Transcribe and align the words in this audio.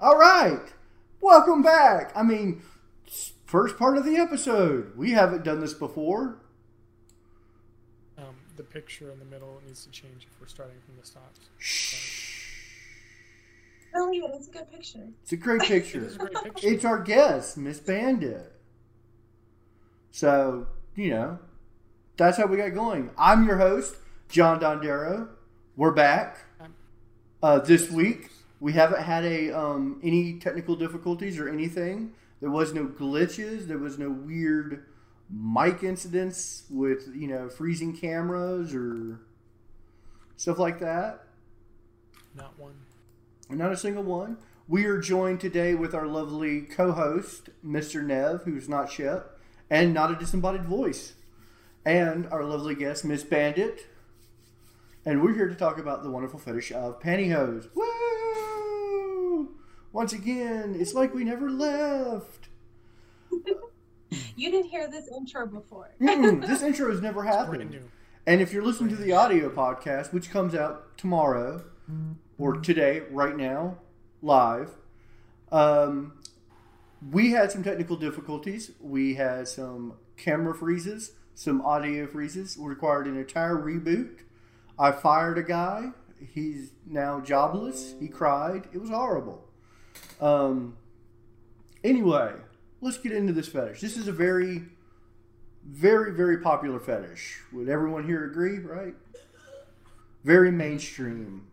All 0.00 0.16
right. 0.16 0.62
Welcome 1.20 1.62
back. 1.62 2.12
I 2.14 2.22
mean, 2.22 2.62
first 3.46 3.76
part 3.76 3.96
of 3.96 4.04
the 4.04 4.16
episode. 4.16 4.96
We 4.96 5.10
haven't 5.10 5.42
done 5.42 5.58
this 5.60 5.74
before. 5.74 6.38
Um, 8.16 8.36
the 8.56 8.62
picture 8.62 9.10
in 9.10 9.18
the 9.18 9.24
middle 9.24 9.60
needs 9.66 9.84
to 9.84 9.90
change 9.90 10.28
if 10.30 10.40
we're 10.40 10.46
starting 10.46 10.76
from 10.86 10.94
the 10.96 11.10
top. 11.10 11.34
Oh, 13.96 14.12
yeah, 14.12 14.28
it's 14.34 14.46
a 14.46 14.50
good 14.52 14.70
picture. 14.70 15.08
It's 15.22 15.32
a 15.32 15.36
great 15.36 15.62
picture. 15.62 16.04
It's 16.04 16.14
a 16.14 16.18
great 16.18 16.44
picture. 16.44 16.68
it's 16.68 16.84
our 16.84 17.02
guest, 17.02 17.56
Miss 17.56 17.80
Bandit. 17.80 18.52
So, 20.12 20.68
you 20.94 21.10
know, 21.10 21.40
that's 22.16 22.36
how 22.36 22.46
we 22.46 22.56
got 22.58 22.72
going. 22.74 23.10
I'm 23.18 23.44
your 23.44 23.56
host, 23.56 23.96
John 24.28 24.60
Dondero. 24.60 25.28
We're 25.76 25.92
back. 25.92 26.44
Uh, 27.42 27.60
this 27.60 27.88
week, 27.90 28.30
we 28.60 28.72
haven't 28.72 29.02
had 29.02 29.24
a 29.24 29.50
um, 29.50 30.00
any 30.02 30.38
technical 30.38 30.76
difficulties 30.76 31.38
or 31.38 31.48
anything. 31.48 32.12
There 32.40 32.50
was 32.50 32.72
no 32.72 32.86
glitches. 32.86 33.66
There 33.66 33.78
was 33.78 33.98
no 33.98 34.10
weird 34.10 34.84
mic 35.30 35.82
incidents 35.82 36.64
with, 36.70 37.08
you 37.14 37.28
know, 37.28 37.48
freezing 37.48 37.96
cameras 37.96 38.74
or 38.74 39.20
stuff 40.36 40.58
like 40.58 40.78
that. 40.80 41.24
Not 42.34 42.58
one. 42.58 42.74
Not 43.50 43.72
a 43.72 43.76
single 43.76 44.02
one. 44.02 44.38
We 44.66 44.84
are 44.84 44.98
joined 44.98 45.40
today 45.40 45.74
with 45.74 45.94
our 45.94 46.06
lovely 46.06 46.60
co-host, 46.60 47.48
Mr. 47.66 48.04
Nev, 48.04 48.42
who's 48.44 48.68
not 48.68 48.92
Shep, 48.92 49.38
and 49.70 49.94
not 49.94 50.10
a 50.10 50.14
disembodied 50.14 50.64
voice, 50.64 51.14
and 51.86 52.26
our 52.26 52.44
lovely 52.44 52.74
guest, 52.74 53.04
Miss 53.04 53.24
Bandit. 53.24 53.86
And 55.06 55.22
we're 55.22 55.34
here 55.34 55.48
to 55.48 55.54
talk 55.54 55.78
about 55.78 56.02
the 56.02 56.10
wonderful 56.10 56.38
fetish 56.38 56.70
of 56.72 57.00
pantyhose. 57.00 57.68
Woo! 57.74 58.07
Once 59.92 60.12
again, 60.12 60.76
it's 60.78 60.94
like 60.94 61.14
we 61.14 61.24
never 61.24 61.50
left. 61.50 62.48
You 64.36 64.50
didn't 64.50 64.70
hear 64.70 64.88
this 64.88 65.08
intro 65.08 65.46
before. 65.46 65.90
Mm, 66.00 66.46
this 66.46 66.62
intro 66.62 66.90
has 66.90 67.00
never 67.02 67.22
Brand 67.22 67.38
happened. 67.38 67.70
new. 67.70 67.90
And 68.26 68.40
if 68.40 68.52
you're 68.52 68.62
listening 68.64 68.94
to 68.96 69.02
the 69.02 69.12
audio 69.12 69.50
podcast, 69.50 70.12
which 70.12 70.30
comes 70.30 70.54
out 70.54 70.96
tomorrow 70.96 71.64
or 72.38 72.54
today, 72.54 73.02
right 73.10 73.36
now, 73.36 73.78
live, 74.22 74.70
um, 75.50 76.12
we 77.10 77.32
had 77.32 77.50
some 77.50 77.62
technical 77.62 77.96
difficulties. 77.96 78.70
We 78.80 79.14
had 79.14 79.48
some 79.48 79.94
camera 80.16 80.54
freezes, 80.54 81.12
some 81.34 81.60
audio 81.62 82.06
freezes. 82.06 82.56
We 82.56 82.68
required 82.68 83.06
an 83.08 83.16
entire 83.18 83.56
reboot. 83.56 84.20
I 84.78 84.92
fired 84.92 85.36
a 85.38 85.42
guy. 85.42 85.90
He's 86.32 86.72
now 86.86 87.20
jobless. 87.20 87.94
He 88.00 88.08
cried. 88.08 88.68
It 88.72 88.78
was 88.78 88.90
horrible. 88.90 89.47
Um, 90.20 90.76
anyway, 91.84 92.32
let's 92.80 92.98
get 92.98 93.12
into 93.12 93.32
this 93.32 93.48
fetish. 93.48 93.80
This 93.80 93.96
is 93.96 94.08
a 94.08 94.12
very 94.12 94.62
very 95.66 96.12
very 96.12 96.38
popular 96.38 96.80
fetish. 96.80 97.40
Would 97.52 97.68
everyone 97.68 98.04
here 98.06 98.24
agree 98.24 98.58
right? 98.58 98.94
Very 100.24 100.50
mainstream. 100.50 101.46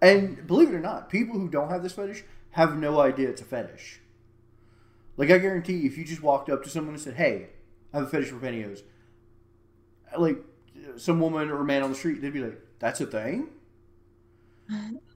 And 0.00 0.46
believe 0.46 0.68
it 0.68 0.74
or 0.74 0.80
not 0.80 1.10
people 1.10 1.38
who 1.38 1.48
don't 1.48 1.70
have 1.70 1.82
this 1.82 1.92
fetish 1.92 2.24
have 2.52 2.76
no 2.76 3.00
idea 3.00 3.28
it's 3.28 3.40
a 3.40 3.44
fetish. 3.44 4.00
Like 5.16 5.30
i 5.30 5.38
guarantee 5.38 5.84
if 5.86 5.98
you 5.98 6.04
just 6.04 6.22
walked 6.22 6.48
up 6.48 6.62
to 6.64 6.70
someone 6.70 6.94
and 6.94 7.02
said 7.02 7.14
hey 7.14 7.48
i 7.92 7.98
have 7.98 8.06
a 8.06 8.10
fetish 8.10 8.28
for 8.28 8.36
pantyhose 8.36 8.82
like 10.16 10.38
some 10.96 11.20
woman 11.20 11.50
or 11.50 11.64
man 11.64 11.82
on 11.82 11.90
the 11.90 11.96
street 11.96 12.20
they'd 12.22 12.32
be 12.32 12.40
like 12.40 12.60
that's 12.78 13.00
a 13.00 13.06
thing 13.06 13.48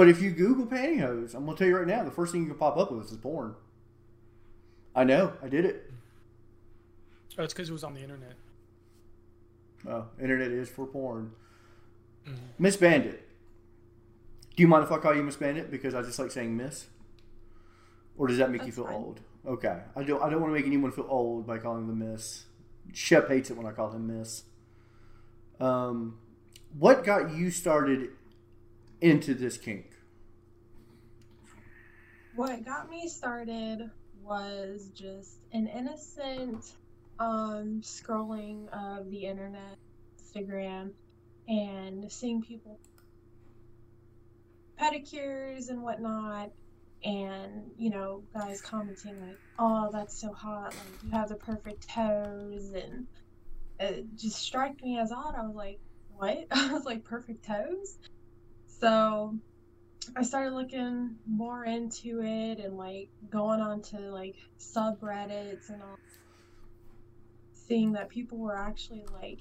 but 0.00 0.08
if 0.08 0.22
you 0.22 0.30
google 0.30 0.64
pantyhose 0.66 1.34
i'm 1.34 1.44
gonna 1.44 1.58
tell 1.58 1.66
you 1.68 1.76
right 1.76 1.86
now 1.86 2.02
the 2.02 2.10
first 2.10 2.32
thing 2.32 2.40
you 2.40 2.46
can 2.48 2.56
pop 2.56 2.78
up 2.78 2.90
with 2.90 3.04
is 3.10 3.16
porn 3.18 3.54
i 4.94 5.04
know 5.04 5.32
i 5.42 5.48
did 5.48 5.64
it 5.66 5.90
Oh, 7.38 7.44
it's 7.44 7.54
because 7.54 7.70
it 7.70 7.72
was 7.72 7.84
on 7.84 7.94
the 7.94 8.00
internet. 8.02 8.34
Oh, 9.88 10.06
internet 10.20 10.50
is 10.50 10.68
for 10.68 10.84
porn. 10.84 11.30
Mhm. 12.26 12.34
Miss 12.58 12.76
Bandit. 12.76 13.26
Do 14.56 14.62
you 14.62 14.68
mind 14.68 14.84
if 14.84 14.90
I 14.92 14.98
call 14.98 15.14
you 15.14 15.22
Miss 15.22 15.36
Bandit 15.36 15.70
because 15.70 15.94
I 15.94 16.02
just 16.02 16.18
like 16.18 16.32
saying 16.32 16.54
Miss? 16.56 16.88
Or 18.18 18.26
does 18.26 18.36
that 18.38 18.50
make 18.50 18.66
you 18.66 18.72
feel 18.72 18.84
fine. 18.84 18.94
old? 18.94 19.20
Okay. 19.46 19.80
I 19.96 20.02
don't 20.02 20.20
I 20.22 20.28
don't 20.28 20.40
want 20.42 20.52
to 20.52 20.54
make 20.58 20.66
anyone 20.66 20.90
feel 20.92 21.06
old 21.08 21.46
by 21.46 21.58
calling 21.58 21.86
them 21.86 22.00
Miss. 22.00 22.44
Shep 22.92 23.28
hates 23.28 23.48
it 23.48 23.56
when 23.56 23.64
I 23.64 23.70
call 23.72 23.90
him 23.92 24.06
Miss. 24.08 24.42
Um 25.60 26.18
what 26.76 27.04
got 27.04 27.32
you 27.34 27.50
started 27.50 28.10
into 29.00 29.34
this 29.34 29.56
kink? 29.56 29.89
What 32.34 32.64
got 32.64 32.88
me 32.88 33.08
started 33.08 33.90
was 34.22 34.90
just 34.94 35.38
an 35.52 35.66
innocent 35.66 36.64
um, 37.18 37.80
scrolling 37.82 38.68
of 38.68 39.10
the 39.10 39.26
internet, 39.26 39.76
Instagram, 40.22 40.92
and 41.48 42.10
seeing 42.10 42.40
people 42.42 42.78
pedicures 44.80 45.68
and 45.68 45.82
whatnot, 45.82 46.50
and 47.04 47.70
you 47.76 47.90
know, 47.90 48.22
guys 48.32 48.62
commenting 48.62 49.20
like, 49.20 49.38
"Oh, 49.58 49.90
that's 49.92 50.18
so 50.18 50.32
hot! 50.32 50.74
Like 50.76 51.02
you 51.02 51.10
have 51.10 51.28
the 51.28 51.34
perfect 51.34 51.88
toes," 51.88 52.72
and 52.72 53.06
it 53.78 54.06
just 54.16 54.38
struck 54.38 54.80
me 54.82 54.98
as 54.98 55.12
odd. 55.12 55.34
I 55.34 55.46
was 55.46 55.56
like, 55.56 55.80
"What?" 56.16 56.46
I 56.50 56.72
was 56.72 56.84
like, 56.84 57.04
"Perfect 57.04 57.44
toes." 57.44 57.98
So 58.66 59.34
I 60.16 60.22
started 60.22 60.52
looking 60.52 61.16
more 61.26 61.64
into 61.64 62.22
it 62.22 62.58
and 62.58 62.76
like 62.76 63.08
going 63.30 63.60
on 63.60 63.82
to 63.82 63.98
like 63.98 64.36
subreddits 64.58 65.70
and 65.70 65.82
all 65.82 65.98
seeing 67.52 67.92
that 67.92 68.08
people 68.08 68.38
were 68.38 68.56
actually 68.56 69.04
like 69.12 69.38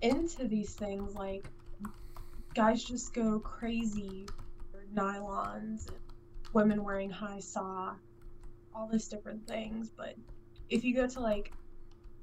into 0.00 0.46
these 0.46 0.74
things 0.74 1.14
like 1.14 1.48
guys 2.54 2.84
just 2.84 3.12
go 3.12 3.40
crazy 3.40 4.26
for 4.70 4.84
nylons 4.94 5.88
and 5.88 5.96
women 6.52 6.84
wearing 6.84 7.10
high 7.10 7.40
saw 7.40 7.94
all 8.74 8.88
these 8.90 9.08
different 9.08 9.46
things. 9.46 9.90
But 9.90 10.14
if 10.70 10.84
you 10.84 10.94
go 10.94 11.06
to 11.08 11.20
like 11.20 11.52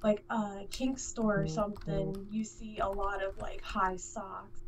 like 0.03 0.23
uh, 0.29 0.59
a 0.61 0.67
kink 0.69 0.99
store 0.99 1.41
or 1.41 1.43
mm-hmm. 1.45 1.53
something 1.53 2.27
you 2.29 2.43
see 2.43 2.77
a 2.79 2.87
lot 2.87 3.23
of 3.23 3.37
like 3.39 3.61
high 3.61 3.95
socks 3.95 4.61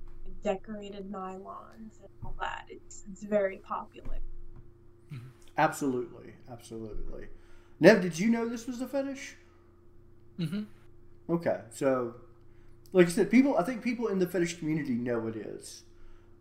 decorated 0.43 1.11
nylons 1.11 1.99
and 1.99 2.09
all 2.23 2.35
that 2.39 2.65
it's 2.69 3.03
it's 3.11 3.23
very 3.23 3.57
popular 3.57 4.17
Absolutely. 5.57 6.33
Absolutely. 6.51 7.27
Nev, 7.79 8.01
did 8.01 8.19
you 8.19 8.29
know 8.29 8.47
this 8.47 8.67
was 8.67 8.81
a 8.81 8.87
fetish? 8.87 9.35
Mm-hmm. 10.39 10.63
Okay, 11.29 11.59
so 11.71 12.15
like 12.93 13.07
I 13.07 13.09
said, 13.09 13.31
people 13.31 13.57
I 13.57 13.63
think 13.63 13.83
people 13.83 14.07
in 14.07 14.19
the 14.19 14.27
fetish 14.27 14.59
community 14.59 14.93
know 14.93 15.27
it 15.27 15.35
is. 15.35 15.83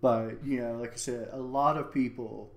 But, 0.02 0.44
you 0.44 0.60
know, 0.60 0.74
like 0.74 0.92
I 0.92 0.96
said, 0.96 1.30
a 1.32 1.40
lot 1.40 1.78
of 1.78 1.92
people 1.92 2.52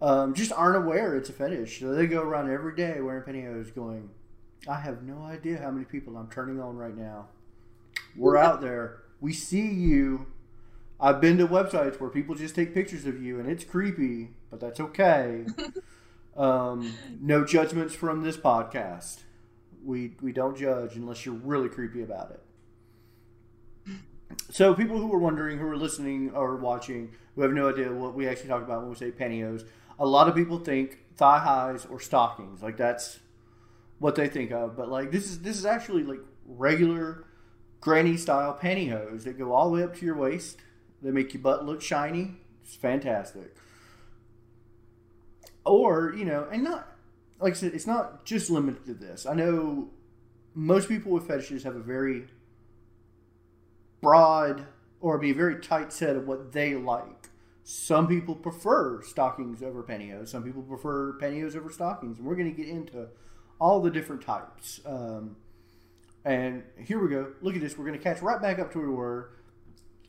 um, 0.00 0.34
just 0.34 0.52
aren't 0.52 0.76
aware 0.76 1.16
it's 1.16 1.28
a 1.28 1.32
fetish. 1.32 1.80
So 1.80 1.92
they 1.92 2.06
go 2.06 2.22
around 2.22 2.50
every 2.50 2.76
day 2.76 3.00
wearing 3.00 3.24
pantyhose 3.24 3.74
going, 3.74 4.10
I 4.68 4.80
have 4.80 5.02
no 5.02 5.24
idea 5.24 5.58
how 5.58 5.72
many 5.72 5.84
people 5.84 6.16
I'm 6.16 6.30
turning 6.30 6.60
on 6.60 6.76
right 6.76 6.96
now. 6.96 7.26
We're 8.16 8.36
out 8.36 8.60
there. 8.60 9.02
We 9.20 9.32
see 9.32 9.66
you. 9.66 10.26
I've 11.00 11.20
been 11.20 11.38
to 11.38 11.46
websites 11.46 12.00
where 12.00 12.10
people 12.10 12.34
just 12.34 12.54
take 12.54 12.72
pictures 12.72 13.04
of 13.06 13.22
you 13.22 13.38
and 13.40 13.48
it's 13.48 13.64
creepy, 13.64 14.30
but 14.50 14.60
that's 14.60 14.80
okay. 14.80 15.44
um, 16.36 16.94
no 17.20 17.44
judgments 17.44 17.94
from 17.94 18.22
this 18.22 18.36
podcast. 18.36 19.20
We 19.84 20.12
we 20.22 20.32
don't 20.32 20.56
judge 20.56 20.96
unless 20.96 21.26
you're 21.26 21.34
really 21.34 21.68
creepy 21.68 22.02
about 22.02 22.30
it. 22.30 22.40
So 24.50 24.74
people 24.74 24.98
who 24.98 25.12
are 25.12 25.18
wondering, 25.18 25.58
who 25.58 25.66
are 25.66 25.76
listening 25.76 26.30
or 26.30 26.56
watching, 26.56 27.12
who 27.34 27.42
have 27.42 27.52
no 27.52 27.68
idea 27.68 27.92
what 27.92 28.14
we 28.14 28.26
actually 28.26 28.48
talk 28.48 28.62
about 28.62 28.80
when 28.80 28.90
we 28.90 28.96
say 28.96 29.10
pantyhose, 29.10 29.66
a 29.98 30.06
lot 30.06 30.28
of 30.28 30.34
people 30.34 30.58
think 30.58 30.98
thigh 31.16 31.38
highs 31.38 31.86
or 31.86 32.00
stockings. 32.00 32.62
Like 32.62 32.76
that's 32.76 33.20
what 33.98 34.14
they 34.14 34.28
think 34.28 34.50
of. 34.50 34.76
But 34.76 34.88
like 34.88 35.10
this 35.10 35.24
is 35.24 35.40
this 35.40 35.58
is 35.58 35.66
actually 35.66 36.02
like 36.02 36.20
regular 36.46 37.24
granny 37.80 38.16
style 38.16 38.58
pantyhose 38.60 39.24
that 39.24 39.38
go 39.38 39.52
all 39.52 39.70
the 39.70 39.76
way 39.76 39.82
up 39.82 39.96
to 39.96 40.06
your 40.06 40.16
waist. 40.16 40.58
They 41.04 41.10
make 41.10 41.34
your 41.34 41.42
butt 41.42 41.66
look 41.66 41.82
shiny. 41.82 42.32
It's 42.62 42.74
fantastic. 42.74 43.54
Or, 45.66 46.14
you 46.16 46.24
know, 46.24 46.48
and 46.50 46.64
not 46.64 46.88
like 47.40 47.52
I 47.52 47.56
said, 47.56 47.74
it's 47.74 47.86
not 47.86 48.24
just 48.24 48.48
limited 48.48 48.86
to 48.86 48.94
this. 48.94 49.26
I 49.26 49.34
know 49.34 49.90
most 50.54 50.88
people 50.88 51.12
with 51.12 51.26
fetishes 51.26 51.64
have 51.64 51.76
a 51.76 51.80
very 51.80 52.24
broad 54.00 54.66
or 55.00 55.18
be 55.18 55.30
a 55.30 55.34
very 55.34 55.60
tight 55.60 55.92
set 55.92 56.16
of 56.16 56.26
what 56.26 56.52
they 56.52 56.74
like. 56.74 57.28
Some 57.64 58.06
people 58.06 58.34
prefer 58.34 59.02
stockings 59.02 59.62
over 59.62 59.82
pantyhose. 59.82 60.28
Some 60.28 60.42
people 60.42 60.62
prefer 60.62 61.18
pantyhose 61.18 61.54
over 61.56 61.70
stockings. 61.70 62.18
And 62.18 62.26
we're 62.26 62.36
going 62.36 62.54
to 62.54 62.56
get 62.56 62.70
into 62.70 63.08
all 63.60 63.80
the 63.80 63.90
different 63.90 64.22
types. 64.22 64.80
Um, 64.86 65.36
and 66.24 66.62
here 66.78 66.98
we 66.98 67.10
go. 67.10 67.32
Look 67.42 67.54
at 67.54 67.60
this. 67.60 67.76
We're 67.76 67.86
going 67.86 67.98
to 67.98 68.02
catch 68.02 68.22
right 68.22 68.40
back 68.40 68.58
up 68.58 68.72
to 68.72 68.78
where 68.78 68.88
we 68.88 68.94
were. 68.94 69.30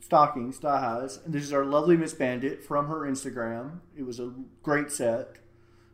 Stockings, 0.06 0.58
thigh 0.58 0.78
highs. 0.80 1.18
And 1.24 1.34
this 1.34 1.42
is 1.42 1.52
our 1.52 1.64
lovely 1.64 1.96
Miss 1.96 2.14
Bandit 2.14 2.62
from 2.62 2.86
her 2.86 3.00
Instagram. 3.00 3.80
It 3.96 4.04
was 4.04 4.20
a 4.20 4.32
great 4.62 4.90
set. 4.92 5.38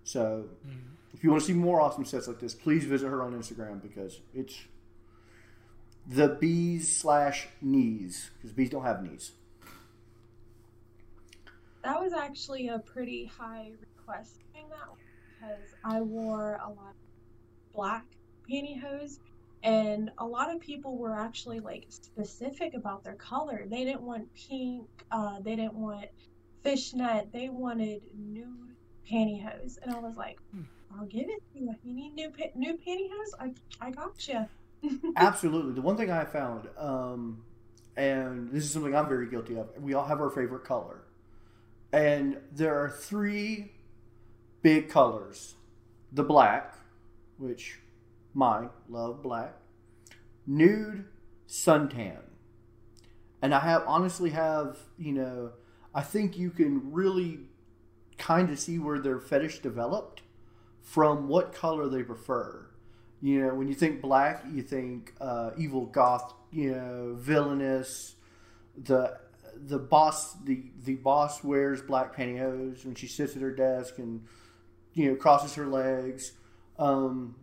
So 0.05 0.51
Mm. 0.67 0.81
if 1.15 1.25
you 1.25 1.31
want 1.31 1.41
to 1.43 1.47
see 1.47 1.55
more 1.55 1.81
awesome 1.81 2.05
sets 2.05 2.29
like 2.29 2.39
this, 2.39 2.55
please 2.55 2.85
visit 2.85 3.09
her 3.09 3.23
on 3.23 3.33
Instagram 3.33 3.81
because 3.81 4.21
it's 4.35 4.65
the 6.07 6.29
bees 6.41 6.95
slash 6.95 7.49
knees 7.63 8.31
because 8.37 8.53
bees 8.53 8.69
don't 8.69 8.83
have 8.85 9.03
knees. 9.03 9.33
That 11.85 11.99
was 12.01 12.13
actually 12.13 12.69
a 12.69 12.79
pretty 12.81 13.25
high 13.25 13.73
request 13.81 14.41
doing 14.53 14.67
that 14.69 14.89
because 15.41 15.63
I 15.85 16.01
wore 16.03 16.61
a 16.63 16.69
lot 16.69 16.91
of 16.91 17.73
black 17.73 18.05
pantyhose 18.49 19.19
and 19.63 20.11
a 20.19 20.27
lot 20.27 20.55
of 20.55 20.61
people 20.61 20.97
were 20.97 21.15
actually 21.15 21.61
like 21.61 21.87
specific 21.89 22.75
about 22.75 23.05
their 23.05 23.15
color. 23.15 23.65
They 23.69 23.85
didn't 23.85 24.03
want 24.03 24.29
pink, 24.35 24.87
uh, 25.11 25.41
they 25.41 25.57
didn't 25.57 25.75
want 25.75 26.07
fishnet, 26.63 27.33
they 27.33 27.49
wanted 27.49 28.03
nude 28.17 28.47
pantyhose. 29.11 29.79
And 29.83 29.95
I 29.95 29.99
was 29.99 30.17
like, 30.17 30.39
Hmm. 30.53 30.63
I'll 30.99 31.07
give 31.07 31.29
it 31.29 31.43
to 31.55 31.59
you. 31.61 31.75
You 31.83 31.95
need 31.95 32.15
new 32.15 32.31
pa- 32.31 32.53
new 32.55 32.75
pantyhose? 32.77 33.33
I 33.41 33.53
I 33.81 33.91
got 33.91 34.29
you. 34.29 34.47
Absolutely. 35.17 35.73
The 35.73 35.81
one 35.83 35.97
thing 35.97 36.11
I 36.11 36.25
found, 36.25 36.69
um, 36.77 37.43
and 37.97 38.51
this 38.51 38.65
is 38.65 38.73
something 38.73 38.95
I'm 38.95 39.09
very 39.09 39.29
guilty 39.29 39.57
of, 39.57 39.69
we 39.81 39.95
all 39.95 40.05
have 40.05 40.21
our 40.21 40.29
favorite 40.31 40.65
color. 40.65 41.03
And 41.93 42.39
there 42.53 42.75
are 42.83 42.91
three 42.91 43.73
big 44.63 44.89
colors 44.89 45.55
the 46.13 46.23
black, 46.23 46.77
which 47.39 47.79
mine, 48.35 48.71
love 48.89 49.23
black, 49.23 49.55
nude, 50.47 51.05
suntan. 51.49 52.19
And 53.41 53.55
I 53.55 53.61
have 53.61 53.83
honestly 53.87 54.31
have, 54.31 54.79
you 54.99 55.13
know, 55.13 55.53
I 55.95 56.03
think 56.03 56.39
you 56.39 56.51
can 56.51 56.93
really 56.93 57.41
kind 58.19 58.51
of 58.51 58.59
see 58.59 58.79
where 58.79 59.01
their 59.01 59.19
fetish 59.19 59.59
developed 59.59 60.23
from 60.81 61.29
what 61.29 61.53
color 61.53 61.89
they 61.89 62.03
prefer. 62.03 62.67
You 63.21 63.41
know, 63.41 63.55
when 63.55 63.69
you 63.69 63.75
think 63.75 64.01
black, 64.01 64.45
you 64.53 64.63
think 64.63 65.15
uh, 65.21 65.51
evil 65.57 65.87
goth, 65.87 66.35
you 66.51 66.73
know, 66.73 67.15
villainous. 67.19 68.17
The 68.77 69.19
the 69.55 69.79
boss 69.79 70.35
the 70.45 70.65
the 70.85 70.95
boss 70.97 71.45
wears 71.45 71.83
black 71.83 72.17
pantyhose 72.17 72.85
when 72.85 72.95
she 72.95 73.07
sits 73.07 73.37
at 73.37 73.43
her 73.43 73.55
desk 73.55 73.99
and 73.99 74.25
you 74.95 75.11
know 75.11 75.17
crosses 75.17 75.55
her 75.55 75.67
legs. 75.67 76.33
Um, 76.79 77.37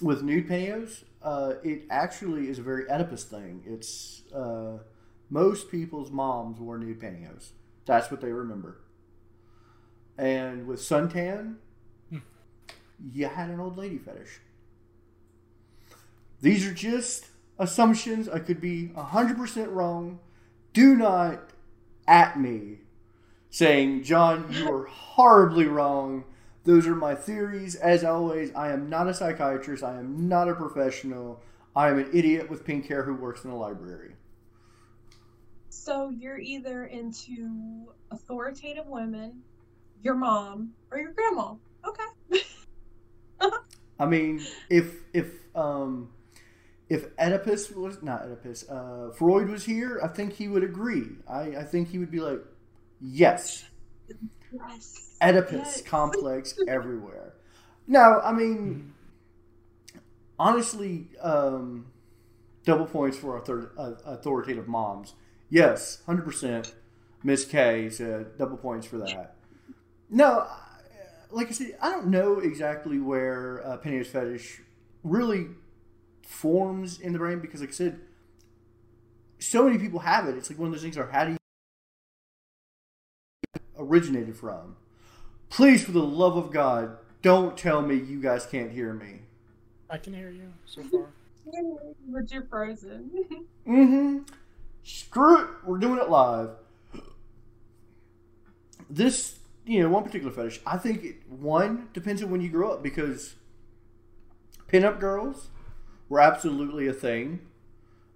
with 0.00 0.22
nude 0.22 0.48
pantyhose, 0.48 1.04
uh, 1.22 1.54
it 1.62 1.82
actually 1.90 2.48
is 2.48 2.58
a 2.58 2.62
very 2.62 2.84
Oedipus 2.90 3.24
thing. 3.24 3.62
It's 3.66 4.22
uh, 4.34 4.78
most 5.30 5.70
people's 5.70 6.10
moms 6.10 6.58
wore 6.60 6.78
nude 6.78 7.00
pantyhose. 7.00 7.50
That's 7.86 8.10
what 8.10 8.20
they 8.20 8.32
remember. 8.32 8.80
And 10.16 10.66
with 10.66 10.80
suntan, 10.80 11.56
Hmm. 12.10 12.18
you 13.12 13.26
had 13.26 13.50
an 13.50 13.60
old 13.60 13.76
lady 13.76 13.98
fetish. 13.98 14.40
These 16.40 16.66
are 16.66 16.74
just 16.74 17.26
assumptions. 17.58 18.28
I 18.28 18.38
could 18.38 18.60
be 18.60 18.88
100% 18.94 19.72
wrong. 19.72 20.20
Do 20.72 20.94
not 20.94 21.50
at 22.06 22.38
me 22.38 22.78
saying, 23.50 24.02
John, 24.02 24.48
you 24.52 24.70
are 24.72 24.84
horribly 24.86 25.66
wrong. 25.66 26.24
Those 26.64 26.86
are 26.86 26.94
my 26.94 27.14
theories. 27.14 27.74
As 27.74 28.04
always, 28.04 28.50
I 28.54 28.72
am 28.72 28.88
not 28.88 29.06
a 29.06 29.14
psychiatrist. 29.14 29.84
I 29.84 29.98
am 29.98 30.28
not 30.28 30.48
a 30.48 30.54
professional. 30.54 31.42
I 31.76 31.88
am 31.88 31.98
an 31.98 32.08
idiot 32.12 32.50
with 32.50 32.64
pink 32.64 32.86
hair 32.86 33.02
who 33.02 33.14
works 33.14 33.44
in 33.44 33.50
a 33.50 33.56
library. 33.56 34.14
So 35.68 36.08
you're 36.08 36.38
either 36.38 36.86
into 36.86 37.92
authoritative 38.10 38.86
women, 38.86 39.42
your 40.02 40.14
mom, 40.14 40.72
or 40.90 40.98
your 40.98 41.12
grandma. 41.12 41.54
Okay. 41.86 42.42
I 43.98 44.06
mean, 44.06 44.40
if 44.70 45.02
if 45.12 45.32
um, 45.54 46.10
if 46.88 47.06
Oedipus 47.18 47.70
was 47.70 48.02
not 48.02 48.22
Oedipus, 48.22 48.68
uh, 48.70 49.10
Freud 49.16 49.50
was 49.50 49.64
here, 49.64 50.00
I 50.02 50.08
think 50.08 50.32
he 50.32 50.48
would 50.48 50.64
agree. 50.64 51.08
I, 51.28 51.56
I 51.56 51.64
think 51.64 51.90
he 51.90 51.98
would 51.98 52.10
be 52.10 52.20
like, 52.20 52.40
yes, 53.00 53.64
Yes. 54.54 55.16
Oedipus 55.22 55.52
Yes. 55.52 55.82
complex 55.82 56.58
everywhere. 56.68 57.34
No, 57.86 58.20
I 58.22 58.32
mean, 58.32 58.92
honestly, 60.38 61.08
um, 61.20 61.86
double 62.64 62.86
points 62.86 63.16
for 63.16 63.38
author- 63.38 63.72
uh, 63.76 63.94
authoritative 64.04 64.68
moms. 64.68 65.14
Yes, 65.50 66.02
hundred 66.06 66.24
percent. 66.24 66.74
Miss 67.22 67.44
K 67.44 67.88
said 67.90 68.36
double 68.38 68.56
points 68.56 68.86
for 68.86 68.98
that. 68.98 69.34
No, 70.10 70.46
like 71.30 71.48
I 71.48 71.52
said, 71.52 71.76
I 71.80 71.90
don't 71.90 72.08
know 72.08 72.38
exactly 72.38 72.98
where 73.00 73.66
uh, 73.66 73.76
Penny's 73.78 74.08
fetish 74.08 74.60
really 75.02 75.48
forms 76.26 77.00
in 77.00 77.12
the 77.12 77.18
brain 77.18 77.40
because, 77.40 77.60
like 77.60 77.70
I 77.70 77.72
said, 77.72 78.00
so 79.38 79.64
many 79.64 79.78
people 79.78 80.00
have 80.00 80.28
it. 80.28 80.36
It's 80.36 80.50
like 80.50 80.58
one 80.58 80.68
of 80.68 80.72
those 80.74 80.82
things. 80.82 80.96
Are 80.98 81.10
how 81.10 81.24
do 81.24 81.32
you 81.32 81.36
originated 83.84 84.36
from? 84.36 84.76
Please, 85.48 85.84
for 85.84 85.92
the 85.92 86.02
love 86.02 86.36
of 86.36 86.50
God, 86.50 86.96
don't 87.22 87.56
tell 87.56 87.82
me 87.82 87.96
you 87.96 88.20
guys 88.20 88.46
can't 88.46 88.72
hear 88.72 88.92
me. 88.92 89.20
I 89.88 89.98
can 89.98 90.12
hear 90.12 90.30
you 90.30 90.52
so 90.66 90.82
far. 90.82 91.06
But 92.08 92.32
you're 92.32 92.44
frozen. 92.44 93.10
Mm-hmm. 93.66 94.18
Screw 94.82 95.40
it. 95.40 95.48
We're 95.64 95.78
doing 95.78 95.98
it 95.98 96.10
live. 96.10 96.50
This, 98.90 99.38
you 99.64 99.82
know, 99.82 99.88
one 99.88 100.04
particular 100.04 100.30
fetish, 100.30 100.60
I 100.66 100.76
think 100.76 101.02
it, 101.02 101.16
one 101.30 101.88
depends 101.94 102.22
on 102.22 102.30
when 102.30 102.42
you 102.42 102.50
grew 102.50 102.70
up 102.70 102.82
because 102.82 103.36
pinup 104.70 105.00
girls 105.00 105.48
were 106.10 106.20
absolutely 106.20 106.86
a 106.86 106.92
thing. 106.92 107.40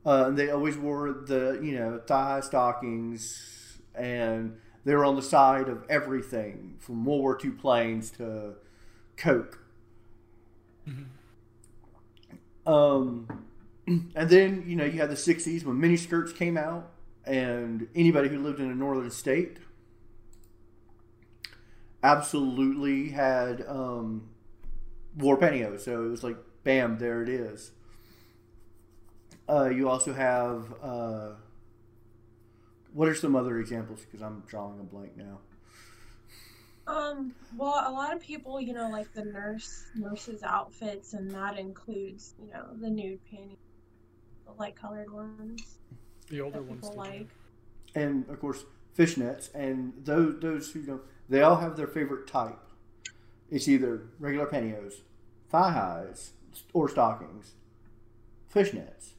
Uh, 0.05 0.27
and 0.27 0.37
they 0.39 0.51
always 0.51 0.77
wore 0.77 1.13
the, 1.13 1.59
you 1.63 1.79
know, 1.79 2.01
thigh 2.07 2.41
stockings 2.41 3.79
and 3.95 4.59
they 4.89 4.95
were 4.95 5.05
on 5.05 5.17
the 5.17 5.23
side 5.23 5.69
of 5.69 5.85
everything 5.91 6.77
from 6.79 7.05
World 7.05 7.21
War 7.21 7.39
II 7.45 7.51
planes 7.51 8.11
to 8.13 8.55
Coke. 9.19 9.63
Um, 12.67 13.45
and 13.87 14.31
then 14.31 14.65
you 14.67 14.77
know 14.77 14.87
you 14.87 14.99
had 14.99 15.11
the 15.11 15.15
'60s 15.15 15.63
when 15.63 15.77
miniskirts 15.77 16.35
came 16.35 16.57
out, 16.57 16.91
and 17.27 17.87
anybody 17.95 18.31
who 18.31 18.39
lived 18.39 18.61
in 18.61 18.71
a 18.71 18.75
northern 18.75 19.11
state 19.11 19.59
absolutely 22.03 23.11
had 23.11 23.63
um, 23.69 24.31
wore 25.19 25.37
pantyhose. 25.37 25.81
So 25.81 26.03
it 26.03 26.09
was 26.09 26.25
like, 26.25 26.39
bam, 26.65 26.97
there 26.97 27.23
it 27.23 27.29
is. 27.29 27.73
Uh, 29.47 29.69
you 29.69 29.87
also 29.87 30.15
have 30.15 30.73
uh, 30.83 31.33
what 32.93 33.09
are 33.09 33.15
some 33.15 33.37
other 33.37 33.59
examples? 33.59 34.01
Because 34.05 34.23
I'm 34.23 34.43
drawing 34.47 34.81
a 34.81 34.83
blank 34.83 35.17
now. 35.17 35.39
Um, 36.87 37.35
well, 37.57 37.85
a 37.87 37.93
lot 37.93 38.15
of 38.15 38.23
people, 38.23 38.61
you 38.61 38.73
know, 38.73 38.89
like 38.89 39.13
the 39.13 39.25
nurse 39.25 39.85
nurses 39.95 40.43
outfits, 40.43 41.13
and 41.13 41.31
that 41.33 41.59
includes, 41.59 42.35
you 42.43 42.51
know, 42.51 42.65
the 42.81 42.89
nude 42.89 43.21
panties, 43.31 43.59
the 44.47 44.53
light 44.53 44.75
colored 44.75 45.13
ones 45.13 45.79
The 46.31 46.41
older 46.41 46.61
that 46.61 46.65
ones 46.65 46.89
people 46.89 46.91
did. 46.91 46.97
like. 46.99 47.29
and 47.95 48.29
of 48.31 48.41
course 48.41 48.65
fishnets 48.97 49.55
and 49.55 49.93
those 50.05 50.41
those 50.41 50.71
who 50.73 50.83
know 50.83 51.01
they 51.29 51.43
all 51.43 51.57
have 51.57 51.77
their 51.77 51.87
favorite 51.87 52.27
type 52.27 52.59
it's 53.51 53.69
either 53.69 54.09
regular 54.19 54.47
pantyhose 54.47 54.95
thigh 55.51 55.71
highs 55.73 56.33
or 56.73 56.89
stockings 56.89 57.53
fishnets 58.53 59.11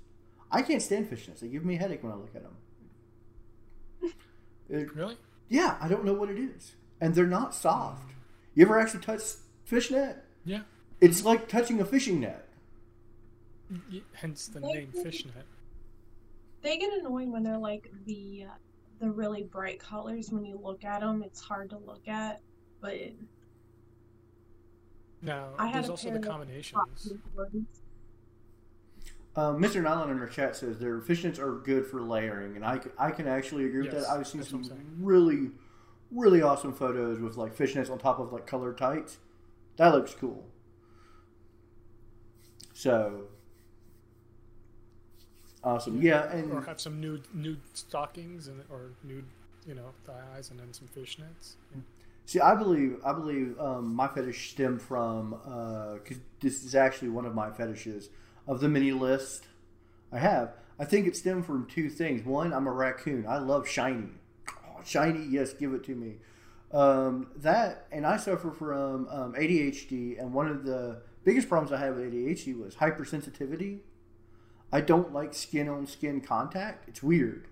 i 0.51 0.61
can't 0.61 0.81
stand 0.81 1.09
fishnets 1.09 1.39
they 1.39 1.47
give 1.47 1.63
me 1.65 1.75
a 1.75 1.79
headache 1.79 2.03
when 2.03 2.11
i 2.11 2.15
look 2.15 2.35
at 2.35 2.43
them 2.43 2.55
It- 4.69 4.95
Really? 4.95 5.17
yeah 5.47 5.77
i 5.81 5.87
don't 5.87 6.05
know 6.05 6.13
what 6.13 6.29
it 6.29 6.37
is 6.39 6.75
and 7.01 7.15
they're 7.15 7.25
not 7.27 7.53
soft 7.55 8.11
you 8.55 8.65
ever 8.65 8.79
actually 8.79 9.01
touch 9.01 9.21
fishnet 9.65 10.23
Yeah. 10.45 10.61
it's 11.01 11.23
like 11.25 11.47
touching 11.47 11.79
a 11.81 11.85
fishing 11.85 12.19
net 12.21 12.45
Y- 13.91 14.01
Hence 14.13 14.47
the 14.47 14.59
They- 14.61 14.73
name 14.73 14.91
fishnet. 14.91 15.45
They 16.63 16.77
get 16.79 16.91
annoying 16.91 17.31
when 17.31 17.43
they're 17.43 17.57
like 17.59 17.91
the 18.05 18.45
uh, 18.49 18.53
the 18.99 19.11
really 19.11 19.43
bright 19.43 19.79
colors. 19.79 20.31
When 20.31 20.43
you 20.43 20.57
look 20.57 20.83
at 20.83 21.01
them, 21.01 21.21
it's 21.21 21.39
hard 21.39 21.69
to 21.69 21.77
look 21.77 22.07
at. 22.07 22.41
But 22.81 22.95
Now, 25.21 25.49
I 25.57 25.67
had 25.67 25.83
there's 25.83 25.89
also 25.91 26.11
the 26.11 26.19
combinations. 26.19 27.13
Um, 29.35 29.61
Mr. 29.61 29.81
Nyland 29.81 30.11
in 30.11 30.19
our 30.19 30.27
chat 30.27 30.55
says 30.55 30.79
their 30.79 30.99
fishnets 30.99 31.39
are 31.39 31.59
good 31.59 31.85
for 31.85 32.01
layering, 32.01 32.55
and 32.55 32.65
I, 32.65 32.79
I 32.97 33.11
can 33.11 33.27
actually 33.27 33.65
agree 33.65 33.83
with 33.83 33.93
Yes, 33.93 34.07
that. 34.07 34.11
I've 34.17 34.27
seen 34.27 34.43
some 34.43 34.63
really, 34.99 35.51
really 36.11 36.41
awesome 36.41 36.73
photos 36.73 37.19
with 37.19 37.37
like 37.37 37.55
fishnets 37.55 37.89
on 37.89 37.99
top 37.99 38.19
of 38.19 38.33
like 38.33 38.47
colored 38.47 38.77
tights. 38.77 39.17
That 39.77 39.93
looks 39.93 40.13
cool. 40.13 40.45
So, 42.73 43.27
Awesome. 45.63 46.01
Yeah, 46.01 46.23
or 46.25 46.29
and 46.29 46.65
have 46.65 46.79
some 46.79 47.01
nude 47.01 47.23
nude 47.33 47.59
stockings 47.73 48.47
and 48.47 48.63
or 48.69 48.91
nude, 49.03 49.25
you 49.67 49.75
know, 49.75 49.91
thighs, 50.05 50.51
and 50.51 50.59
then 50.59 50.71
some 50.71 50.87
fishnets. 50.87 51.55
see, 52.25 52.39
I 52.39 52.55
believe 52.55 52.97
I 53.05 53.11
believe 53.11 53.59
um, 53.59 53.93
my 53.93 54.07
fetish 54.07 54.51
stemmed 54.51 54.81
from 54.81 55.31
because 56.01 56.17
this 56.39 56.63
is 56.63 56.75
actually 56.75 57.09
one 57.09 57.25
of 57.25 57.35
my 57.35 57.51
fetishes 57.51 58.09
of 58.49 58.59
the 58.59 58.67
mini 58.67 58.91
list 58.91 59.45
I 60.11 60.17
have. 60.17 60.53
I 60.79 60.85
think 60.85 61.07
it 61.07 61.15
stemmed 61.15 61.45
from 61.45 61.67
two 61.67 61.89
things. 61.89 62.25
One, 62.25 62.51
I'm 62.51 62.67
a 62.67 62.71
raccoon. 62.71 63.25
I 63.27 63.37
love 63.37 63.67
shiny. 63.67 64.09
Oh, 64.49 64.81
shiny, 64.83 65.23
yes, 65.29 65.53
give 65.53 65.73
it 65.73 65.83
to 65.85 65.95
me. 65.95 66.15
Um, 66.71 67.27
that 67.37 67.85
and 67.91 68.05
I 68.05 68.17
suffer 68.17 68.51
from 68.51 69.07
um, 69.09 69.33
ADHD, 69.33 70.19
and 70.19 70.33
one 70.33 70.47
of 70.47 70.63
the 70.65 71.01
biggest 71.23 71.47
problems 71.47 71.71
I 71.71 71.77
have 71.77 71.95
with 71.95 72.11
ADHD 72.11 72.59
was 72.59 72.75
hypersensitivity. 72.75 73.79
I 74.71 74.81
don't 74.81 75.13
like 75.13 75.33
skin 75.33 75.69
on 75.69 75.85
skin 75.85 76.21
contact. 76.21 76.87
It's 76.87 77.03
weird. 77.03 77.47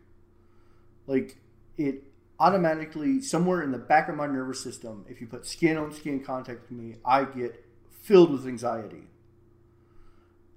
Like 1.05 1.37
it 1.77 2.03
automatically 2.39 3.21
somewhere 3.21 3.61
in 3.61 3.71
the 3.71 3.77
back 3.77 4.09
of 4.09 4.15
my 4.15 4.27
nervous 4.27 4.63
system, 4.63 5.05
if 5.09 5.19
you 5.19 5.27
put 5.27 5.45
skin 5.45 5.77
on 5.77 5.91
skin 5.91 6.23
contact 6.23 6.69
with 6.69 6.71
me, 6.71 6.95
I 7.03 7.23
get 7.23 7.65
filled 8.01 8.31
with 8.31 8.47
anxiety. 8.47 9.07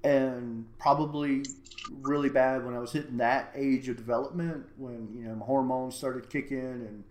And 0.02 0.66
probably 0.78 1.45
really 1.92 2.28
bad 2.28 2.64
when 2.64 2.75
I 2.75 2.78
was 2.78 2.92
hitting 2.92 3.19
that 3.19 3.52
age 3.54 3.88
of 3.88 3.97
development 3.97 4.66
when 4.76 5.09
you 5.14 5.25
know 5.25 5.35
my 5.35 5.45
hormones 5.45 5.97
started 5.97 6.30
kicking 6.30 6.59
and 6.59 7.04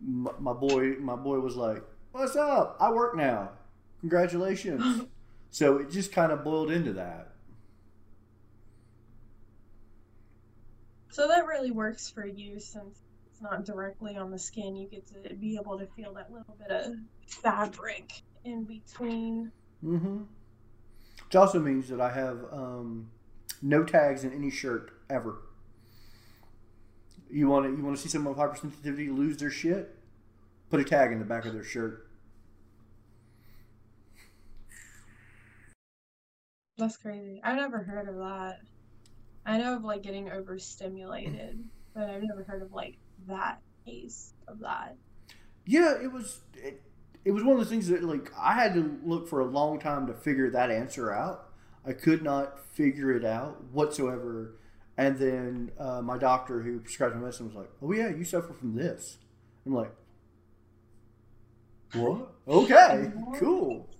my, 0.00 0.32
my 0.38 0.52
boy 0.52 0.94
my 0.98 1.16
boy 1.16 1.38
was 1.40 1.56
like, 1.56 1.82
"What's 2.12 2.36
up? 2.36 2.76
I 2.80 2.90
work 2.90 3.16
now. 3.16 3.50
Congratulations." 4.00 5.06
so 5.50 5.78
it 5.78 5.90
just 5.90 6.12
kind 6.12 6.32
of 6.32 6.44
boiled 6.44 6.70
into 6.70 6.92
that. 6.94 7.32
So 11.10 11.26
that 11.26 11.46
really 11.46 11.70
works 11.70 12.10
for 12.10 12.26
you 12.26 12.60
since 12.60 13.02
it's 13.30 13.42
not 13.42 13.64
directly 13.64 14.16
on 14.16 14.30
the 14.30 14.38
skin. 14.38 14.76
You 14.76 14.88
get 14.88 15.06
to 15.08 15.34
be 15.34 15.56
able 15.56 15.78
to 15.78 15.86
feel 15.96 16.14
that 16.14 16.32
little 16.32 16.56
bit 16.58 16.70
of 16.70 16.94
fabric 17.26 18.22
in 18.44 18.64
between. 18.64 19.50
Mm-hmm. 19.84 20.22
Which 21.28 21.36
also 21.36 21.60
means 21.60 21.90
that 21.90 22.00
I 22.00 22.10
have 22.10 22.38
um, 22.50 23.10
no 23.60 23.84
tags 23.84 24.24
in 24.24 24.32
any 24.32 24.50
shirt 24.50 24.92
ever. 25.10 25.42
You 27.30 27.48
want 27.48 27.66
to 27.66 27.76
you 27.76 27.84
want 27.84 27.98
to 27.98 28.02
see 28.02 28.08
someone 28.08 28.34
with 28.34 28.42
hypersensitivity 28.42 29.14
lose 29.14 29.36
their 29.36 29.50
shit? 29.50 29.94
Put 30.70 30.80
a 30.80 30.84
tag 30.84 31.12
in 31.12 31.18
the 31.18 31.26
back 31.26 31.44
of 31.44 31.52
their 31.52 31.64
shirt. 31.64 32.08
That's 36.78 36.96
crazy. 36.96 37.42
I've 37.44 37.56
never 37.56 37.82
heard 37.82 38.08
of 38.08 38.16
that. 38.16 38.60
I 39.44 39.58
know 39.58 39.76
of 39.76 39.84
like 39.84 40.02
getting 40.02 40.30
overstimulated, 40.30 41.62
but 41.92 42.08
I've 42.08 42.22
never 42.22 42.42
heard 42.42 42.62
of 42.62 42.72
like 42.72 42.96
that 43.26 43.60
case 43.84 44.32
of 44.46 44.60
that. 44.60 44.96
Yeah, 45.66 45.92
it 46.02 46.10
was 46.10 46.40
it, 46.54 46.80
it 47.28 47.32
was 47.32 47.44
one 47.44 47.52
of 47.52 47.58
those 47.58 47.68
things 47.68 47.88
that 47.88 48.02
like 48.02 48.32
I 48.38 48.54
had 48.54 48.72
to 48.72 48.98
look 49.04 49.28
for 49.28 49.40
a 49.40 49.44
long 49.44 49.78
time 49.78 50.06
to 50.06 50.14
figure 50.14 50.48
that 50.48 50.70
answer 50.70 51.12
out. 51.12 51.50
I 51.84 51.92
could 51.92 52.22
not 52.22 52.58
figure 52.58 53.14
it 53.14 53.22
out 53.22 53.62
whatsoever. 53.64 54.54
And 54.96 55.18
then 55.18 55.70
uh, 55.78 56.00
my 56.00 56.16
doctor 56.16 56.62
who 56.62 56.80
prescribed 56.80 57.16
my 57.16 57.20
medicine 57.20 57.48
was 57.48 57.54
like, 57.54 57.70
"Oh 57.82 57.92
yeah, 57.92 58.08
you 58.08 58.24
suffer 58.24 58.54
from 58.54 58.76
this." 58.76 59.18
I'm 59.66 59.74
like, 59.74 59.94
"What? 61.92 62.32
Okay, 62.48 63.12
cool." 63.38 63.90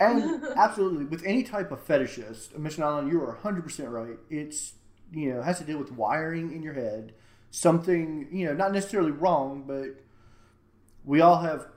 And 0.00 0.42
absolutely, 0.56 1.04
with 1.04 1.24
any 1.24 1.44
type 1.44 1.70
of 1.70 1.86
fetishist, 1.86 2.48
Mr. 2.58 2.78
Nyland, 2.78 3.12
you 3.12 3.22
are 3.22 3.38
100% 3.44 3.92
right. 3.92 4.18
It's, 4.28 4.72
you 5.12 5.32
know, 5.32 5.42
has 5.42 5.58
to 5.58 5.64
deal 5.64 5.78
with 5.78 5.92
wiring 5.92 6.52
in 6.52 6.64
your 6.64 6.74
head. 6.74 7.14
Something, 7.52 8.26
you 8.32 8.46
know, 8.46 8.54
not 8.54 8.72
necessarily 8.72 9.12
wrong, 9.12 9.62
but 9.68 10.02
we 11.04 11.20
all 11.20 11.38
have 11.42 11.68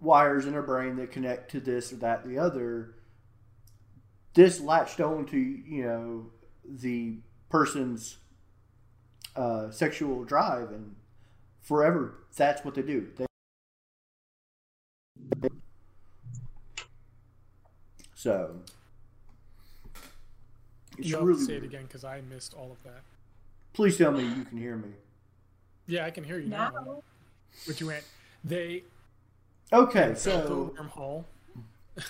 wires 0.00 0.46
in 0.46 0.54
our 0.54 0.62
brain 0.62 0.96
that 0.96 1.10
connect 1.10 1.50
to 1.52 1.60
this 1.60 1.92
or 1.92 1.96
that, 1.96 2.26
the 2.26 2.38
other. 2.38 2.94
This 4.34 4.60
latched 4.60 5.00
on 5.00 5.26
to, 5.26 5.38
you 5.38 5.84
know, 5.84 6.26
the 6.64 7.18
person's 7.48 8.18
uh, 9.34 9.70
sexual 9.70 10.24
drive, 10.24 10.70
and 10.70 10.96
forever, 11.62 12.14
that's 12.36 12.64
what 12.64 12.74
they 12.74 12.82
do. 12.82 13.08
They, 13.16 13.26
so, 18.14 18.56
it's 20.98 21.08
You 21.08 21.16
have 21.16 21.24
really 21.24 21.40
to 21.40 21.46
say 21.46 21.56
it 21.56 21.64
again 21.64 21.84
because 21.84 22.04
I 22.04 22.20
missed 22.28 22.54
all 22.54 22.72
of 22.72 22.82
that. 22.84 23.02
Please 23.72 23.96
tell 23.96 24.12
me 24.12 24.24
you 24.24 24.44
can 24.44 24.58
hear 24.58 24.76
me. 24.76 24.90
Yeah, 25.86 26.06
I 26.06 26.10
can 26.10 26.24
hear 26.24 26.38
you 26.38 26.48
now. 26.48 26.70
Now, 26.70 27.02
But 27.66 27.80
you 27.80 27.86
went. 27.86 28.04
They 28.44 28.84
Okay, 29.72 30.14
so 30.16 30.74
wormhole. 30.78 31.24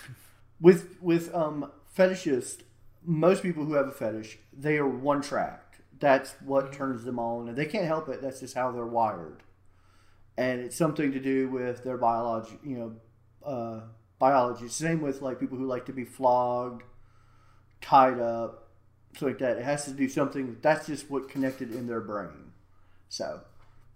with 0.60 0.96
with 1.00 1.34
um 1.34 1.70
fetishists, 1.96 2.62
most 3.04 3.42
people 3.42 3.64
who 3.64 3.74
have 3.74 3.88
a 3.88 3.92
fetish, 3.92 4.38
they 4.52 4.76
are 4.76 4.88
one 4.88 5.22
tracked. 5.22 5.80
That's 5.98 6.34
what 6.44 6.72
turns 6.72 7.04
them 7.04 7.18
on, 7.18 7.48
and 7.48 7.56
they 7.56 7.64
can't 7.64 7.86
help 7.86 8.08
it. 8.08 8.20
That's 8.20 8.40
just 8.40 8.54
how 8.54 8.70
they're 8.72 8.84
wired, 8.86 9.42
and 10.36 10.60
it's 10.60 10.76
something 10.76 11.12
to 11.12 11.20
do 11.20 11.48
with 11.48 11.84
their 11.84 11.96
biology. 11.96 12.58
You 12.62 12.76
know, 12.76 13.50
uh, 13.50 13.80
biology. 14.18 14.68
Same 14.68 15.00
with 15.00 15.22
like 15.22 15.40
people 15.40 15.56
who 15.56 15.66
like 15.66 15.86
to 15.86 15.92
be 15.92 16.04
flogged, 16.04 16.82
tied 17.80 18.18
up, 18.20 18.68
stuff 19.14 19.28
like 19.28 19.38
that. 19.38 19.56
It 19.56 19.64
has 19.64 19.86
to 19.86 19.92
do 19.92 20.08
something. 20.08 20.58
That's 20.60 20.86
just 20.86 21.10
what 21.10 21.30
connected 21.30 21.74
in 21.74 21.86
their 21.86 22.02
brain. 22.02 22.52
So 23.08 23.40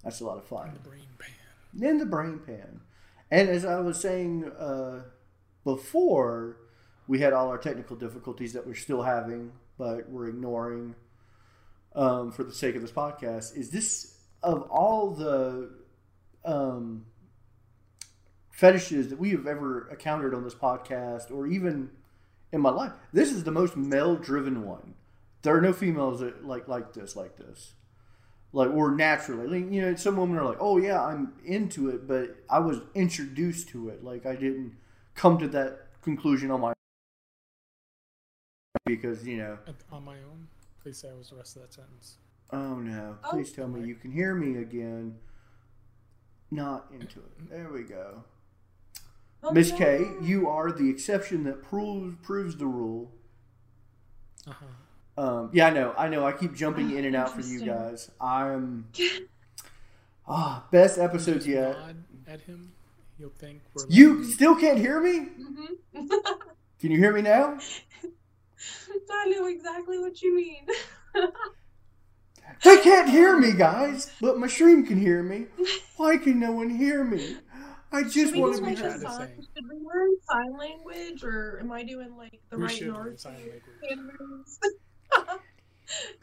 that's 0.02 0.20
a 0.20 0.24
lot 0.24 0.38
of 0.38 0.44
fun 0.44 0.68
in 0.68 0.74
the 0.74 0.80
brain 0.80 1.06
pan. 1.18 1.90
in 1.90 1.98
the 1.98 2.06
brain 2.06 2.38
pan. 2.38 2.80
And 3.30 3.48
as 3.48 3.64
I 3.64 3.80
was 3.80 4.00
saying 4.00 4.50
uh, 4.58 5.02
before, 5.64 6.56
we 7.06 7.20
had 7.20 7.32
all 7.32 7.48
our 7.48 7.58
technical 7.58 7.96
difficulties 7.96 8.52
that 8.54 8.66
we're 8.66 8.74
still 8.74 9.02
having, 9.02 9.52
but 9.78 10.08
we're 10.08 10.28
ignoring 10.28 10.96
um, 11.94 12.32
for 12.32 12.44
the 12.44 12.52
sake 12.52 12.74
of 12.74 12.82
this 12.82 12.90
podcast. 12.90 13.56
Is 13.56 13.70
this 13.70 14.18
of 14.42 14.62
all 14.62 15.10
the 15.10 15.70
um, 16.44 17.06
fetishes 18.50 19.08
that 19.08 19.18
we 19.18 19.30
have 19.30 19.46
ever 19.46 19.88
encountered 19.90 20.34
on 20.34 20.42
this 20.42 20.54
podcast, 20.54 21.30
or 21.30 21.46
even 21.46 21.90
in 22.52 22.60
my 22.60 22.70
life? 22.70 22.92
This 23.12 23.32
is 23.32 23.44
the 23.44 23.52
most 23.52 23.76
male-driven 23.76 24.64
one. 24.64 24.94
There 25.42 25.56
are 25.56 25.60
no 25.60 25.72
females 25.72 26.20
that 26.20 26.44
like 26.44 26.68
like 26.68 26.92
this, 26.92 27.16
like 27.16 27.36
this 27.36 27.74
like 28.52 28.70
or 28.70 28.90
naturally 28.94 29.46
like, 29.60 29.72
you 29.72 29.80
know 29.80 29.94
some 29.94 30.16
women 30.16 30.36
are 30.38 30.44
like 30.44 30.58
oh 30.60 30.76
yeah 30.78 31.00
i'm 31.04 31.32
into 31.44 31.88
it 31.88 32.06
but 32.08 32.36
i 32.50 32.58
was 32.58 32.78
introduced 32.94 33.68
to 33.68 33.88
it 33.88 34.02
like 34.02 34.26
i 34.26 34.34
didn't 34.34 34.72
come 35.14 35.38
to 35.38 35.46
that 35.48 35.86
conclusion 36.02 36.50
on 36.50 36.60
my 36.60 36.72
because 38.86 39.26
you 39.26 39.36
know 39.36 39.58
On 39.92 40.04
my 40.04 40.16
own. 40.16 40.48
Please 40.82 40.98
say 40.98 41.10
I 41.10 41.14
was 41.14 41.28
the 41.30 41.36
rest 41.36 41.56
of 41.56 41.62
that 41.62 41.72
sentence. 41.74 42.16
oh 42.52 42.76
no 42.76 43.16
Oh. 43.24 43.30
please 43.30 43.52
tell 43.52 43.68
me 43.68 43.86
you 43.86 43.94
can 43.94 44.10
hear 44.12 44.34
me 44.34 44.60
again 44.60 45.16
not 46.50 46.86
into 46.92 47.20
it 47.20 47.50
there 47.50 47.70
we 47.72 47.82
go 47.82 48.24
Oh, 49.42 49.52
miss 49.52 49.70
no. 49.70 49.76
k 49.78 50.04
you 50.22 50.48
are 50.48 50.70
the 50.72 50.90
exception 50.90 51.44
that 51.44 51.62
proves 51.62 52.16
proves 52.22 52.56
the 52.56 52.66
rule 52.66 53.12
Uh 54.46 54.52
huh. 54.52 54.66
Um, 55.22 55.50
yeah 55.52 55.66
i 55.66 55.70
know 55.70 55.94
i 55.98 56.08
know 56.08 56.24
i 56.24 56.32
keep 56.32 56.54
jumping 56.54 56.90
in 56.96 57.04
and 57.04 57.14
out 57.16 57.30
for 57.34 57.42
you 57.42 57.60
guys 57.64 58.10
i'm 58.20 58.86
ah 60.28 60.64
best 60.70 60.98
episodes 60.98 61.46
yet 61.46 61.76
Nod 61.78 61.96
at 62.26 62.40
him. 62.42 62.72
He'll 63.18 63.32
think 63.38 63.60
we're. 63.74 63.84
you 63.88 64.22
like- 64.22 64.32
still 64.32 64.54
can't 64.56 64.78
hear 64.78 65.00
me 65.00 65.28
Mhm. 65.38 66.08
can 66.80 66.90
you 66.90 66.98
hear 66.98 67.12
me 67.12 67.22
now 67.22 67.58
I 69.12 69.26
know 69.30 69.46
exactly 69.46 69.98
what 69.98 70.20
you 70.22 70.34
mean. 70.36 70.66
They 72.62 72.78
can't 72.82 73.08
hear 73.08 73.38
me, 73.38 73.52
guys, 73.52 74.10
but 74.20 74.38
my 74.38 74.46
stream 74.48 74.86
can 74.86 74.98
hear 75.00 75.22
me. 75.22 75.46
Why 75.96 76.16
can 76.18 76.38
no 76.38 76.52
one 76.52 76.70
hear 76.70 77.02
me? 77.04 77.36
I 77.92 78.02
just 78.04 78.32
should 78.32 78.36
want 78.36 78.56
to 78.56 78.60
be 78.62 78.68
like 78.68 78.78
trying 78.78 78.92
a 78.92 78.98
to 78.98 79.10
sign? 79.10 79.46
Should 79.56 79.64
we 79.68 79.76
learn 79.84 80.10
sign 80.30 80.56
language, 80.58 81.24
or 81.24 81.58
am 81.60 81.72
I 81.72 81.82
doing 81.84 82.16
like 82.16 82.40
the 82.50 82.56
we 82.58 82.64
right 82.64 82.72
should 82.72 82.88
learn 82.88 83.04
North 83.06 83.20
sign 83.20 83.34
language. 83.34 83.62
Hand 85.90 86.14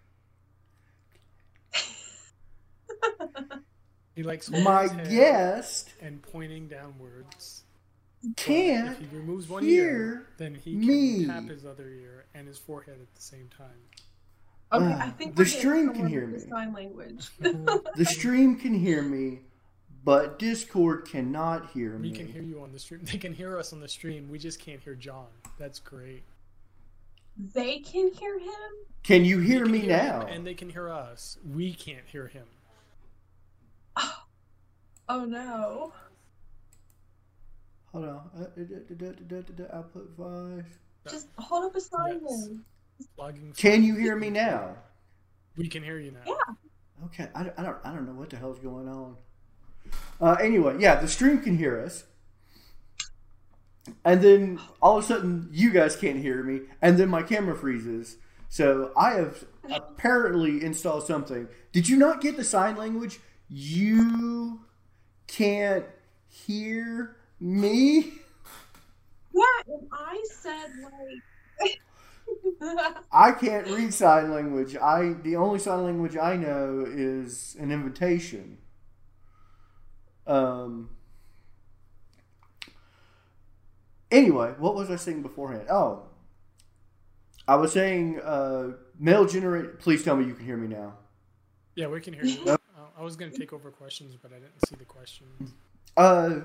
moves? 3.41 3.63
He 4.15 4.23
likes 4.23 4.49
My 4.49 4.83
his 4.83 4.91
head 4.91 5.09
guest 5.11 5.93
and 6.01 6.21
pointing 6.21 6.67
downwards. 6.67 7.63
can't 8.35 8.91
if 8.93 8.97
he 8.99 9.15
removes 9.15 9.47
one 9.47 9.63
hear 9.63 9.85
ear, 9.85 10.27
then 10.37 10.55
he 10.55 10.71
can 10.73 10.87
me. 10.87 11.25
tap 11.27 11.43
his 11.47 11.65
other 11.65 11.87
ear 11.89 12.25
and 12.33 12.47
his 12.47 12.57
forehead 12.57 12.97
at 12.99 13.13
the 13.13 13.21
same 13.21 13.47
time. 13.55 13.67
Okay, 14.73 14.91
Ah, 14.91 15.05
I 15.05 15.09
think 15.11 15.35
the 15.35 15.45
stream 15.45 15.93
can 15.93 16.07
hear 16.07 16.25
me. 16.25 16.39
Sign 16.39 16.73
language. 16.73 17.29
The 17.39 18.05
stream 18.05 18.57
can 18.57 18.73
hear 18.73 19.01
me, 19.03 19.41
but 20.03 20.39
Discord 20.39 21.05
cannot 21.07 21.69
hear 21.71 21.91
me. 21.97 22.09
We 22.09 22.15
can 22.17 22.27
hear 22.27 22.41
you 22.41 22.61
on 22.63 22.71
the 22.73 22.79
stream. 22.79 23.01
They 23.03 23.17
can 23.19 23.33
hear 23.33 23.57
us 23.57 23.71
on 23.71 23.79
the 23.81 23.87
stream. 23.87 24.29
We 24.29 24.39
just 24.39 24.59
can't 24.59 24.81
hear 24.81 24.95
John. 24.95 25.27
That's 25.59 25.79
great. 25.79 26.23
They 27.53 27.79
can 27.79 28.11
hear 28.13 28.39
him. 28.39 28.51
Can 29.03 29.23
you 29.25 29.39
hear 29.39 29.63
can 29.63 29.71
me 29.71 29.79
him, 29.79 29.89
now? 29.89 30.21
and 30.27 30.45
they 30.45 30.53
can 30.53 30.69
hear 30.69 30.89
us. 30.89 31.37
We 31.45 31.73
can't 31.73 32.05
hear 32.05 32.27
him. 32.27 32.45
Oh 35.09 35.23
no. 35.23 35.93
Hold 37.93 38.05
on. 38.05 38.29
Uh, 38.37 39.65
Output 39.73 40.09
five. 40.17 40.65
Just 41.09 41.29
hold 41.37 41.63
up 41.63 41.75
a 41.75 41.79
sign 41.79 42.19
Yes. 42.27 42.49
Logging. 43.17 43.53
Can 43.55 43.83
you 43.83 43.95
hear 43.95 44.17
me 44.17 44.29
now? 44.29 44.75
We 45.55 45.69
can 45.69 45.81
hear 45.81 45.97
you 45.99 46.11
now. 46.11 46.19
Yeah. 46.25 47.05
Okay, 47.05 47.29
I, 47.33 47.43
don't- 47.43 47.53
I 47.57 47.63
don't 47.63 47.77
I 47.85 47.93
don't 47.93 48.05
know 48.05 48.13
what 48.19 48.29
the 48.29 48.35
hell's 48.37 48.59
going 48.59 48.89
on. 48.89 49.15
Uh, 50.19 50.33
anyway, 50.41 50.75
yeah, 50.79 50.95
the 50.99 51.07
stream 51.07 51.39
can 51.41 51.57
hear 51.57 51.79
us, 51.79 52.03
and 54.05 54.21
then 54.21 54.59
all 54.81 54.97
of 54.97 55.03
a 55.03 55.07
sudden 55.07 55.49
you 55.51 55.71
guys 55.71 55.95
can't 55.95 56.19
hear 56.19 56.43
me, 56.43 56.61
and 56.81 56.97
then 56.97 57.09
my 57.09 57.23
camera 57.23 57.55
freezes. 57.55 58.17
So 58.49 58.91
I 58.95 59.11
have 59.13 59.45
apparently 59.69 60.63
installed 60.63 61.05
something. 61.05 61.47
Did 61.71 61.89
you 61.89 61.97
not 61.97 62.21
get 62.21 62.37
the 62.37 62.43
sign 62.43 62.75
language? 62.77 63.19
You 63.49 64.61
can't 65.27 65.85
hear 66.29 67.17
me. 67.39 68.13
Yeah, 69.33 69.43
and 69.67 69.87
I 69.91 70.23
said 70.41 70.71
like 70.83 71.79
I 73.11 73.31
can't 73.31 73.67
read 73.67 73.93
sign 73.93 74.31
language. 74.31 74.75
I 74.75 75.13
the 75.21 75.35
only 75.35 75.59
sign 75.59 75.83
language 75.83 76.17
I 76.17 76.35
know 76.35 76.85
is 76.87 77.55
an 77.59 77.71
invitation. 77.71 78.57
Um. 80.25 80.89
Anyway, 84.11 84.53
what 84.57 84.75
was 84.75 84.89
I 84.89 84.95
saying 84.95 85.21
beforehand? 85.21 85.67
Oh, 85.69 86.03
I 87.47 87.55
was 87.55 87.71
saying 87.73 88.19
uh, 88.21 88.71
male 88.99 89.25
generate. 89.25 89.79
Please 89.79 90.03
tell 90.03 90.15
me 90.15 90.25
you 90.25 90.33
can 90.33 90.45
hear 90.45 90.57
me 90.57 90.67
now. 90.67 90.93
Yeah, 91.75 91.87
we 91.87 91.99
can 92.01 92.13
hear 92.13 92.25
you. 92.25 92.39
Uh, 92.47 92.57
I 92.97 93.01
was 93.03 93.15
gonna 93.15 93.31
take 93.31 93.53
over 93.53 93.69
questions, 93.71 94.15
but 94.21 94.31
I 94.31 94.35
didn't 94.35 94.65
see 94.67 94.75
the 94.75 94.85
questions. 94.85 95.51
Uh, 95.95 96.39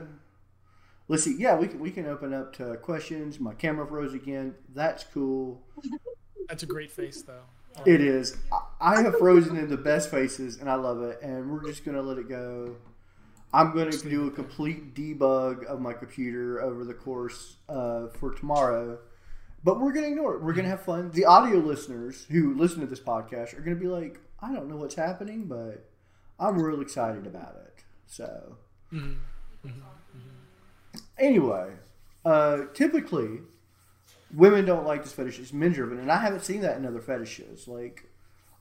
let's 1.09 1.23
see. 1.25 1.37
Yeah, 1.39 1.57
we 1.57 1.69
can 1.69 1.79
we 1.79 1.91
can 1.91 2.07
open 2.07 2.35
up 2.35 2.53
to 2.57 2.77
questions. 2.79 3.39
My 3.41 3.55
camera 3.55 3.87
froze 3.87 4.13
again. 4.15 4.55
That's 4.75 5.05
cool. 5.05 5.63
That's 6.49 6.63
a 6.63 6.67
great 6.67 6.91
face, 6.91 7.23
though. 7.23 7.45
It 7.87 8.01
is. 8.03 8.37
I- 8.53 8.59
I 8.97 9.03
have 9.03 9.17
frozen 9.19 9.57
in 9.57 9.69
the 9.71 9.77
best 9.77 10.11
faces, 10.11 10.59
and 10.59 10.69
I 10.69 10.75
love 10.75 11.01
it. 11.03 11.23
And 11.23 11.49
we're 11.51 11.65
just 11.65 11.85
gonna 11.85 12.03
let 12.03 12.19
it 12.19 12.29
go. 12.29 12.77
I'm 13.55 13.75
gonna 13.75 13.91
do 13.91 14.29
a 14.29 14.31
complete 14.31 14.95
debug 14.95 15.65
of 15.65 15.81
my 15.81 15.93
computer 15.93 16.63
over 16.63 16.85
the 16.85 16.95
course 16.95 17.57
uh, 17.69 18.09
for 18.09 18.33
tomorrow. 18.35 18.99
But 19.65 19.81
we're 19.81 19.93
gonna 19.93 20.09
ignore 20.09 20.35
it. 20.35 20.43
We're 20.43 20.55
gonna 20.55 20.69
have 20.69 20.83
fun. 20.83 21.11
The 21.11 21.27
audio 21.27 21.59
listeners 21.59 22.27
who 22.31 22.55
listen 22.55 22.81
to 22.81 22.87
this 22.87 23.01
podcast 23.01 23.57
are 23.57 23.61
gonna 23.61 23.77
be 23.77 23.89
like, 23.89 24.21
I 24.41 24.53
don't 24.53 24.69
know 24.69 24.77
what's 24.77 24.95
happening, 24.95 25.45
but 25.47 25.89
I'm 26.41 26.61
real 26.61 26.81
excited 26.81 27.27
about 27.27 27.57
it. 27.67 27.85
So 28.07 28.57
mhm. 28.93 29.19
anyway, 31.19 31.73
uh, 32.25 32.63
typically 32.73 33.41
women 34.35 34.65
don't 34.65 34.87
like 34.87 35.03
this 35.05 35.13
fetish. 35.13 35.39
It's 35.39 35.53
men 35.53 35.73
driven, 35.73 35.99
and 35.99 36.11
I 36.11 36.17
haven't 36.17 36.43
seen 36.43 36.63
that 36.63 36.79
in 36.79 36.87
other 36.87 37.01
fetishes. 37.01 37.69
Like 37.69 38.09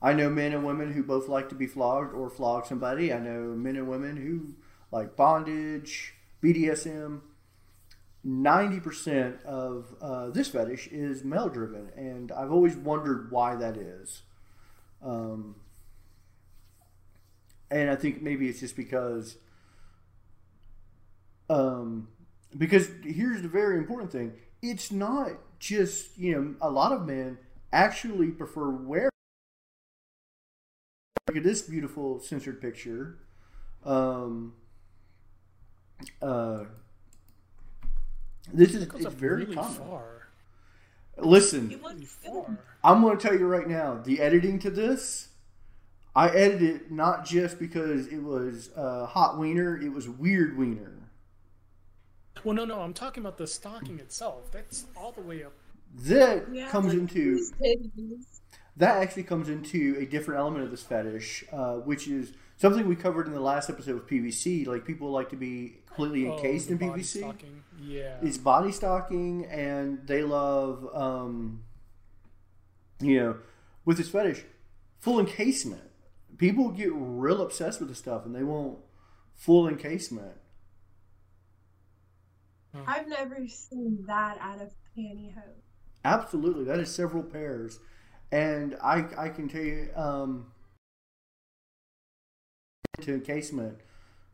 I 0.02 0.14
know 0.14 0.30
men 0.30 0.54
and 0.54 0.66
women 0.66 0.92
who 0.92 1.04
both 1.04 1.28
like 1.28 1.50
to 1.50 1.56
be 1.56 1.68
flogged 1.68 2.14
or 2.14 2.30
flog 2.30 2.66
somebody. 2.66 3.14
I 3.14 3.20
know 3.20 3.56
men 3.56 3.76
and 3.76 3.88
women 3.88 4.18
who 4.18 4.54
like 4.92 5.16
bondage, 5.16 6.14
BDSM. 6.44 7.22
Ninety 8.24 8.80
percent 8.80 9.42
of 9.44 9.96
uh, 10.00 10.30
this 10.30 10.50
fetish 10.50 10.88
is 10.88 11.24
male 11.24 11.50
driven, 11.50 11.90
and 11.96 12.32
I've 12.32 12.52
always 12.52 12.76
wondered 12.76 13.32
why 13.32 13.56
that 13.56 13.78
is. 13.78 14.22
Um, 15.02 15.56
and 17.72 17.90
I 17.90 17.96
think 17.96 18.22
maybe 18.22 18.48
it's 18.48 18.60
just 18.60 18.76
because 18.76 19.38
um, 21.50 22.10
because 22.58 22.90
here's 23.04 23.42
the 23.42 23.48
very 23.48 23.78
important 23.78 24.12
thing 24.12 24.34
it's 24.62 24.92
not 24.92 25.32
just 25.60 26.18
you 26.18 26.36
know 26.36 26.56
a 26.62 26.70
lot 26.70 26.92
of 26.92 27.06
men 27.08 27.38
actually 27.72 28.28
prefer 28.28 28.70
wear 28.70 29.10
look 31.28 31.38
at 31.38 31.44
this 31.44 31.62
beautiful 31.62 32.20
censored 32.20 32.62
picture 32.62 33.18
um, 33.86 34.54
uh, 36.22 36.66
this 38.54 38.74
is 38.74 38.84
it's 38.84 39.06
very 39.06 39.46
really 39.46 39.56
common 39.56 39.74
far. 39.74 40.28
listen 41.18 41.70
Really 41.70 42.06
far. 42.06 42.58
I'm 42.84 43.02
going 43.02 43.18
to 43.18 43.22
tell 43.28 43.38
you 43.38 43.46
right 43.48 43.68
now, 43.68 44.02
the 44.04 44.20
editing 44.20 44.58
to 44.60 44.72
this, 44.72 45.30
I 46.16 46.30
edited 46.30 46.64
it 46.64 46.92
not 46.92 47.26
just 47.26 47.60
because 47.60 48.08
it 48.08 48.24
was 48.24 48.72
uh, 48.76 49.06
hot 49.06 49.38
wiener, 49.38 49.80
it 49.80 49.94
was 49.94 50.10
weird 50.10 50.58
wiener. 50.58 50.94
Well, 52.44 52.56
no, 52.56 52.66
no. 52.66 52.82
I'm 52.82 52.94
talking 52.94 53.22
about 53.24 53.38
the 53.38 53.48
stocking 53.48 54.00
itself. 54.00 54.52
That's 54.52 54.86
all 54.96 55.12
the 55.12 55.22
way 55.22 55.44
up. 55.44 55.54
That 55.94 56.48
Yeah, 56.54 56.70
comes 56.70 56.94
like 56.94 56.98
into 56.98 57.52
that 58.78 58.98
actually 59.02 59.24
comes 59.24 59.50
into 59.50 59.98
a 60.00 60.06
different 60.06 60.40
element 60.40 60.64
of 60.64 60.72
this 60.72 60.84
fetish, 60.84 61.44
uh, 61.52 61.76
which 61.76 62.08
is 62.08 62.34
something 62.58 62.88
we 62.88 62.96
covered 62.96 63.28
in 63.28 63.34
the 63.34 63.42
last 63.42 63.70
episode 63.70 63.98
of 63.98 64.08
PVC. 64.08 64.66
Like 64.66 64.86
people 64.86 65.12
like 65.12 65.30
to 65.30 65.36
be 65.36 65.81
completely 65.96 66.28
Oh, 66.28 66.36
encased 66.38 66.68
the 66.68 66.74
in 66.74 66.90
body 66.90 67.02
PVC. 67.02 67.20
Stocking. 67.20 67.64
Yeah. 67.82 68.18
It's 68.22 68.38
body 68.38 68.72
stocking, 68.72 69.46
and 69.46 70.06
they 70.08 70.24
love, 70.24 70.88
um, 70.94 71.64
you 73.00 73.20
know, 73.20 73.38
with 73.86 73.98
this 73.98 74.10
fetish, 74.10 74.44
full 75.00 75.20
encasement. 75.20 75.82
People 76.38 76.70
get 76.70 76.90
real 76.94 77.42
obsessed 77.42 77.80
with 77.80 77.90
this 77.90 77.98
stuff, 77.98 78.26
and 78.26 78.36
they 78.36 78.44
want 78.44 78.78
full 79.36 79.68
encasement. 79.68 80.38
I've 82.88 83.08
never 83.08 83.48
seen 83.48 84.06
that 84.08 84.38
out 84.40 84.62
of 84.62 84.72
pantyhose. 84.98 85.62
Absolutely, 86.06 86.64
that 86.66 86.80
is 86.80 86.94
several 86.94 87.22
pairs, 87.24 87.80
and 88.32 88.76
I 88.82 89.06
I 89.18 89.30
can 89.30 89.50
tell 89.50 89.62
you, 89.62 89.90
um, 89.96 90.52
to 93.02 93.14
encasement, 93.14 93.80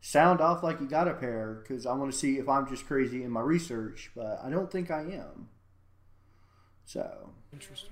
sound 0.00 0.40
off 0.40 0.62
like 0.62 0.80
you 0.80 0.86
got 0.86 1.08
a 1.08 1.14
pair 1.14 1.60
because 1.62 1.86
I 1.86 1.92
want 1.94 2.12
to 2.12 2.16
see 2.16 2.38
if 2.38 2.48
I'm 2.48 2.68
just 2.68 2.86
crazy 2.86 3.22
in 3.22 3.30
my 3.30 3.40
research, 3.40 4.10
but 4.14 4.40
I 4.42 4.50
don't 4.50 4.70
think 4.70 4.90
I 4.90 5.00
am. 5.00 5.48
So. 6.84 7.30
Interesting. 7.52 7.90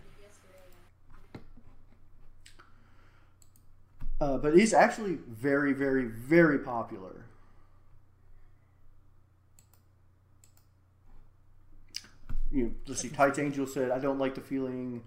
Uh, 4.21 4.38
but 4.38 4.57
he's 4.57 4.73
actually 4.73 5.19
very, 5.29 5.73
very, 5.73 6.07
very 6.07 6.59
popular. 6.59 7.27
You 12.51 12.64
know, 12.64 12.71
let's 12.87 13.01
see. 13.03 13.09
Tights 13.11 13.38
Angel 13.38 13.66
said, 13.66 13.90
"I 13.90 13.99
don't 13.99 14.19
like 14.19 14.35
the 14.35 14.40
feeling, 14.40 15.03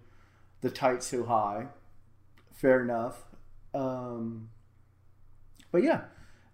the 0.61 0.69
tight 0.69 1.01
so 1.01 1.23
high." 1.23 1.67
Fair 2.53 2.83
enough. 2.83 3.23
Um, 3.73 4.49
but 5.71 5.81
yeah, 5.81 6.01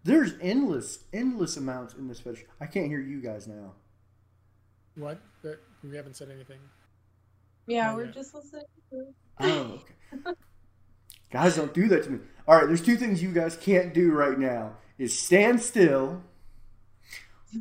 there's 0.05 0.33
endless, 0.41 0.99
endless 1.13 1.57
amounts 1.57 1.93
in 1.95 2.07
this 2.07 2.21
fetish. 2.21 2.45
I 2.61 2.67
can't 2.67 2.87
hear 2.87 3.01
you 3.01 3.21
guys 3.21 3.47
now. 3.47 3.73
What? 4.95 5.19
We 5.83 5.95
haven't 5.95 6.15
said 6.15 6.29
anything. 6.31 6.59
Yeah, 7.67 7.95
we're 7.95 8.05
yeah. 8.05 8.11
just 8.11 8.33
listening. 8.33 8.65
Oh, 9.39 9.81
okay. 10.13 10.31
guys, 11.31 11.55
don't 11.55 11.73
do 11.73 11.87
that 11.89 12.03
to 12.05 12.09
me. 12.11 12.19
All 12.47 12.55
right, 12.55 12.67
there's 12.67 12.81
two 12.81 12.97
things 12.97 13.21
you 13.21 13.31
guys 13.33 13.57
can't 13.57 13.93
do 13.93 14.11
right 14.11 14.39
now: 14.39 14.77
is 14.97 15.17
stand 15.17 15.61
still 15.61 16.23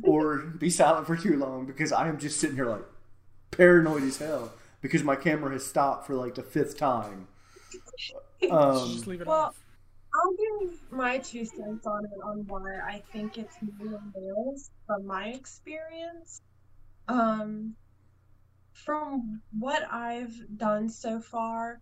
or 0.03 0.37
be 0.37 0.69
silent 0.69 1.07
for 1.07 1.15
too 1.17 1.37
long 1.37 1.65
because 1.65 1.91
I 1.91 2.07
am 2.07 2.19
just 2.19 2.39
sitting 2.39 2.55
here 2.55 2.65
like 2.67 2.83
paranoid 3.51 4.03
as 4.03 4.17
hell 4.17 4.53
because 4.81 5.03
my 5.03 5.15
camera 5.15 5.51
has 5.51 5.65
stopped 5.65 6.07
for 6.07 6.15
like 6.15 6.35
the 6.35 6.43
fifth 6.43 6.77
time. 6.77 7.27
Just 8.41 8.51
Um, 8.51 9.01
leave 9.07 9.21
it 9.21 9.27
well, 9.27 9.37
off. 9.37 9.64
My 10.95 11.17
two 11.17 11.43
cents 11.43 11.85
on 11.85 12.05
it 12.05 12.21
on 12.23 12.45
why 12.47 12.79
I 12.79 13.03
think 13.11 13.37
it's 13.37 13.57
more 13.61 14.01
males 14.15 14.71
from 14.87 15.05
my 15.05 15.27
experience. 15.27 16.41
Um, 17.09 17.75
from 18.71 19.41
what 19.59 19.83
I've 19.91 20.33
done 20.57 20.87
so 20.87 21.19
far, 21.19 21.81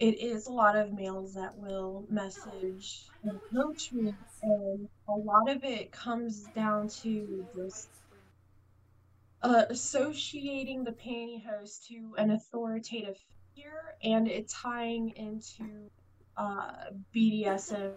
it 0.00 0.18
is 0.18 0.48
a 0.48 0.52
lot 0.52 0.74
of 0.74 0.92
males 0.92 1.34
that 1.34 1.56
will 1.56 2.06
message 2.10 3.04
and 3.22 3.36
approach 3.36 3.92
me, 3.92 4.12
and 4.42 4.88
a 5.08 5.12
lot 5.12 5.48
of 5.48 5.62
it 5.62 5.92
comes 5.92 6.48
down 6.48 6.88
to 7.02 7.46
just 7.54 7.88
uh, 9.42 9.66
associating 9.70 10.82
the 10.82 10.92
pantyhose 10.92 11.86
to 11.86 12.14
an 12.18 12.32
authoritative 12.32 13.16
figure 13.54 13.94
and 14.02 14.26
it 14.26 14.48
tying 14.48 15.10
into 15.10 15.88
uh, 16.40 16.72
BDSM 17.14 17.92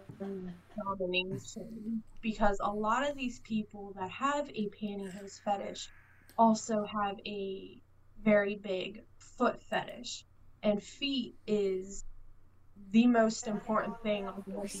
domination 0.76 2.02
because 2.20 2.58
a 2.60 2.70
lot 2.70 3.08
of 3.08 3.16
these 3.16 3.40
people 3.40 3.94
that 3.98 4.10
have 4.10 4.50
a 4.50 4.68
pantyhose 4.68 5.40
fetish 5.42 5.88
also 6.36 6.84
have 6.84 7.16
a 7.26 7.78
very 8.22 8.56
big 8.56 9.02
foot 9.18 9.62
fetish. 9.62 10.24
and 10.62 10.82
feet 10.82 11.34
is 11.46 12.04
the 12.90 13.06
most 13.06 13.46
important 13.46 14.00
thing 14.02 14.26
on 14.26 14.44
body. 14.46 14.80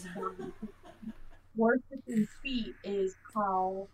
Worshipping 1.56 2.26
feet 2.42 2.74
is 2.84 3.16
how 3.34 3.88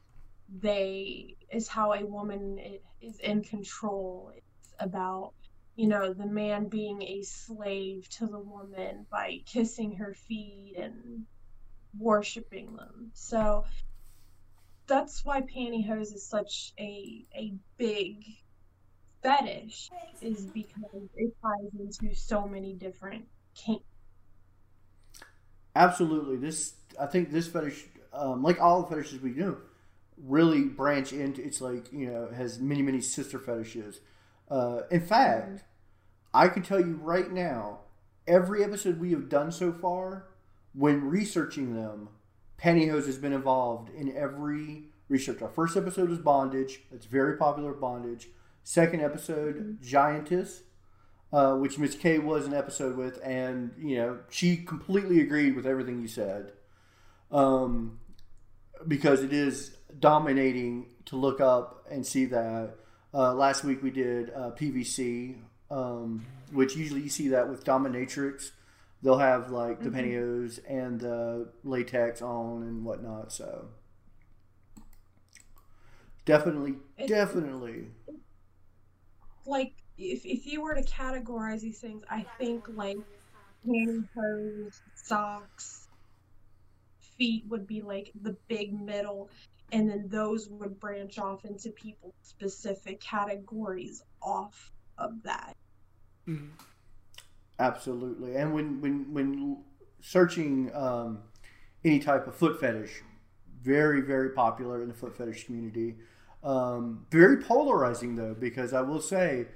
they 0.63 1.37
is 1.53 1.69
how 1.69 1.93
a 1.93 2.05
woman 2.05 2.59
is 3.01 3.19
in 3.21 3.43
control. 3.45 4.33
It's 4.37 4.75
about 4.81 5.33
you 5.77 5.89
know 5.89 6.13
the 6.13 6.27
man 6.27 6.69
being 6.69 7.03
a 7.03 7.23
slave 7.23 8.09
to 8.11 8.27
the 8.27 8.39
woman 8.39 9.07
by 9.11 9.39
kissing 9.47 9.97
her 9.97 10.15
feet 10.15 10.75
and 10.79 11.27
worshiping 11.99 12.77
them. 12.77 13.11
So 13.15 13.65
that's 14.87 15.25
why 15.25 15.43
pantyhose 15.43 16.15
is 16.15 16.27
such 16.27 16.73
a 16.79 17.27
a 17.35 17.55
big 17.79 18.25
fetish 19.23 19.91
is 20.21 20.47
because 20.47 21.09
it 21.17 21.33
ties 21.43 21.71
into 21.79 22.15
so 22.15 22.47
many 22.47 22.75
different 22.75 23.27
kinks. 23.55 23.85
Absolutely. 25.77 26.37
This 26.37 26.75
I 26.99 27.07
think 27.07 27.31
this 27.31 27.47
fetish, 27.47 27.85
um, 28.13 28.43
like 28.43 28.61
all 28.61 28.83
the 28.83 28.89
fetishes 28.89 29.21
we 29.21 29.31
do, 29.31 29.59
really 30.17 30.65
branch 30.65 31.13
into. 31.13 31.43
It's 31.45 31.61
like 31.61 31.93
you 31.93 32.11
know 32.11 32.29
has 32.35 32.59
many 32.59 32.83
many 32.83 33.01
sister 33.01 33.39
fetishes. 33.39 34.01
Uh, 34.51 34.83
in 34.91 35.01
fact, 35.01 35.65
I 36.35 36.49
can 36.49 36.63
tell 36.63 36.81
you 36.81 36.99
right 37.03 37.31
now, 37.31 37.81
every 38.27 38.65
episode 38.65 38.99
we 38.99 39.13
have 39.13 39.29
done 39.29 39.53
so 39.53 39.73
far, 39.73 40.27
when 40.75 41.05
researching 41.05 41.75
them, 41.75 42.09
pantyhose 42.63 43.07
has 43.07 43.19
been 43.19 43.33
involved 43.33 43.91
in 43.95 44.17
every 44.17 44.85
research. 45.09 45.43
Our 45.43 45.49
first 45.49 45.77
episode 45.77 46.11
is 46.11 46.19
bondage. 46.19 46.83
It's 46.93 47.07
very 47.07 47.37
popular 47.37 47.73
bondage. 47.73 48.29
Second 48.63 49.01
episode, 49.03 49.79
giantess 49.83 50.63
uh, 51.33 51.55
which 51.55 51.79
Miss 51.79 51.95
K 51.95 52.19
was 52.19 52.47
an 52.47 52.55
episode 52.55 52.97
with, 52.97 53.21
and 53.23 53.73
you 53.79 53.97
know 53.97 54.19
she 54.31 54.57
completely 54.57 55.21
agreed 55.21 55.55
with 55.55 55.67
everything 55.67 56.01
you 56.01 56.09
said, 56.09 56.53
um, 57.31 57.99
because 58.87 59.23
it 59.23 59.33
is 59.33 59.77
dominating 59.99 60.87
to 61.07 61.17
look 61.17 61.41
up 61.41 61.87
and 61.91 62.07
see 62.07 62.25
that. 62.27 62.75
Uh, 63.13 63.35
last 63.35 63.65
week 63.65 63.83
we 63.83 63.91
did 63.91 64.31
uh, 64.31 64.51
PVC, 64.53 65.37
um, 65.71 66.25
which 66.53 66.77
usually 66.77 67.01
you 67.03 67.09
see 67.09 67.29
that 67.29 67.49
with 67.49 67.65
dominatrix. 67.65 68.53
They'll 69.03 69.19
have 69.19 69.51
like 69.51 69.83
the 69.83 69.91
pantyhose 69.91 70.61
and 70.69 71.01
the 71.01 71.49
latex 71.65 72.23
on 72.23 72.63
and 72.63 72.85
whatnot. 72.85 73.33
So 73.33 73.69
definitely, 76.25 76.77
It- 76.97 77.09
definitely. 77.09 77.89
Like 79.45 79.75
if 79.99 80.25
if 80.25 80.47
you 80.47 80.63
were 80.63 80.75
to 80.75 80.83
categorize 80.83 81.61
these 81.61 81.81
things, 81.81 82.03
I 82.09 82.27
think 82.39 82.67
like 82.69 82.99
pantyhose, 83.67 84.81
socks, 84.95 85.89
feet 87.19 87.45
would 87.49 87.67
be 87.67 87.83
like 87.83 88.11
the 88.15 88.37
big 88.49 88.73
middle, 88.73 89.31
and 89.73 89.89
then 89.89 90.09
those 90.09 90.49
would 90.49 90.79
branch 90.81 91.19
off 91.19 91.45
into 91.45 91.71
people 91.71 92.15
specific 92.23 93.01
categories 93.01 94.03
off 94.23 94.73
of 94.99 95.23
that. 95.23 95.57
mm-hmm. 96.29 96.47
Absolutely. 97.59 98.37
And 98.37 98.55
when 98.55 98.81
when 98.81 99.13
when 99.13 99.59
searching 100.01 100.75
um, 100.75 101.19
any 101.85 101.99
type 101.99 102.27
of 102.27 102.35
foot 102.35 102.59
fetish, 102.59 103.03
very 103.63 104.01
very 104.01 104.31
popular 104.31 104.83
in 104.83 104.89
the 104.89 104.95
foot 104.95 105.17
fetish 105.17 105.45
community. 105.45 105.97
Um, 106.43 107.07
very 107.11 107.37
polarizing 107.37 108.17
though, 108.17 108.35
because 108.35 108.73
I 108.73 108.81
will 108.81 109.01
say, 109.01 109.49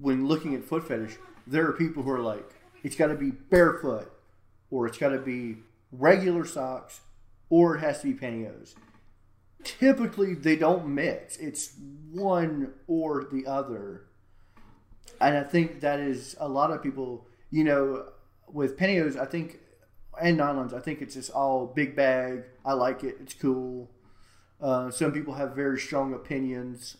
when 0.00 0.28
looking 0.28 0.54
at 0.54 0.64
foot 0.64 0.86
fetish, 0.86 1.16
there 1.48 1.66
are 1.66 1.72
people 1.72 2.04
who 2.04 2.10
are 2.10 2.20
like, 2.20 2.48
it's 2.84 2.94
got 2.94 3.08
to 3.08 3.16
be 3.16 3.32
barefoot, 3.32 4.12
or 4.70 4.86
it's 4.86 4.98
got 4.98 5.08
to 5.08 5.18
be 5.18 5.56
regular 5.90 6.44
socks, 6.44 7.00
or 7.50 7.76
it 7.76 7.80
has 7.80 8.02
to 8.02 8.12
be 8.12 8.14
pantyhose. 8.14 8.74
Typically, 9.66 10.34
they 10.34 10.56
don't 10.56 10.86
mix. 10.86 11.36
It's 11.36 11.74
one 12.12 12.72
or 12.86 13.24
the 13.30 13.46
other 13.46 14.06
and 15.20 15.36
I 15.36 15.42
think 15.42 15.80
that 15.80 16.00
is 16.00 16.36
a 16.40 16.48
lot 16.48 16.70
of 16.70 16.82
people. 16.82 17.26
You 17.50 17.64
know, 17.64 18.08
with 18.48 18.76
pantyhose, 18.76 19.18
I 19.18 19.24
think, 19.24 19.60
and 20.20 20.38
nylons, 20.38 20.74
I 20.74 20.80
think 20.80 21.00
it's 21.00 21.14
just 21.14 21.30
all 21.30 21.66
big 21.66 21.94
bag. 21.94 22.42
I 22.64 22.72
like 22.72 23.04
it. 23.04 23.16
It's 23.20 23.34
cool. 23.34 23.90
Uh, 24.60 24.90
some 24.90 25.12
people 25.12 25.34
have 25.34 25.54
very 25.54 25.78
strong 25.78 26.12
opinions 26.12 26.96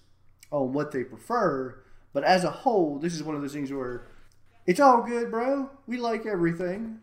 on 0.51 0.73
what 0.73 0.93
they 0.93 1.03
prefer, 1.03 1.83
but 2.13 2.23
as 2.23 2.45
a 2.45 2.51
whole, 2.51 2.99
this 2.99 3.15
is 3.15 3.23
one 3.23 3.35
of 3.35 3.43
those 3.43 3.53
things 3.53 3.73
where 3.73 4.07
it's 4.67 4.79
all 4.79 5.03
good, 5.03 5.31
bro. 5.31 5.71
We 5.87 5.97
like 5.97 6.27
everything. 6.27 7.01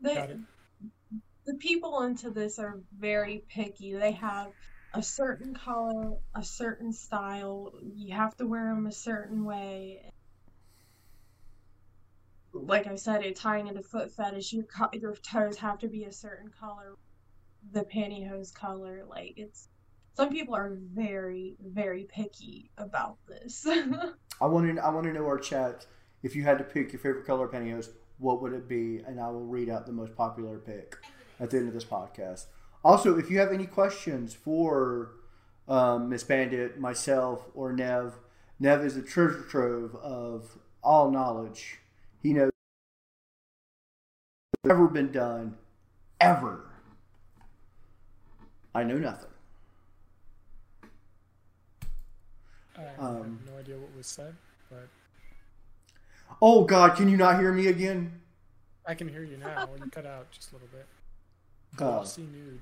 They, 0.00 0.14
Got 0.14 0.30
it. 0.30 0.38
The 1.48 1.54
people 1.54 2.02
into 2.02 2.30
this 2.30 2.58
are 2.58 2.78
very 2.98 3.42
picky. 3.48 3.94
They 3.94 4.12
have 4.12 4.48
a 4.92 5.02
certain 5.02 5.54
color, 5.54 6.18
a 6.34 6.44
certain 6.44 6.92
style. 6.92 7.72
You 7.94 8.14
have 8.14 8.36
to 8.36 8.46
wear 8.46 8.66
them 8.66 8.86
a 8.86 8.92
certain 8.92 9.46
way. 9.46 10.10
Like 12.52 12.86
I 12.86 12.96
said, 12.96 13.24
it 13.24 13.34
tying 13.34 13.66
into 13.66 13.82
foot 13.82 14.12
fetish. 14.12 14.52
Your 14.52 14.64
co- 14.64 14.90
your 14.92 15.14
toes 15.16 15.56
have 15.56 15.78
to 15.78 15.88
be 15.88 16.04
a 16.04 16.12
certain 16.12 16.50
color. 16.50 16.96
The 17.72 17.84
pantyhose 17.84 18.52
color, 18.52 19.04
like 19.08 19.32
it's. 19.38 19.68
Some 20.12 20.28
people 20.28 20.54
are 20.54 20.76
very, 20.94 21.56
very 21.64 22.04
picky 22.10 22.70
about 22.76 23.16
this. 23.26 23.66
I 24.40 24.46
want 24.46 24.76
to. 24.76 24.84
I 24.84 24.90
want 24.90 25.06
to 25.06 25.14
know 25.14 25.24
our 25.24 25.38
chat. 25.38 25.86
If 26.22 26.36
you 26.36 26.42
had 26.42 26.58
to 26.58 26.64
pick 26.64 26.92
your 26.92 27.00
favorite 27.00 27.24
color 27.24 27.46
of 27.46 27.52
pantyhose, 27.52 27.88
what 28.18 28.42
would 28.42 28.52
it 28.52 28.68
be? 28.68 28.98
And 29.06 29.18
I 29.18 29.30
will 29.30 29.46
read 29.46 29.70
out 29.70 29.86
the 29.86 29.92
most 29.92 30.14
popular 30.14 30.58
pick 30.58 30.96
at 31.40 31.50
the 31.50 31.56
end 31.58 31.68
of 31.68 31.74
this 31.74 31.84
podcast. 31.84 32.46
Also, 32.84 33.18
if 33.18 33.30
you 33.30 33.38
have 33.38 33.52
any 33.52 33.66
questions 33.66 34.34
for 34.34 35.10
um, 35.68 36.08
Miss 36.08 36.22
Bandit, 36.24 36.78
myself, 36.80 37.44
or 37.54 37.72
Nev, 37.72 38.14
Nev 38.60 38.84
is 38.84 38.96
a 38.96 39.02
treasure 39.02 39.42
trove 39.48 39.94
of 39.96 40.58
all 40.82 41.10
knowledge. 41.10 41.78
He 42.22 42.32
knows 42.32 42.50
ever 44.68 44.88
been 44.88 45.12
done 45.12 45.56
ever. 46.20 46.64
I 48.74 48.82
know 48.84 48.98
nothing. 48.98 49.30
I 52.76 52.82
Um, 52.98 53.16
have 53.44 53.52
no 53.54 53.58
idea 53.58 53.76
what 53.78 53.94
was 53.96 54.06
said, 54.06 54.34
but 54.70 54.88
Oh 56.40 56.64
God, 56.64 56.96
can 56.96 57.08
you 57.08 57.16
not 57.16 57.40
hear 57.40 57.52
me 57.52 57.66
again? 57.68 58.20
I 58.86 58.94
can 58.94 59.08
hear 59.08 59.24
you 59.24 59.36
now. 59.36 59.68
You 59.82 59.90
cut 59.90 60.06
out 60.06 60.30
just 60.30 60.52
a 60.52 60.54
little 60.54 60.68
bit. 60.68 60.86
Glossy 61.76 62.22
nude. 62.22 62.60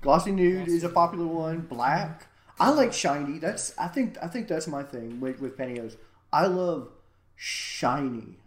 Glossy 0.00 0.32
nude 0.32 0.64
Glossy 0.66 0.76
is 0.76 0.84
a 0.84 0.88
popular 0.88 1.26
one. 1.26 1.60
Black. 1.60 2.26
I 2.58 2.70
like 2.70 2.92
shiny. 2.92 3.38
That's 3.38 3.76
I 3.78 3.88
think 3.88 4.16
I 4.22 4.28
think 4.28 4.48
that's 4.48 4.66
my 4.66 4.82
thing 4.82 5.20
with, 5.20 5.40
with 5.40 5.58
pantyhose. 5.58 5.96
I 6.32 6.46
love 6.46 6.88
shiny. 7.34 8.38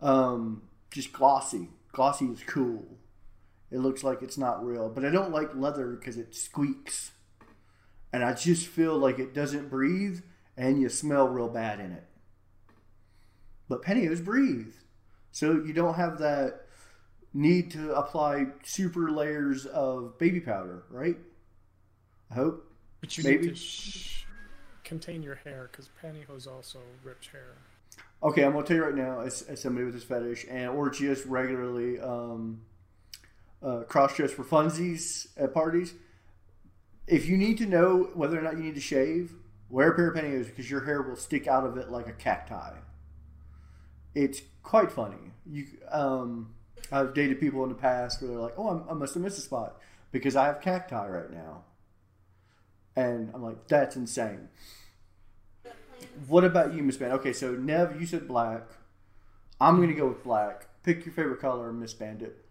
Um, 0.00 0.62
just 0.90 1.12
glossy. 1.12 1.68
Glossy 1.92 2.26
is 2.26 2.42
cool. 2.46 2.84
It 3.70 3.78
looks 3.78 4.04
like 4.04 4.22
it's 4.22 4.38
not 4.38 4.64
real, 4.64 4.88
but 4.88 5.04
I 5.04 5.10
don't 5.10 5.32
like 5.32 5.54
leather 5.54 5.92
because 5.92 6.16
it 6.16 6.34
squeaks, 6.34 7.12
and 8.12 8.22
I 8.22 8.34
just 8.34 8.66
feel 8.66 8.96
like 8.96 9.18
it 9.18 9.34
doesn't 9.34 9.70
breathe, 9.70 10.20
and 10.56 10.80
you 10.80 10.88
smell 10.88 11.26
real 11.26 11.48
bad 11.48 11.80
in 11.80 11.90
it. 11.92 12.04
But 13.68 13.82
pantyhose 13.82 14.24
breathe, 14.24 14.74
so 15.32 15.52
you 15.52 15.72
don't 15.72 15.94
have 15.94 16.18
that 16.18 16.63
need 17.34 17.72
to 17.72 17.92
apply 17.92 18.46
super 18.62 19.10
layers 19.10 19.66
of 19.66 20.16
baby 20.18 20.40
powder, 20.40 20.84
right? 20.88 21.16
I 22.30 22.34
hope. 22.34 22.70
But 23.00 23.18
you 23.18 23.24
maybe. 23.24 23.46
need 23.46 23.48
to 23.50 23.56
sh- 23.56 24.24
contain 24.84 25.22
your 25.22 25.34
hair 25.34 25.68
because 25.70 25.90
pantyhose 26.02 26.46
also 26.46 26.78
rips 27.02 27.26
hair. 27.26 27.56
Okay, 28.22 28.44
I'm 28.44 28.52
gonna 28.52 28.64
tell 28.64 28.76
you 28.76 28.84
right 28.84 28.94
now, 28.94 29.20
as, 29.20 29.42
as 29.42 29.60
somebody 29.60 29.84
with 29.84 29.94
this 29.94 30.04
fetish, 30.04 30.46
and 30.48 30.70
or 30.70 30.88
just 30.88 31.26
regularly 31.26 32.00
um, 32.00 32.62
uh, 33.62 33.80
cross 33.80 34.16
dress 34.16 34.30
for 34.30 34.44
funsies 34.44 35.26
at 35.36 35.52
parties. 35.52 35.94
If 37.06 37.26
you 37.26 37.36
need 37.36 37.58
to 37.58 37.66
know 37.66 38.10
whether 38.14 38.38
or 38.38 38.42
not 38.42 38.56
you 38.56 38.62
need 38.62 38.76
to 38.76 38.80
shave, 38.80 39.34
wear 39.68 39.90
a 39.90 39.94
pair 39.94 40.08
of 40.08 40.16
pantyhose 40.16 40.46
because 40.46 40.70
your 40.70 40.84
hair 40.84 41.02
will 41.02 41.16
stick 41.16 41.46
out 41.46 41.66
of 41.66 41.76
it 41.76 41.90
like 41.90 42.06
a 42.06 42.12
cacti. 42.12 42.72
It's 44.14 44.40
quite 44.62 44.90
funny. 44.90 45.32
You, 45.44 45.66
um, 45.90 46.54
I've 46.92 47.14
dated 47.14 47.40
people 47.40 47.62
in 47.64 47.70
the 47.70 47.74
past 47.74 48.20
where 48.20 48.30
they're 48.30 48.40
like, 48.40 48.54
"Oh, 48.56 48.68
I'm, 48.68 48.84
I 48.88 48.94
must 48.94 49.14
have 49.14 49.22
missed 49.22 49.38
a 49.38 49.42
spot 49.42 49.80
because 50.12 50.36
I 50.36 50.46
have 50.46 50.60
cacti 50.60 51.08
right 51.08 51.30
now," 51.30 51.64
and 52.96 53.30
I'm 53.34 53.42
like, 53.42 53.68
"That's 53.68 53.96
insane." 53.96 54.48
What 56.28 56.44
about 56.44 56.74
you, 56.74 56.82
Miss 56.82 56.96
Bandit? 56.96 57.18
Okay, 57.20 57.32
so 57.32 57.52
Nev, 57.52 58.00
you 58.00 58.06
said 58.06 58.28
black. 58.28 58.62
I'm 59.60 59.80
gonna 59.80 59.94
go 59.94 60.08
with 60.08 60.22
black. 60.22 60.68
Pick 60.82 61.04
your 61.06 61.14
favorite 61.14 61.40
color, 61.40 61.72
Miss 61.72 61.94
Bandit. 61.94 62.44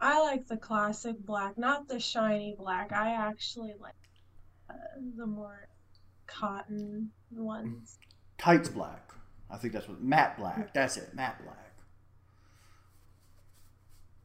I 0.00 0.20
like 0.20 0.48
the 0.48 0.56
classic 0.56 1.16
black, 1.24 1.56
not 1.56 1.88
the 1.88 2.00
shiny 2.00 2.56
black. 2.58 2.92
I 2.92 3.12
actually 3.12 3.74
like 3.80 3.94
uh, 4.68 4.74
the 5.16 5.26
more 5.26 5.68
cotton 6.26 7.10
ones. 7.30 7.98
Tights 8.36 8.68
black. 8.68 9.12
I 9.50 9.56
think 9.56 9.72
that's 9.72 9.88
what 9.88 10.02
matte 10.02 10.36
black. 10.36 10.74
That's 10.74 10.96
it, 10.96 11.14
matte 11.14 11.40
black. 11.44 11.71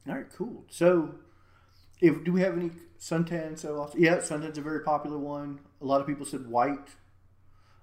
All 0.07 0.15
right, 0.15 0.25
cool. 0.35 0.63
So, 0.69 1.15
if 2.01 2.23
do 2.23 2.31
we 2.31 2.41
have 2.41 2.57
any 2.57 2.71
suntan? 2.99 3.57
So 3.57 3.81
often? 3.81 4.01
yeah, 4.01 4.17
suntan's 4.17 4.57
a 4.57 4.61
very 4.61 4.81
popular 4.81 5.17
one. 5.17 5.59
A 5.81 5.85
lot 5.85 6.01
of 6.01 6.07
people 6.07 6.25
said 6.25 6.47
white. 6.47 6.89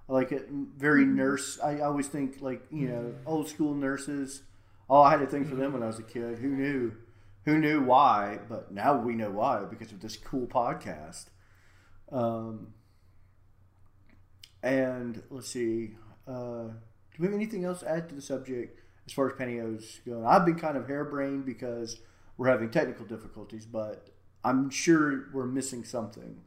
I 0.09 0.13
like 0.13 0.33
it. 0.33 0.49
Very 0.51 1.05
nurse. 1.05 1.59
I 1.63 1.81
always 1.81 2.09
think 2.09 2.41
like 2.41 2.63
you 2.71 2.89
know 2.89 3.15
old 3.27 3.49
school 3.49 3.75
nurses. 3.75 4.43
Oh, 4.89 5.01
I 5.01 5.11
had 5.11 5.23
a 5.23 5.27
thing 5.27 5.45
for 5.45 5.55
them 5.55 5.73
when 5.73 5.83
I 5.83 5.87
was 5.87 5.99
a 5.99 6.03
kid. 6.03 6.39
Who 6.39 6.49
knew? 6.49 6.93
Who 7.45 7.59
knew 7.59 7.83
why? 7.83 8.41
But 8.49 8.73
now 8.73 8.97
we 8.97 9.15
know 9.15 9.31
why 9.31 9.65
because 9.65 9.93
of 9.93 10.01
this 10.01 10.17
cool 10.17 10.47
podcast. 10.47 11.27
Um, 12.11 12.75
and 14.63 15.23
let's 15.31 15.49
see. 15.49 15.97
Uh, 16.27 16.69
do 17.13 17.19
we 17.19 17.27
have 17.27 17.35
anything 17.35 17.65
else 17.65 17.81
to 17.81 17.89
add 17.89 18.09
to 18.09 18.15
the 18.15 18.23
subject 18.23 18.81
as 19.07 19.13
far 19.13 19.31
as 19.31 19.35
pantyhose 19.35 20.05
go? 20.07 20.25
I've 20.27 20.47
been 20.47 20.59
kind 20.59 20.77
of 20.77 20.87
harebrained 20.87 21.45
because 21.45 22.01
we're 22.37 22.49
having 22.49 22.71
technical 22.71 23.07
difficulties, 23.07 23.67
but 23.67 24.09
I'm 24.45 24.71
sure 24.71 25.27
we're 25.33 25.47
missing 25.47 25.85
something. 25.85 26.41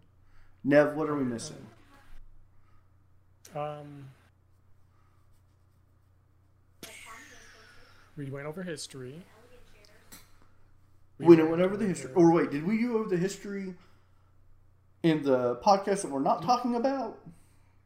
Nev, 0.64 0.96
what 0.96 1.10
are 1.10 1.16
we 1.16 1.24
missing? 1.24 1.66
Um, 3.56 4.10
we 8.18 8.30
went 8.30 8.46
over 8.46 8.64
history. 8.64 9.24
We 11.20 11.36
went 11.36 11.62
over 11.62 11.78
the 11.78 11.86
history. 11.86 12.12
Or 12.14 12.32
wait, 12.32 12.52
did 12.52 12.66
we 12.66 12.78
go 12.80 12.98
over 12.98 13.10
the 13.10 13.18
history 13.18 13.74
in 15.04 15.24
the 15.24 15.56
podcast 15.58 16.02
that 16.02 16.12
we're 16.12 16.20
not 16.20 16.44
talking 16.44 16.76
about? 16.76 17.18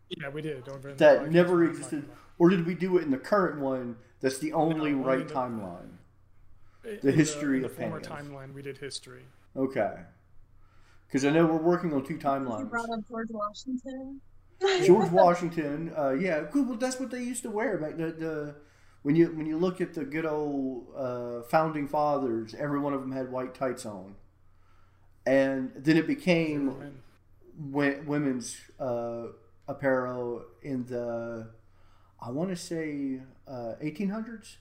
Yeah, 0.10 0.30
we 0.30 0.42
did. 0.42 0.68
Over 0.68 0.94
That 0.96 1.32
never 1.32 1.64
existed. 1.64 2.10
Or 2.38 2.50
did 2.50 2.66
we 2.66 2.74
do 2.74 2.98
it 2.98 3.04
in 3.04 3.12
the 3.12 3.18
current 3.18 3.62
one 3.62 3.96
that's 4.20 4.40
the 4.40 4.54
only 4.54 4.92
No, 4.92 5.06
right 5.06 5.32
only 5.36 6.00
the- 6.84 6.89
timeline? 6.89 6.94
In 6.94 7.06
The 7.06 7.12
history 7.12 7.58
of 7.58 7.63
the 7.63 7.70
former 7.70 8.00
pantyhose. 8.02 8.08
timeline. 8.30 8.54
We 8.54 8.62
did 8.62 8.78
history. 8.78 9.24
Okay. 9.56 9.96
Because 11.08 11.26
I 11.26 11.30
know 11.32 11.46
we're 11.46 11.58
working 11.58 11.94
on 11.94 12.04
two 12.06 12.17
timelines. 12.17 12.60
You 12.60 12.65
timelines. 12.65 12.70
brought 12.70 12.89
up 12.89 13.08
George 13.10 13.28
Washington. 13.32 14.22
George 14.86 15.12
Washington, 15.12 15.91
uh, 15.98 16.12
yeah, 16.12 16.44
cool. 16.52 16.63
Well, 16.65 16.78
that's 16.78 17.00
what 17.00 17.10
they 17.12 17.22
used 17.24 17.44
to 17.44 17.50
wear 17.50 17.78
back. 17.78 17.98
The, 17.98 18.12
the 18.12 18.56
when 19.02 19.15
you 19.15 19.28
when 19.36 19.46
you 19.48 19.58
look 19.58 19.82
at 19.82 19.94
the 19.96 20.06
good 20.06 20.26
old 20.26 20.88
uh, 20.96 21.41
founding 21.50 21.88
fathers, 21.88 22.54
every 22.58 22.80
one 22.80 22.94
of 22.94 23.02
them 23.02 23.12
had 23.12 23.32
white 23.32 23.56
tights 23.56 23.86
on, 23.88 24.15
and 25.26 25.72
then 25.76 25.98
it 25.98 26.08
became 26.08 26.78
Men. 26.78 26.94
wo- 27.60 28.02
women's 28.06 28.58
uh, 28.80 29.28
apparel 29.67 30.44
in 30.62 30.86
the 30.86 31.50
I 32.22 32.30
want 32.30 32.50
to 32.52 32.56
say 32.56 33.22
uh, 33.48 33.74
eighteen 33.82 34.10
hundreds, 34.10 34.58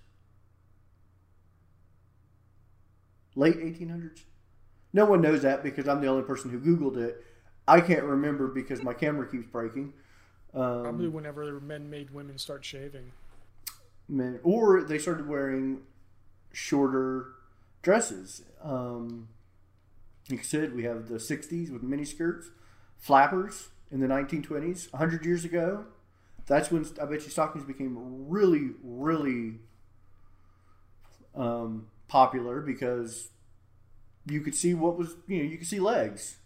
late 3.40 3.57
eighteen 3.61 3.88
hundreds. 3.88 4.24
No 4.92 5.05
one 5.05 5.20
knows 5.20 5.42
that 5.42 5.62
because 5.62 5.88
I'm 5.88 6.00
the 6.00 6.09
only 6.09 6.22
person 6.24 6.50
who 6.50 6.59
Googled 6.61 6.96
it. 6.96 7.24
I 7.66 7.81
can't 7.81 8.03
remember 8.03 8.48
because 8.48 8.83
my 8.83 8.92
camera 8.92 9.29
keeps 9.31 9.46
breaking. 9.46 9.92
Probably 10.53 11.07
Um, 11.07 11.12
whenever 11.12 11.61
men 11.61 11.88
made 11.90 12.11
women 12.11 12.38
start 12.38 12.64
shaving. 12.64 13.12
men, 14.09 14.40
or 14.42 14.83
they 14.83 14.98
started 14.98 15.29
wearing 15.29 15.83
shorter 16.53 17.29
dresses. 17.83 18.42
Um, 18.62 19.29
like 20.29 20.40
I 20.40 20.42
said, 20.42 20.74
we 20.74 20.83
have 20.85 21.09
the 21.09 21.18
'60s 21.20 21.70
with 21.70 21.83
mini 21.85 22.05
skirts, 22.05 22.50
flappers 22.98 23.68
in 23.92 24.00
the 24.00 24.07
1920s. 24.09 24.92
100 24.92 25.24
years 25.24 25.44
ago, 25.44 25.85
that's 26.46 26.70
when 26.72 26.85
I 27.00 27.05
bet 27.05 27.22
you 27.22 27.31
stockings 27.31 27.64
became 27.64 27.94
really, 28.29 28.70
really 28.83 29.61
um, 31.37 31.87
popular 32.11 32.61
because 32.61 33.29
you 34.27 34.40
could 34.40 34.55
see 34.55 34.75
what 34.75 34.99
was 34.99 35.14
you 35.27 35.38
know 35.38 35.49
you 35.49 35.57
could 35.57 35.66
see 35.66 35.81
legs. 35.81 36.37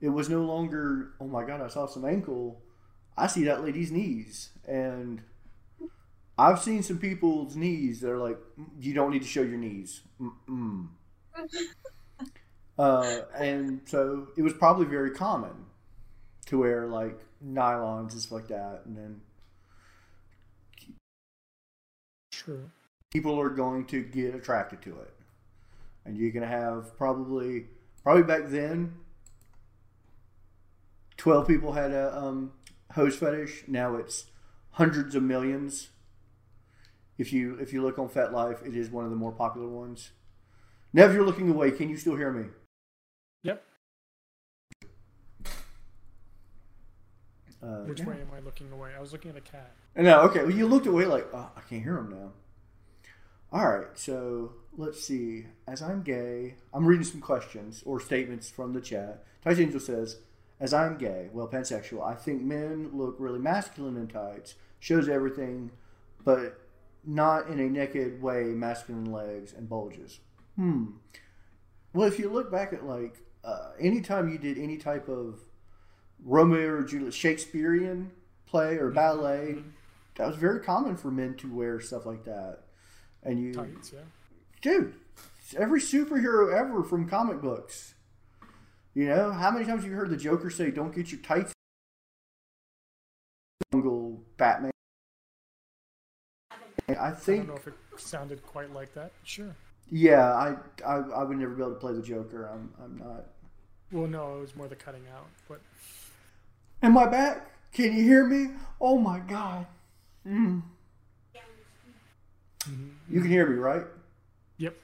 It 0.00 0.08
was 0.08 0.28
no 0.28 0.42
longer 0.42 1.12
oh 1.20 1.26
my 1.26 1.44
god 1.44 1.60
I 1.60 1.68
saw 1.68 1.86
some 1.86 2.04
ankle. 2.04 2.62
I 3.16 3.26
see 3.26 3.44
that 3.44 3.62
lady's 3.62 3.92
knees 3.92 4.50
and 4.66 5.22
I've 6.38 6.60
seen 6.60 6.82
some 6.82 6.98
people's 6.98 7.56
knees 7.56 8.00
that 8.00 8.10
are 8.10 8.18
like, 8.18 8.38
you 8.80 8.94
don't 8.94 9.10
need 9.10 9.22
to 9.22 9.28
show 9.28 9.42
your 9.42 9.58
knees. 9.58 10.00
Uh, 12.78 13.20
and 13.36 13.82
so 13.84 14.28
it 14.36 14.40
was 14.40 14.54
probably 14.54 14.86
very 14.86 15.10
common 15.10 15.52
to 16.46 16.58
wear 16.58 16.86
like 16.86 17.20
nylons 17.46 18.12
and 18.12 18.20
stuff 18.20 18.32
like 18.32 18.48
that. 18.48 18.80
And 18.86 18.96
then 18.96 19.20
True. 22.30 22.70
People 23.12 23.38
are 23.38 23.50
going 23.50 23.84
to 23.86 24.02
get 24.02 24.34
attracted 24.34 24.80
to 24.82 24.90
it. 24.90 25.14
And 26.04 26.16
you're 26.16 26.32
going 26.32 26.42
to 26.42 26.48
have 26.48 26.96
probably, 26.96 27.66
probably 28.02 28.22
back 28.22 28.48
then, 28.48 28.94
12 31.18 31.46
people 31.46 31.72
had 31.72 31.92
a 31.92 32.16
um, 32.16 32.52
hose 32.92 33.16
fetish. 33.16 33.64
Now 33.68 33.96
it's 33.96 34.26
hundreds 34.72 35.14
of 35.14 35.22
millions. 35.22 35.90
If 37.18 37.32
you 37.32 37.56
if 37.60 37.72
you 37.72 37.82
look 37.82 37.98
on 37.98 38.08
FetLife, 38.08 38.66
it 38.66 38.74
is 38.74 38.90
one 38.90 39.04
of 39.04 39.10
the 39.10 39.16
more 39.16 39.30
popular 39.30 39.68
ones. 39.68 40.10
Now, 40.92 41.04
if 41.04 41.12
you're 41.12 41.24
looking 41.24 41.50
away, 41.50 41.70
can 41.70 41.88
you 41.88 41.96
still 41.96 42.16
hear 42.16 42.32
me? 42.32 42.48
Yep. 43.44 43.64
Uh, 47.62 47.66
Which 47.84 48.00
yeah. 48.00 48.06
way 48.06 48.14
am 48.14 48.28
I 48.34 48.40
looking 48.40 48.72
away? 48.72 48.90
I 48.96 49.00
was 49.00 49.12
looking 49.12 49.30
at 49.30 49.36
a 49.36 49.40
cat. 49.40 49.72
No, 49.94 50.22
okay. 50.22 50.40
Well, 50.40 50.50
you 50.50 50.66
looked 50.66 50.86
away 50.86 51.04
like, 51.04 51.28
oh, 51.32 51.50
I 51.56 51.60
can't 51.60 51.82
hear 51.82 51.96
him 51.98 52.10
now. 52.10 52.32
All 53.52 53.68
right, 53.68 53.86
so 53.94 54.54
let's 54.78 55.04
see. 55.04 55.44
As 55.68 55.82
I'm 55.82 56.02
gay, 56.02 56.54
I'm 56.72 56.86
reading 56.86 57.04
some 57.04 57.20
questions 57.20 57.82
or 57.84 58.00
statements 58.00 58.48
from 58.48 58.72
the 58.72 58.80
chat. 58.80 59.24
Tights 59.44 59.60
Angel 59.60 59.78
says, 59.78 60.20
as 60.58 60.72
I'm 60.72 60.96
gay, 60.96 61.28
well, 61.32 61.48
pansexual, 61.48 62.02
I 62.02 62.14
think 62.14 62.40
men 62.40 62.90
look 62.94 63.16
really 63.18 63.38
masculine 63.38 63.96
in 63.96 64.08
tights. 64.08 64.54
Shows 64.80 65.08
everything, 65.08 65.70
but 66.24 66.60
not 67.04 67.48
in 67.48 67.60
a 67.60 67.68
naked 67.68 68.22
way, 68.22 68.44
masculine 68.44 69.12
legs 69.12 69.52
and 69.52 69.68
bulges. 69.68 70.20
Hmm. 70.56 70.92
Well, 71.92 72.08
if 72.08 72.18
you 72.18 72.30
look 72.30 72.50
back 72.50 72.72
at 72.72 72.86
like 72.86 73.18
uh, 73.44 73.72
anytime 73.78 74.30
you 74.30 74.38
did 74.38 74.56
any 74.56 74.78
type 74.78 75.08
of 75.08 75.40
Romeo 76.24 76.68
or 76.68 76.82
Juliet 76.84 77.12
Shakespearean 77.12 78.12
play 78.46 78.76
or 78.76 78.90
ballet, 78.90 79.56
that 80.14 80.26
was 80.26 80.36
very 80.36 80.60
common 80.60 80.96
for 80.96 81.10
men 81.10 81.34
to 81.36 81.54
wear 81.54 81.80
stuff 81.80 82.06
like 82.06 82.24
that. 82.24 82.61
And 83.22 83.38
you, 83.40 83.52
Tights, 83.52 83.92
yeah. 83.92 84.00
dude, 84.60 84.94
every 85.56 85.80
superhero 85.80 86.52
ever 86.52 86.82
from 86.82 87.08
comic 87.08 87.40
books. 87.40 87.94
You 88.94 89.06
know, 89.06 89.30
how 89.32 89.50
many 89.50 89.64
times 89.64 89.82
have 89.82 89.90
you 89.90 89.96
heard 89.96 90.10
the 90.10 90.16
Joker 90.16 90.50
say, 90.50 90.70
"Don't 90.70 90.94
get 90.94 91.10
your 91.12 91.20
tights"? 91.20 91.52
Jungle 93.72 94.22
Batman. 94.36 94.70
I 96.88 96.94
I 97.08 97.10
think, 97.12 97.46
don't 97.46 97.48
know 97.48 97.56
if 97.56 97.66
it 97.68 97.74
sounded 97.96 98.42
quite 98.42 98.72
like 98.72 98.92
that. 98.94 99.12
Sure. 99.24 99.54
yeah, 99.90 100.32
I, 100.34 100.56
I, 100.86 100.96
I 100.96 101.24
would 101.24 101.38
never 101.38 101.54
be 101.54 101.62
able 101.62 101.74
to 101.74 101.78
play 101.80 101.92
the 101.92 102.02
Joker. 102.02 102.46
I'm, 102.52 102.72
I'm 102.82 102.98
not. 102.98 103.26
Well, 103.90 104.06
no, 104.06 104.38
it 104.38 104.40
was 104.40 104.56
more 104.56 104.68
the 104.68 104.76
cutting 104.76 105.04
out. 105.14 105.28
But 105.48 105.60
Am 106.82 106.96
I 106.98 107.06
back? 107.06 107.50
Can 107.72 107.94
you 107.96 108.02
hear 108.02 108.26
me? 108.26 108.50
Oh 108.80 108.98
my 108.98 109.20
god. 109.20 109.66
Mm. 110.26 110.62
You 113.08 113.20
can 113.20 113.30
hear 113.30 113.46
me, 113.46 113.56
right? 113.56 113.84
yep. 114.56 114.76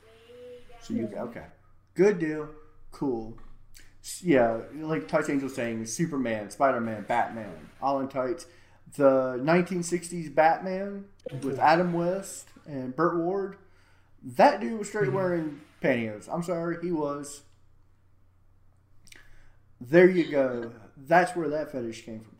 So 0.83 0.95
you 0.95 1.09
okay? 1.17 1.45
Good 1.95 2.19
deal. 2.19 2.49
Cool. 2.91 3.37
Yeah, 4.23 4.61
like 4.75 5.07
Tights 5.09 5.29
Angel 5.29 5.49
saying, 5.49 5.87
Superman, 5.87 6.51
Spider 6.51 6.81
Man, 6.81 7.05
Batman, 7.07 7.69
all 7.83 8.01
in 8.01 8.09
tights. 8.09 8.47
The 8.97 9.39
1960s 9.43 10.35
Batman 10.35 11.05
with 11.43 11.59
Adam 11.59 11.93
West 11.93 12.49
and 12.67 12.97
Burt 12.97 13.19
Ward. 13.19 13.57
That 14.23 14.61
dude 14.61 14.79
was 14.79 14.89
straight 14.89 15.09
mm-hmm. 15.09 15.17
wearing 15.17 15.61
pantyhose. 15.83 16.29
I'm 16.33 16.43
sorry, 16.43 16.79
he 16.83 16.91
was. 16.91 17.43
There 19.81 20.09
you 20.09 20.31
go. 20.31 20.73
That's 20.97 21.37
where 21.37 21.49
that 21.51 21.71
fetish 21.71 22.05
came 22.05 22.21
from. 22.21 22.37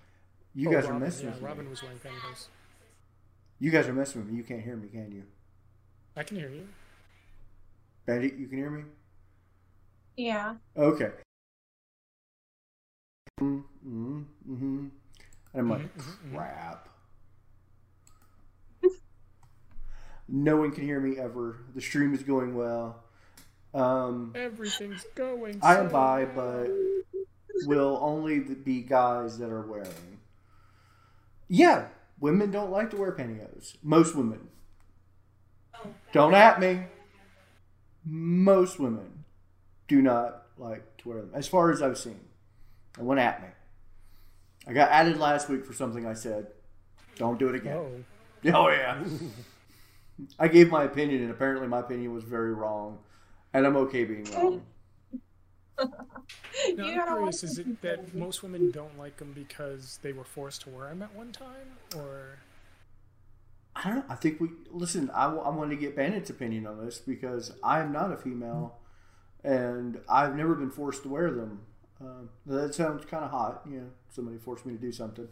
You 0.55 0.71
Oh, 0.71 0.73
guys 0.73 0.87
are 0.87 0.99
missing. 0.99 1.29
Yeah, 1.29 1.47
Robin 1.47 1.69
was 1.69 1.83
wearing 1.83 1.99
pantyhose. 1.99 2.47
You 3.59 3.71
guys 3.71 3.89
are 3.89 3.93
messing 3.93 4.21
with 4.23 4.31
me. 4.31 4.37
You 4.37 4.45
can't 4.45 4.63
hear 4.63 4.77
me, 4.77 4.89
can 4.89 5.11
you? 5.13 5.25
I 6.17 6.23
can 6.23 6.37
hear 6.37 6.49
you. 6.51 6.69
Bandit, 8.07 8.35
you 8.37 8.47
can 8.47 8.59
hear 8.59 8.71
me? 8.71 8.85
Yeah. 10.17 10.55
Okay. 10.77 11.11
Mm-hmm. 13.41 14.23
Mm-hmm. 14.51 14.87
And 15.55 15.61
I'm 15.61 15.71
like, 15.71 15.81
Mhm, 15.97 16.03
mhm, 16.03 16.31
mhm. 16.33 16.37
crap. 16.37 16.89
no 20.29 20.57
one 20.57 20.71
can 20.73 20.85
hear 20.85 21.01
me 21.01 21.19
ever. 21.19 21.57
The 21.75 21.81
stream 21.81 22.15
is 22.15 22.23
going 22.23 22.55
well. 22.55 23.03
Um, 23.75 24.33
Everything's 24.35 25.05
going. 25.15 25.59
I 25.63 25.79
am 25.79 25.89
so 25.89 25.93
bi, 25.93 26.25
well. 26.25 26.67
but 26.67 27.67
will 27.67 27.99
only 28.03 28.41
be 28.41 28.83
guys 28.83 29.39
that 29.39 29.51
are 29.51 29.63
wearing. 29.63 30.19
Yeah, 31.49 31.89
women 32.21 32.51
don't 32.51 32.71
like 32.71 32.91
to 32.91 32.97
wear 32.97 33.13
pantyhose. 33.13 33.77
Most 33.83 34.15
women. 34.15 34.49
Oh. 35.75 35.89
Don't 36.13 36.35
at 36.35 36.61
me. 36.61 36.85
Most 38.05 38.79
women 38.79 39.25
do 39.87 40.01
not 40.03 40.43
like 40.57 40.97
to 40.99 41.09
wear 41.09 41.21
them, 41.21 41.31
as 41.35 41.47
far 41.49 41.71
as 41.71 41.83
I've 41.83 41.99
seen. 41.99 42.21
And 42.97 43.07
went 43.07 43.21
at 43.21 43.43
me. 43.43 43.49
I 44.67 44.73
got 44.73 44.91
added 44.91 45.19
last 45.19 45.49
week 45.49 45.65
for 45.65 45.73
something 45.73 46.07
I 46.07 46.15
said. 46.15 46.49
Don't 47.17 47.39
do 47.39 47.49
it 47.49 47.55
again. 47.55 47.77
Oh, 47.77 47.91
Oh 48.55 48.69
yeah. 48.69 49.03
I 50.39 50.49
gave 50.49 50.71
my 50.71 50.85
opinion, 50.85 51.23
and 51.23 51.31
apparently 51.31 51.69
my 51.69 51.81
opinion 51.81 52.13
was 52.13 52.25
very 52.25 52.53
wrong, 52.53 52.99
and 53.53 53.67
I'm 53.67 53.77
okay 53.77 54.05
being 54.05 54.25
wrong. 54.25 54.61
Oh. 54.61 54.63
Now 55.79 55.89
You 56.87 57.01
I'm 57.01 57.07
curious: 57.07 57.43
is 57.43 57.59
it 57.59 57.81
that 57.83 58.15
most 58.15 58.43
women 58.43 58.71
don't 58.71 58.99
like 58.99 59.17
them 59.19 59.33
because 59.33 59.99
they 60.03 60.13
were 60.13 60.25
forced 60.25 60.63
to 60.63 60.71
wear 60.71 60.89
them 60.89 61.03
at 61.03 61.15
one 61.15 61.33
time, 61.33 61.77
or 61.97 62.39
I 63.77 63.85
don't 63.85 63.97
know. 63.97 64.05
I 64.09 64.15
think 64.17 64.41
we 64.41 64.49
listen. 64.71 65.11
I, 65.11 65.27
I 65.27 65.49
want 65.51 65.71
to 65.71 65.77
get 65.77 65.95
Bandit's 65.97 66.31
opinion 66.31 66.67
on 66.67 66.85
this 66.85 66.99
because 66.99 67.53
I 67.63 67.81
am 67.81 67.93
not 67.93 68.13
a 68.13 68.17
female, 68.17 68.77
and 69.45 70.01
I've 70.09 70.35
never 70.37 70.55
been 70.55 70.71
forced 70.71 71.03
to 71.05 71.09
wear 71.09 71.31
them. 71.31 71.61
Um, 72.01 72.31
that 72.47 72.75
sounds 72.75 73.05
kind 73.05 73.25
of 73.25 73.31
hot. 73.31 73.63
You 73.69 73.81
know, 73.81 73.91
somebody 74.11 74.39
forced 74.39 74.67
me 74.67 74.75
to 74.75 74.79
do 74.81 74.93
something. 74.93 75.29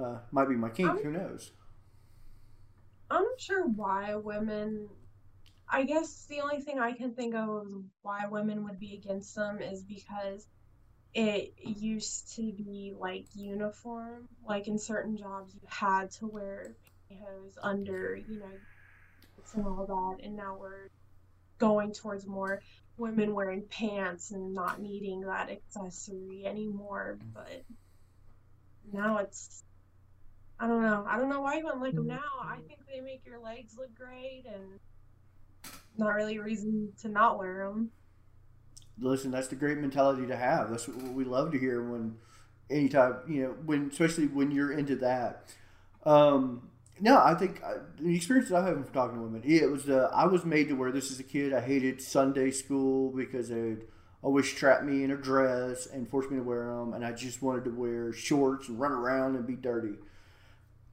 Uh, 0.00 0.18
might 0.30 0.48
be 0.48 0.54
my 0.54 0.68
kink. 0.68 0.88
I'm- 0.90 0.98
Who 1.02 1.10
knows? 1.12 1.50
I'm 3.10 3.22
not 3.24 3.40
sure 3.40 3.66
why 3.66 4.14
women. 4.16 4.88
I 5.70 5.84
guess 5.84 6.26
the 6.26 6.40
only 6.40 6.60
thing 6.60 6.78
I 6.78 6.92
can 6.92 7.14
think 7.14 7.34
of 7.34 7.66
why 8.02 8.26
women 8.26 8.64
would 8.64 8.80
be 8.80 8.94
against 8.94 9.34
them 9.34 9.60
is 9.60 9.82
because 9.82 10.46
it 11.14 11.52
used 11.58 12.34
to 12.36 12.52
be 12.52 12.94
like 12.98 13.26
uniform. 13.34 14.28
Like 14.46 14.68
in 14.68 14.78
certain 14.78 15.16
jobs, 15.16 15.54
you 15.54 15.60
had 15.66 16.10
to 16.12 16.26
wear 16.26 16.74
pantyhose 17.10 17.56
under, 17.62 18.16
you 18.16 18.40
know, 18.40 18.46
and 19.54 19.66
all 19.66 19.86
that. 19.86 20.24
And 20.24 20.36
now 20.36 20.56
we're 20.58 20.90
going 21.58 21.92
towards 21.92 22.26
more 22.26 22.62
women 22.96 23.34
wearing 23.34 23.62
pants 23.70 24.30
and 24.30 24.54
not 24.54 24.80
needing 24.80 25.22
that 25.22 25.50
accessory 25.50 26.44
anymore. 26.46 27.18
Mm. 27.20 27.34
But 27.34 27.64
now 28.92 29.18
it's 29.18 29.64
I 30.60 30.66
don't 30.66 30.82
know. 30.82 31.04
I 31.08 31.16
don't 31.16 31.28
know 31.28 31.40
why 31.40 31.56
you 31.56 31.64
wouldn't 31.64 31.82
like 31.82 31.94
them 31.94 32.04
mm. 32.04 32.08
now. 32.08 32.40
I 32.42 32.56
think 32.66 32.80
they 32.86 33.00
make 33.00 33.24
your 33.24 33.40
legs 33.40 33.76
look 33.78 33.94
great 33.94 34.44
and 34.46 34.80
not 35.98 36.14
really 36.14 36.36
a 36.36 36.42
reason 36.42 36.92
to 37.02 37.08
not 37.08 37.38
wear 37.38 37.68
them. 37.68 37.90
listen, 39.00 39.30
that's 39.30 39.48
the 39.48 39.56
great 39.56 39.78
mentality 39.78 40.26
to 40.26 40.36
have. 40.36 40.70
That's 40.70 40.88
what 40.88 41.12
we 41.12 41.24
love 41.24 41.52
to 41.52 41.58
hear 41.58 41.82
when 41.82 42.16
anytime 42.70 43.16
you 43.28 43.42
know 43.42 43.54
when 43.64 43.88
especially 43.90 44.26
when 44.26 44.50
you're 44.50 44.72
into 44.72 44.96
that. 44.96 45.44
Um, 46.04 46.68
no, 47.00 47.18
I 47.22 47.34
think 47.34 47.60
uh, 47.64 47.74
the 48.00 48.14
experience 48.16 48.48
that 48.48 48.56
I 48.56 48.66
have 48.66 48.74
from 48.84 48.92
talking 48.92 49.16
to 49.16 49.22
women, 49.22 49.42
it 49.44 49.70
was 49.70 49.88
uh, 49.88 50.10
I 50.12 50.26
was 50.26 50.44
made 50.44 50.68
to 50.68 50.74
wear 50.74 50.90
this 50.90 51.10
as 51.10 51.20
a 51.20 51.24
kid. 51.24 51.52
I 51.52 51.60
hated 51.60 52.00
Sunday 52.02 52.50
school 52.50 53.10
because 53.10 53.48
they'd 53.48 53.84
always 54.22 54.52
trap 54.52 54.82
me 54.82 55.04
in 55.04 55.12
a 55.12 55.16
dress 55.16 55.86
and 55.86 56.08
force 56.08 56.28
me 56.28 56.38
to 56.38 56.42
wear 56.42 56.66
them, 56.66 56.94
and 56.94 57.04
I 57.04 57.12
just 57.12 57.40
wanted 57.40 57.64
to 57.64 57.70
wear 57.70 58.12
shorts 58.12 58.68
and 58.68 58.80
run 58.80 58.92
around 58.92 59.36
and 59.36 59.46
be 59.46 59.54
dirty. 59.54 59.94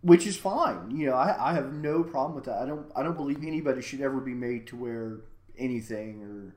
Which 0.05 0.27
is 0.27 0.37
fine, 0.37 0.91
you 0.91 1.07
know. 1.07 1.15
I, 1.15 1.49
I 1.51 1.53
have 1.53 1.73
no 1.73 2.03
problem 2.03 2.35
with 2.35 2.45
that. 2.45 2.61
I 2.61 2.65
don't. 2.67 2.85
I 2.95 3.01
don't 3.01 3.17
believe 3.17 3.39
anybody 3.43 3.81
should 3.81 4.01
ever 4.01 4.19
be 4.21 4.35
made 4.35 4.67
to 4.67 4.75
wear 4.75 5.21
anything 5.57 6.21
or 6.21 6.55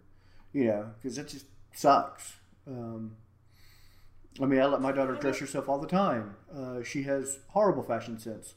you 0.52 0.64
know, 0.64 0.90
because 0.96 1.16
that 1.16 1.28
just 1.28 1.46
sucks. 1.72 2.34
Um, 2.66 3.16
I 4.42 4.44
mean, 4.44 4.60
I 4.60 4.66
let 4.66 4.82
my 4.82 4.92
daughter 4.92 5.14
dress 5.14 5.38
herself 5.38 5.66
all 5.66 5.78
the 5.78 5.86
time. 5.86 6.36
Uh, 6.54 6.82
she 6.82 7.04
has 7.04 7.38
horrible 7.48 7.82
fashion 7.82 8.18
sense. 8.18 8.52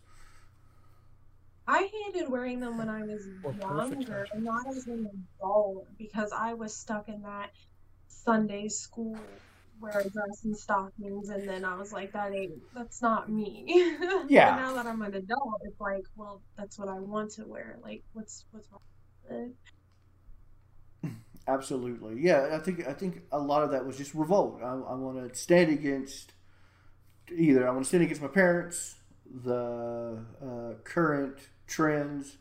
I 1.68 1.90
hated 2.14 2.30
wearing 2.30 2.60
them 2.60 2.78
when 2.78 2.90
I 2.90 3.04
was 3.04 3.28
Or 3.44 3.54
younger, 3.54 4.26
fashion. 4.26 4.44
not 4.44 4.68
as 4.68 4.88
an 4.88 5.08
adult, 5.40 5.88
because 5.98 6.34
I 6.34 6.54
was 6.54 6.76
stuck 6.76 7.08
in 7.08 7.22
that 7.22 7.52
Sunday 8.10 8.68
school 8.68 9.18
wear 9.82 10.00
a 10.00 10.10
dress 10.10 10.44
and 10.46 10.58
stockings, 10.58 11.30
and 11.30 11.48
then 11.48 11.66
I 11.66 11.76
was 11.76 11.92
like, 11.92 12.14
that 12.14 12.34
ain't, 12.34 12.54
that's 12.76 13.02
not 13.02 13.30
me. 13.30 13.66
Yeah. 14.30 14.56
Now 14.56 14.74
that 14.76 14.86
I'm 14.88 15.02
an 15.02 15.16
adult, 15.16 15.62
it's 15.64 15.80
like, 15.80 16.04
well, 16.16 16.42
that's 16.58 16.78
what 16.80 16.88
I 16.90 17.00
want 17.00 17.32
to 17.34 17.46
wear. 17.46 17.80
Like, 17.84 18.04
what's 18.14 18.46
what's 18.52 18.68
wrong 18.72 18.82
with 19.30 19.32
it? 19.50 19.56
Absolutely, 21.48 22.22
yeah. 22.22 22.50
I 22.54 22.60
think 22.60 22.88
I 22.88 22.94
think 22.94 23.24
a 23.32 23.40
lot 23.40 23.64
of 23.64 23.72
that 23.72 23.86
was 23.86 23.98
just 23.98 24.14
revolt. 24.14 24.60
I, 24.64 24.68
I 24.74 24.94
want 24.96 25.18
to 25.18 25.38
stand 25.38 25.72
against 25.72 26.34
either 27.36 27.68
I 27.68 27.72
want 27.72 27.84
to 27.84 27.88
stand 27.88 28.04
against 28.04 28.22
my 28.22 28.28
parents, 28.28 28.96
the 29.44 30.24
uh, 30.44 30.74
current 30.84 31.38
trends, 31.68 32.38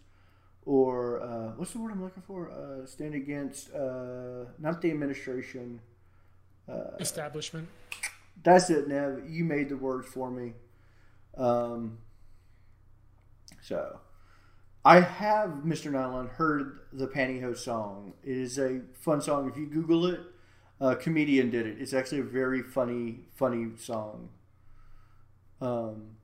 or 0.66 1.20
uh, 1.22 1.53
what's 1.57 1.72
the 1.72 1.79
word 1.81 1.92
I'm 1.92 2.03
looking 2.03 2.22
for? 2.22 2.50
Uh, 2.50 2.87
stand 2.87 3.14
against 3.14 3.72
uh, 3.74 4.46
not 4.59 4.81
the 4.83 4.90
administration. 4.90 5.81
Uh, 6.70 6.96
establishment? 7.00 7.68
That's 8.42 8.70
it, 8.70 8.88
Nev. 8.88 9.22
You 9.28 9.44
made 9.44 9.68
the 9.68 9.76
words 9.76 10.06
for 10.06 10.30
me. 10.30 10.52
Um, 11.37 11.98
so, 13.61 14.00
I 14.85 15.00
have, 15.00 15.50
Mr. 15.64 15.90
Nyland, 15.90 16.30
heard 16.30 16.80
the 16.92 17.06
Pantyhose 17.06 17.59
song. 17.59 18.14
It 18.22 18.37
is 18.37 18.59
a 18.59 18.80
fun 18.94 19.20
song. 19.20 19.48
If 19.48 19.56
you 19.56 19.66
Google 19.66 20.06
it, 20.06 20.20
a 20.80 20.96
comedian 20.96 21.50
did 21.50 21.66
it. 21.66 21.80
It's 21.80 21.92
actually 21.92 22.20
a 22.20 22.24
very 22.24 22.62
funny, 22.62 23.20
funny 23.35 23.72
song. 23.76 24.30
Um, 25.61 26.16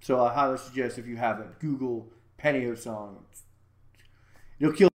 so, 0.00 0.24
I 0.24 0.32
highly 0.32 0.58
suggest 0.58 0.98
if 0.98 1.06
you 1.06 1.16
haven't, 1.16 1.58
Google 1.58 2.08
Pantyhose 2.38 2.80
song. 2.80 3.24
You'll 4.58 4.72
kill. 4.72 4.90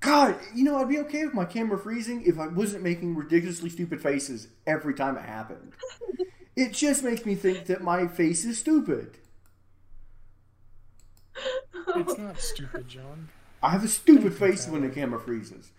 God, 0.00 0.37
you 0.54 0.64
know, 0.64 0.78
I'd 0.78 0.88
be 0.88 0.98
okay 1.00 1.24
with 1.24 1.34
my 1.34 1.44
camera 1.44 1.78
freezing 1.78 2.22
if 2.26 2.38
I 2.38 2.48
wasn't 2.48 2.82
making 2.82 3.14
ridiculously 3.14 3.70
stupid 3.70 4.00
faces 4.00 4.48
every 4.66 4.94
time 4.94 5.16
it 5.16 5.24
happened. 5.24 5.72
It 6.58 6.72
just 6.72 7.04
makes 7.04 7.24
me 7.24 7.36
think 7.36 7.66
that 7.66 7.82
my 7.84 8.08
face 8.08 8.44
is 8.44 8.58
stupid. 8.58 9.18
It's 11.94 12.18
not 12.18 12.40
stupid, 12.40 12.88
John. 12.88 13.28
I 13.62 13.70
have 13.70 13.84
a 13.84 13.88
stupid 13.88 14.34
face 14.34 14.66
when 14.66 14.82
the 14.82 14.88
camera 14.88 15.20
freezes. 15.20 15.70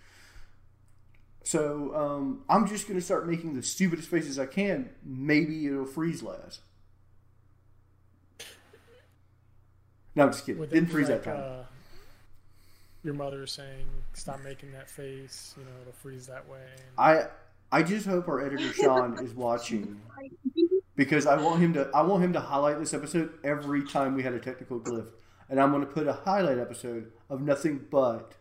So 1.44 1.94
um, 1.94 2.44
I'm 2.48 2.66
just 2.66 2.88
going 2.88 2.98
to 2.98 3.06
start 3.06 3.28
making 3.28 3.56
the 3.56 3.62
stupidest 3.62 4.08
faces 4.08 4.40
I 4.40 4.46
can. 4.46 4.92
Maybe 5.04 5.68
it'll 5.68 5.86
freeze 5.86 6.24
less. 6.24 6.62
No, 10.16 10.24
I'm 10.24 10.32
just 10.32 10.46
kidding. 10.46 10.60
Would 10.62 10.70
Didn't 10.70 10.92
freeze 10.92 11.10
like, 11.10 11.24
that 11.24 11.36
time. 11.36 11.44
Uh, 11.44 11.64
your 13.04 13.14
mother 13.14 13.46
saying, 13.48 13.86
"Stop 14.14 14.42
making 14.44 14.72
that 14.74 14.90
face." 14.90 15.54
You 15.58 15.64
know, 15.64 15.72
it'll 15.82 15.94
freeze 15.94 16.28
that 16.28 16.48
way. 16.50 16.60
and- 16.76 16.84
I 16.98 17.28
I 17.72 17.84
just 17.84 18.06
hope 18.08 18.28
our 18.28 18.42
editor 18.46 18.72
Sean 18.74 19.24
is 19.24 19.34
watching 19.34 20.02
because 20.96 21.26
I 21.28 21.40
want 21.42 21.62
him 21.62 21.74
to 21.74 21.90
I 21.94 22.02
want 22.02 22.24
him 22.24 22.34
to 22.34 22.40
highlight 22.40 22.80
this 22.80 22.94
episode 22.94 23.32
every 23.44 23.84
time 23.84 24.16
we 24.16 24.24
had 24.24 24.34
a 24.34 24.40
technical 24.40 24.80
glyph, 24.80 25.12
and 25.50 25.60
I'm 25.60 25.72
going 25.72 25.86
to 25.86 25.92
put 25.92 26.08
a 26.08 26.14
highlight 26.14 26.58
episode 26.58 27.12
of 27.30 27.42
nothing 27.42 27.86
but 27.92 28.34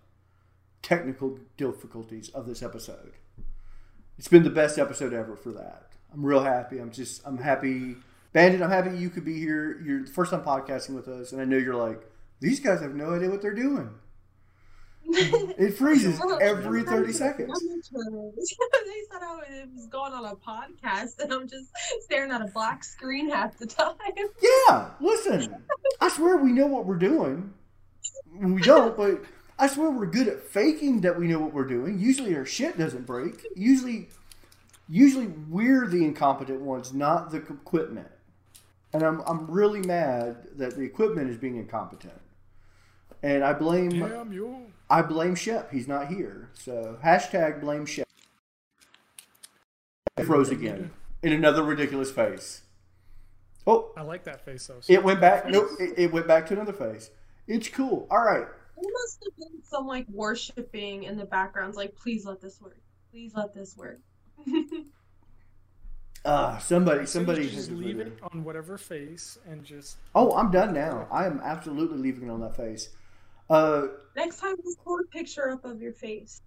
technical 0.83 1.39
difficulties 1.57 2.29
of 2.31 2.47
this 2.47 2.63
episode. 2.63 3.13
It's 4.19 4.29
been 4.29 4.43
the 4.45 4.51
best 4.51 4.79
episode 4.79 5.13
ever 5.13 5.37
for 5.37 5.53
that. 5.53 5.93
I'm 6.13 6.25
real 6.25 6.43
happy. 6.43 6.79
I'm 6.79 6.91
just 6.91 7.21
I'm 7.27 7.39
happy, 7.39 7.97
Bandit. 8.33 8.63
I'm 8.63 8.71
happy 8.71 8.97
you 8.97 9.11
could 9.11 9.25
be 9.25 9.39
here. 9.39 9.79
You're 9.85 10.05
the 10.05 10.11
first 10.11 10.31
time 10.31 10.43
podcasting 10.43 10.95
with 10.95 11.07
us, 11.07 11.33
and 11.33 11.41
I 11.41 11.45
know 11.45 11.57
you're 11.59 11.75
like 11.77 12.01
these 12.41 12.61
guys 12.61 12.81
have 12.81 12.95
no 12.95 13.15
idea 13.15 13.29
what 13.31 13.43
they're 13.43 13.55
doing. 13.55 13.91
It 15.11 15.73
freezes 15.79 16.21
every 16.41 16.83
30 16.83 17.13
seconds. 17.13 17.61
they 17.63 17.81
said 19.11 19.23
I 19.23 19.67
was 19.75 19.87
going 19.87 20.13
on 20.13 20.25
a 20.25 20.37
podcast, 20.37 21.19
and 21.19 21.33
I'm 21.33 21.49
just 21.49 21.71
staring 22.01 22.31
at 22.31 22.43
a 22.43 22.47
black 22.47 22.85
screen 22.85 23.31
half 23.31 23.57
the 23.59 23.67
time. 23.67 23.95
Yeah, 24.43 24.91
listen. 25.01 25.65
I 26.01 26.09
swear 26.09 26.37
we 26.37 26.53
know 26.53 26.67
what 26.67 26.87
we're 26.87 26.97
doing. 26.97 27.55
We 28.39 28.61
don't, 28.61 28.97
but 28.97 29.25
I 29.59 29.67
swear 29.67 29.91
we're 29.91 30.07
good 30.07 30.29
at 30.29 30.41
faking 30.41 31.01
that 31.01 31.19
we 31.19 31.27
know 31.27 31.39
what 31.39 31.53
we're 31.53 31.67
doing. 31.67 31.99
Usually 31.99 32.37
our 32.37 32.45
shit 32.45 32.79
doesn't 32.79 33.07
break. 33.07 33.47
Usually, 33.57 34.09
usually 34.89 35.27
we're 35.27 35.87
the 35.87 36.05
incompetent 36.05 36.61
ones, 36.61 36.93
not 36.93 37.31
the 37.31 37.39
equipment. 37.39 38.09
And 38.93 39.03
I'm 39.03 39.21
I'm 39.27 39.51
really 39.51 39.81
mad 39.81 40.49
that 40.57 40.77
the 40.77 40.83
equipment 40.83 41.31
is 41.31 41.37
being 41.37 41.57
incompetent. 41.57 42.21
And 43.23 43.43
I 43.43 43.53
blame 43.53 43.91
Damn 43.91 44.33
you! 44.33 44.73
I 44.91 45.03
blame 45.03 45.35
Shep. 45.35 45.73
He's 45.73 45.87
not 45.89 46.09
here. 46.09 46.51
So 46.55 46.99
hashtag 47.05 47.61
blame 47.61 47.87
Shep. 47.87 48.07
It 50.17 50.25
froze 50.25 50.51
again 50.51 50.91
in 51.23 51.33
another 51.33 51.63
ridiculous 51.63 52.11
face. 52.11 52.63
Oh, 53.67 53.93
I 53.97 54.03
like 54.03 54.25
that 54.25 54.45
face 54.45 54.67
though. 54.67 54.81
it 54.89 55.05
went 55.05 55.21
back. 55.21 55.49
Nope, 55.49 55.69
it, 55.79 55.95
it 55.97 56.13
went 56.13 56.27
back 56.27 56.47
to 56.47 56.55
another 56.55 56.73
face. 56.73 57.11
It's 57.47 57.69
cool. 57.69 58.07
All 58.11 58.23
right. 58.23 58.47
There 58.81 58.93
must 58.93 59.25
have 59.25 59.37
been 59.37 59.63
some 59.63 59.87
like 59.87 60.07
worshiping 60.09 61.05
in 61.05 61.17
the 61.17 61.25
background, 61.25 61.75
like 61.75 61.95
please 61.97 62.25
let 62.25 62.41
this 62.41 62.61
work, 62.61 62.79
please 63.11 63.33
let 63.35 63.53
this 63.53 63.77
work. 63.77 64.01
Uh, 66.25 66.59
somebody, 66.61 67.05
somebody. 67.07 67.45
should 67.45 67.55
just 67.55 67.71
leave 67.71 68.01
it 68.01 68.19
on 68.33 68.45
whatever 68.45 68.79
face 68.79 69.39
and 69.47 69.65
just 69.65 69.99
Oh, 70.15 70.33
I'm 70.33 70.51
done 70.51 70.73
now. 70.73 71.07
I 71.11 71.27
am 71.27 71.41
absolutely 71.43 71.99
leaving 71.99 72.29
it 72.29 72.31
on 72.31 72.41
that 72.41 72.57
face. 72.57 72.91
Uh, 73.51 73.87
Next 74.17 74.39
time, 74.41 74.57
just 74.63 74.83
pull 74.85 74.99
a 75.01 75.05
picture 75.07 75.51
up 75.51 75.65
of 75.65 75.81
your 75.81 75.93
face. 75.93 76.43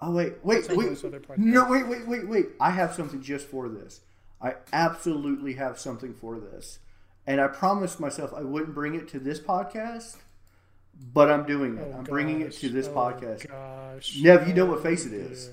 oh 0.00 0.12
wait, 0.12 0.34
wait, 0.44 0.64
Send 0.66 0.78
wait. 0.78 0.88
those 0.88 1.04
other 1.04 1.20
podcasts. 1.20 1.38
No, 1.38 1.68
wait, 1.70 1.86
wait, 1.88 2.06
wait, 2.06 2.28
wait. 2.28 2.46
I 2.60 2.70
have 2.70 2.94
something 2.94 3.20
just 3.22 3.46
for 3.46 3.68
this. 3.68 4.00
I 4.40 4.54
absolutely 4.72 5.54
have 5.54 5.78
something 5.78 6.14
for 6.14 6.38
this. 6.38 6.78
And 7.26 7.40
I 7.40 7.48
promised 7.48 8.00
myself 8.00 8.32
I 8.34 8.40
wouldn't 8.42 8.74
bring 8.74 8.94
it 8.94 9.08
to 9.08 9.18
this 9.18 9.38
podcast, 9.40 10.16
but 11.12 11.30
I'm 11.30 11.44
doing 11.46 11.76
it. 11.78 11.86
Oh, 11.92 11.98
I'm 11.98 12.04
bringing 12.04 12.40
it 12.40 12.52
to 12.52 12.68
this 12.68 12.86
Oh, 12.88 12.94
podcast. 12.94 13.48
Gosh. 13.48 14.18
Nev, 14.20 14.46
you 14.48 14.54
know 14.54 14.66
what 14.66 14.82
face 14.82 15.04
it 15.06 15.12
is. 15.12 15.50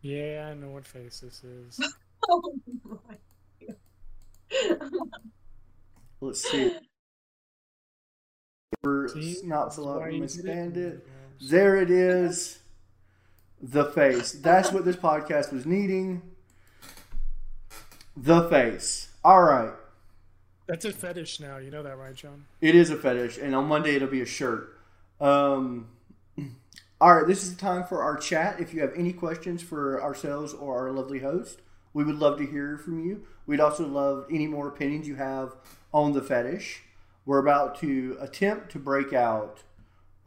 Yeah, 0.00 0.48
I 0.50 0.54
know 0.54 0.68
what 0.70 0.86
face 0.86 1.20
this 1.20 1.42
is. 1.44 1.80
Oh 2.26 2.54
my 2.84 3.16
Let's 6.20 6.48
see. 6.50 6.74
Did 8.82 10.22
expand 10.22 10.76
it. 10.76 11.06
Yes. 11.40 11.50
There 11.50 11.76
it 11.76 11.90
is. 11.90 12.58
The 13.62 13.86
face. 13.86 14.32
That's 14.32 14.72
what 14.72 14.84
this 14.84 14.96
podcast 14.96 15.52
was 15.52 15.64
needing. 15.64 16.22
The 18.16 18.48
face. 18.48 19.08
All 19.24 19.42
right. 19.42 19.72
That's 20.66 20.84
a 20.84 20.92
fetish 20.92 21.40
now. 21.40 21.58
You 21.58 21.70
know 21.70 21.82
that, 21.82 21.98
right, 21.98 22.14
John? 22.14 22.46
It 22.60 22.74
is 22.74 22.90
a 22.90 22.96
fetish, 22.96 23.38
and 23.38 23.54
on 23.54 23.66
Monday 23.66 23.96
it'll 23.96 24.08
be 24.08 24.22
a 24.22 24.26
shirt. 24.26 24.78
Um, 25.20 25.88
all 27.00 27.16
right, 27.16 27.26
this 27.26 27.42
is 27.42 27.54
the 27.54 27.60
time 27.60 27.84
for 27.84 28.02
our 28.02 28.16
chat. 28.16 28.60
If 28.60 28.72
you 28.72 28.80
have 28.80 28.92
any 28.96 29.12
questions 29.12 29.62
for 29.62 30.02
ourselves 30.02 30.54
or 30.54 30.78
our 30.78 30.92
lovely 30.92 31.18
host, 31.18 31.60
we 31.92 32.04
would 32.04 32.16
love 32.16 32.38
to 32.38 32.46
hear 32.46 32.78
from 32.78 33.04
you. 33.04 33.26
We'd 33.46 33.60
also 33.60 33.86
love 33.86 34.26
any 34.30 34.46
more 34.46 34.68
opinions 34.68 35.06
you 35.06 35.16
have 35.16 35.54
on 35.92 36.12
the 36.12 36.22
fetish. 36.22 36.82
We're 37.26 37.38
about 37.38 37.78
to 37.80 38.16
attempt 38.20 38.70
to 38.72 38.78
break 38.78 39.12
out 39.12 39.62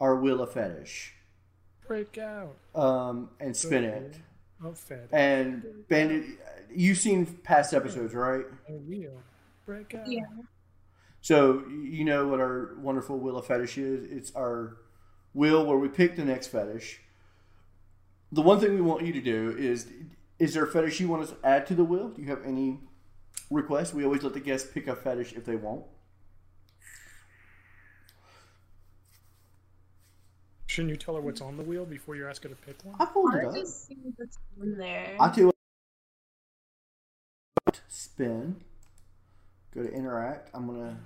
our 0.00 0.16
wheel 0.16 0.40
of 0.40 0.52
fetish 0.52 1.14
Break 1.86 2.18
out. 2.18 2.56
um, 2.74 3.30
and 3.40 3.56
spin 3.56 3.84
it. 3.84 4.16
Oh, 4.64 4.72
fetish. 4.72 5.08
And 5.12 5.62
Bandit, 5.88 6.24
you've 6.74 6.98
seen 6.98 7.24
past 7.26 7.72
episodes, 7.72 8.14
right? 8.14 8.44
A 8.68 8.72
wheel. 8.72 9.12
Break 9.64 9.94
out. 9.94 10.10
Yeah. 10.10 10.26
So 11.20 11.64
you 11.68 12.04
know 12.04 12.28
what 12.28 12.40
our 12.40 12.74
wonderful 12.78 13.18
wheel 13.18 13.36
of 13.38 13.46
fetish 13.46 13.78
is. 13.78 14.10
It's 14.10 14.34
our 14.34 14.76
wheel 15.34 15.64
where 15.64 15.78
we 15.78 15.88
pick 15.88 16.16
the 16.16 16.24
next 16.24 16.48
fetish. 16.48 17.00
The 18.32 18.42
one 18.42 18.60
thing 18.60 18.74
we 18.74 18.80
want 18.80 19.04
you 19.06 19.12
to 19.12 19.20
do 19.20 19.54
is: 19.58 19.88
is 20.38 20.54
there 20.54 20.64
a 20.64 20.70
fetish 20.70 21.00
you 21.00 21.08
want 21.08 21.22
us 21.22 21.30
to 21.30 21.36
add 21.44 21.66
to 21.68 21.74
the 21.74 21.84
wheel? 21.84 22.08
Do 22.08 22.22
you 22.22 22.28
have 22.28 22.44
any 22.44 22.80
requests? 23.50 23.94
We 23.94 24.04
always 24.04 24.22
let 24.22 24.34
the 24.34 24.40
guests 24.40 24.70
pick 24.72 24.86
a 24.86 24.94
fetish 24.96 25.32
if 25.34 25.44
they 25.44 25.56
want. 25.56 25.84
Shouldn't 30.78 30.90
you 30.92 30.96
tell 30.96 31.16
her 31.16 31.20
what's 31.20 31.40
on 31.40 31.56
the 31.56 31.64
wheel 31.64 31.84
before 31.84 32.14
you 32.14 32.28
ask 32.28 32.44
her 32.44 32.48
to 32.48 32.54
pick 32.54 32.76
one? 32.84 32.94
I 33.00 33.06
pulled 33.06 33.34
it 33.34 33.38
I 33.42 33.48
up. 33.48 33.54
just 33.56 33.88
see 33.88 33.96
what's 34.14 34.38
in 34.62 34.78
there. 34.78 35.16
I 35.18 35.28
tell 35.28 35.38
you 35.38 35.52
what. 37.64 37.80
Spin. 37.88 38.60
Go 39.74 39.82
to 39.82 39.92
interact. 39.92 40.50
I'm 40.54 40.68
gonna. 40.68 40.96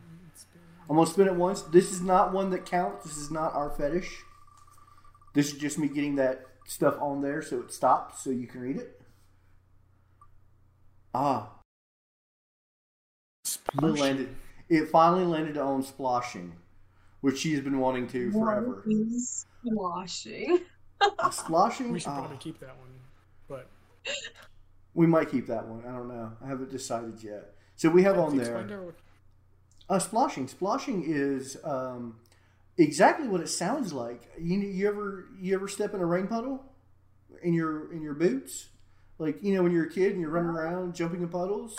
I'm 0.90 0.96
gonna 0.96 1.08
spin 1.08 1.26
it 1.26 1.36
once. 1.36 1.62
This 1.62 1.90
is 1.90 2.02
not 2.02 2.34
one 2.34 2.50
that 2.50 2.66
counts. 2.66 3.06
This 3.06 3.16
is 3.16 3.30
not 3.30 3.54
our 3.54 3.70
fetish. 3.70 4.14
This 5.32 5.54
is 5.54 5.58
just 5.58 5.78
me 5.78 5.88
getting 5.88 6.16
that 6.16 6.44
stuff 6.66 6.96
on 7.00 7.22
there 7.22 7.40
so 7.40 7.60
it 7.60 7.72
stops 7.72 8.22
so 8.22 8.28
you 8.28 8.46
can 8.46 8.60
read 8.60 8.76
it. 8.76 9.00
Ah, 11.14 11.48
it 13.46 13.82
landed. 13.82 14.36
It 14.68 14.90
finally 14.90 15.24
landed 15.24 15.56
on 15.56 15.82
splashing, 15.82 16.52
which 17.22 17.38
she's 17.38 17.60
been 17.60 17.78
wanting 17.78 18.06
to 18.08 18.30
forever. 18.30 18.82
What 18.84 18.86
is 18.86 19.46
washing? 19.64 20.60
Splashing. 21.30 21.90
We 21.90 21.98
should 21.98 22.10
Ah, 22.10 22.18
probably 22.20 22.36
keep 22.36 22.60
that 22.60 22.76
one. 22.78 22.88
But 23.48 23.68
we 24.94 25.06
might 25.06 25.30
keep 25.30 25.46
that 25.48 25.66
one. 25.66 25.82
I 25.84 25.92
don't 25.92 26.06
know. 26.08 26.32
I 26.44 26.46
haven't 26.48 26.70
decided 26.70 27.22
yet. 27.22 27.54
So 27.74 27.88
we 27.88 28.02
have 28.04 28.18
on 28.18 28.36
there. 28.36 28.54
find. 28.54 28.92
Uh, 29.88 29.98
splashing. 29.98 30.46
Splashing 30.46 31.02
is 31.06 31.56
um, 31.64 32.16
exactly 32.78 33.26
what 33.26 33.40
it 33.40 33.48
sounds 33.48 33.92
like. 33.92 34.30
You 34.38 34.60
you 34.60 34.86
ever 34.88 35.26
you 35.40 35.54
ever 35.54 35.66
step 35.66 35.92
in 35.94 36.00
a 36.00 36.06
rain 36.06 36.28
puddle 36.28 36.64
in 37.42 37.52
your 37.52 37.92
in 37.92 38.00
your 38.02 38.14
boots? 38.14 38.68
Like 39.18 39.42
you 39.42 39.54
know 39.54 39.62
when 39.62 39.72
you're 39.72 39.86
a 39.86 39.90
kid 39.90 40.12
and 40.12 40.20
you're 40.20 40.30
running 40.30 40.50
around 40.50 40.94
jumping 40.94 41.20
in 41.22 41.28
puddles. 41.28 41.76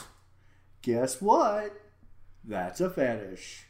Guess 0.81 1.21
what? 1.21 1.73
That's 2.43 2.81
a 2.81 2.89
fetish. 2.89 3.67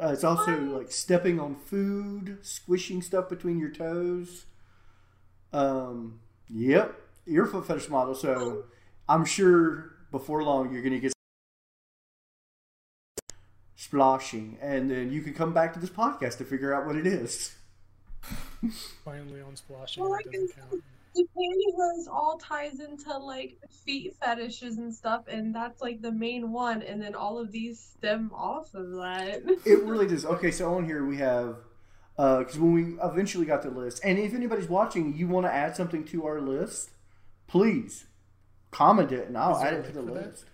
Uh, 0.00 0.08
it's 0.08 0.24
also 0.24 0.58
like 0.58 0.90
stepping 0.90 1.38
on 1.38 1.54
food, 1.54 2.38
squishing 2.42 3.02
stuff 3.02 3.28
between 3.28 3.58
your 3.58 3.70
toes. 3.70 4.46
Um, 5.52 6.20
yep, 6.48 6.98
you're 7.26 7.44
a 7.44 7.48
foot 7.48 7.66
fetish 7.66 7.88
model, 7.88 8.14
so 8.14 8.64
I'm 9.08 9.24
sure 9.24 9.92
before 10.10 10.42
long 10.42 10.72
you're 10.72 10.82
gonna 10.82 10.98
get 10.98 11.12
splashing, 13.76 14.56
and 14.62 14.90
then 14.90 15.12
you 15.12 15.20
can 15.20 15.34
come 15.34 15.52
back 15.52 15.74
to 15.74 15.78
this 15.78 15.90
podcast 15.90 16.38
to 16.38 16.44
figure 16.44 16.72
out 16.72 16.86
what 16.86 16.96
it 16.96 17.06
is. 17.06 17.54
Finally 19.04 19.42
on 19.42 19.56
splashing. 19.56 20.02
Well, 20.02 20.18
that 21.14 21.20
I 21.20 21.34
doesn't 21.34 21.34
can 21.34 21.72
count. 21.72 22.06
The 22.06 22.08
pantyhose 22.08 22.14
all 22.14 22.38
ties 22.38 22.80
into 22.80 23.16
like 23.18 23.58
feet 23.84 24.14
fetishes 24.22 24.78
and 24.78 24.94
stuff, 24.94 25.24
and 25.28 25.54
that's 25.54 25.80
like 25.80 26.02
the 26.02 26.12
main 26.12 26.52
one, 26.52 26.82
and 26.82 27.00
then 27.02 27.14
all 27.14 27.38
of 27.38 27.52
these 27.52 27.80
stem 27.80 28.30
off 28.34 28.74
of 28.74 28.90
that. 28.92 29.42
It 29.64 29.82
really 29.84 30.06
does. 30.06 30.24
Okay, 30.24 30.50
so 30.50 30.74
on 30.74 30.84
here 30.86 31.04
we 31.06 31.18
have 31.18 31.56
uh, 32.18 32.38
because 32.38 32.58
when 32.58 32.72
we 32.72 32.96
eventually 33.02 33.46
got 33.46 33.62
the 33.62 33.70
list, 33.70 34.00
and 34.04 34.18
if 34.18 34.34
anybody's 34.34 34.68
watching, 34.68 35.16
you 35.16 35.28
want 35.28 35.46
to 35.46 35.52
add 35.52 35.76
something 35.76 36.04
to 36.06 36.26
our 36.26 36.40
list, 36.40 36.90
please 37.46 38.06
comment 38.70 39.12
it, 39.12 39.28
and 39.28 39.36
I'll 39.36 39.58
add 39.58 39.74
it 39.74 39.84
to 39.86 39.92
the 39.92 40.02
link 40.02 40.16
for 40.16 40.22
that? 40.22 40.30
list. 40.30 40.44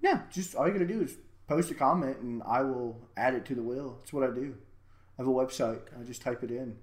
Yeah, 0.00 0.22
just 0.30 0.54
all 0.54 0.66
you 0.66 0.72
gotta 0.72 0.86
do 0.86 1.02
is 1.02 1.16
post 1.48 1.70
a 1.70 1.74
comment, 1.74 2.18
and 2.18 2.42
I 2.46 2.62
will 2.62 3.08
add 3.16 3.34
it 3.34 3.44
to 3.46 3.54
the 3.54 3.62
wheel. 3.62 3.98
That's 4.00 4.12
what 4.12 4.24
I 4.24 4.34
do. 4.34 4.56
I 5.18 5.22
have 5.22 5.28
a 5.28 5.30
website. 5.30 5.82
I 5.98 6.04
just 6.04 6.22
type 6.22 6.42
it 6.42 6.50
in. 6.50 6.76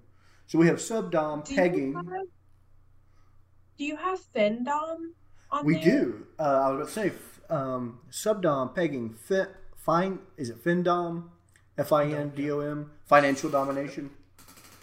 So 0.46 0.58
we 0.58 0.66
have 0.66 0.76
subdom 0.76 1.44
Do 1.44 1.54
pegging. 1.54 1.92
You 1.92 1.96
have, 1.96 2.26
do 3.78 3.84
you 3.84 3.96
have 3.96 4.20
Fendom 4.34 5.10
on 5.50 5.64
We 5.64 5.74
there? 5.74 5.84
do. 5.84 6.26
Uh, 6.38 6.42
I 6.42 6.70
was 6.70 6.76
about 6.76 6.86
to 6.88 6.92
say 6.92 7.06
f- 7.08 7.40
um, 7.50 7.98
subdom 8.10 8.74
pegging. 8.74 9.14
Fi, 9.14 9.46
fine. 9.76 10.18
Is 10.36 10.50
it 10.50 10.62
findom? 10.64 11.24
F 11.76 11.92
I 11.92 12.04
N 12.04 12.30
D 12.36 12.50
O 12.52 12.60
M. 12.60 12.92
Financial 13.06 13.50
domination. 13.50 14.10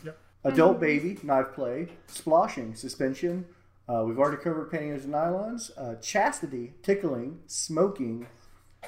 Yep. 0.03 0.17
Adult 0.43 0.79
baby 0.81 1.17
knife 1.23 1.53
play. 1.53 1.87
Splashing 2.07 2.75
suspension. 2.75 3.45
Uh, 3.87 4.03
we've 4.05 4.19
already 4.19 4.41
covered 4.41 4.69
pantyhose 4.71 5.03
and 5.05 5.13
nylons. 5.13 5.71
Uh, 5.77 5.95
chastity 6.01 6.73
tickling 6.83 7.39
smoking. 7.47 8.27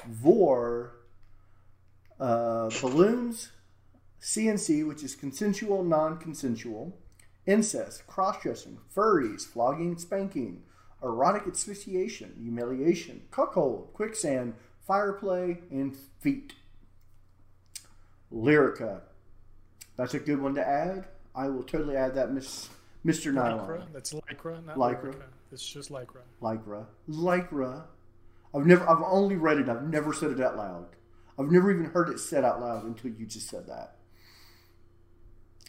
Vor. 0.06 0.96
Uh, 2.20 2.68
balloons. 2.82 3.52
CNC, 4.24 4.88
which 4.88 5.02
is 5.04 5.14
consensual, 5.14 5.84
non-consensual. 5.84 6.96
Incest, 7.44 8.06
cross-dressing, 8.06 8.78
furries, 8.94 9.42
flogging, 9.42 9.98
spanking, 9.98 10.62
erotic 11.02 11.46
asphyxiation, 11.46 12.34
humiliation, 12.40 13.20
cuckold, 13.30 13.92
quicksand, 13.92 14.54
fireplay, 14.88 15.58
and 15.70 15.94
feet. 16.20 16.54
Lyrica. 18.32 19.02
That's 19.98 20.14
a 20.14 20.18
good 20.18 20.40
one 20.40 20.54
to 20.54 20.66
add. 20.66 21.04
I 21.34 21.48
will 21.48 21.62
totally 21.62 21.94
add 21.94 22.14
that, 22.14 22.32
Miss 22.32 22.70
Mr. 23.04 23.30
Nyland. 23.30 23.68
Lycra. 23.68 23.92
That's 23.92 24.14
lycra, 24.14 24.64
not 24.64 24.76
Lycra. 24.76 25.14
lycra. 25.14 25.22
It's 25.52 25.68
just 25.68 25.92
lycra. 25.92 26.22
Lycra. 26.40 26.86
Lycra. 27.10 27.82
I've 28.54 28.64
never 28.64 28.88
I've 28.88 29.02
only 29.02 29.36
read 29.36 29.58
it, 29.58 29.68
I've 29.68 29.82
never 29.82 30.14
said 30.14 30.30
it 30.30 30.40
out 30.40 30.56
loud. 30.56 30.86
I've 31.38 31.50
never 31.50 31.70
even 31.70 31.86
heard 31.86 32.08
it 32.08 32.18
said 32.18 32.42
out 32.42 32.62
loud 32.62 32.84
until 32.84 33.10
you 33.10 33.26
just 33.26 33.48
said 33.48 33.66
that. 33.66 33.96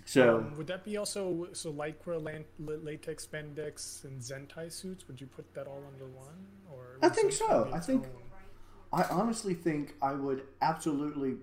So 0.05 0.37
Um, 0.37 0.55
would 0.57 0.67
that 0.67 0.83
be 0.83 0.97
also 0.97 1.47
so 1.53 1.73
lycra, 1.73 2.21
lan- 2.23 2.45
latex, 2.59 3.25
spandex, 3.25 4.03
and 4.05 4.21
zentai 4.21 4.71
suits? 4.71 5.07
Would 5.07 5.19
you 5.19 5.25
put 5.27 5.51
that 5.55 5.65
all 5.67 5.83
under 5.91 6.05
one, 6.05 6.45
or 6.71 6.97
I 7.01 7.09
think 7.09 7.33
so. 7.33 7.69
I 7.73 7.79
think- 7.79 8.05
own? 8.05 8.11
I 8.93 9.03
honestly 9.09 9.55
think 9.55 9.95
I 10.01 10.13
would 10.13 10.43
absolutely. 10.61 11.37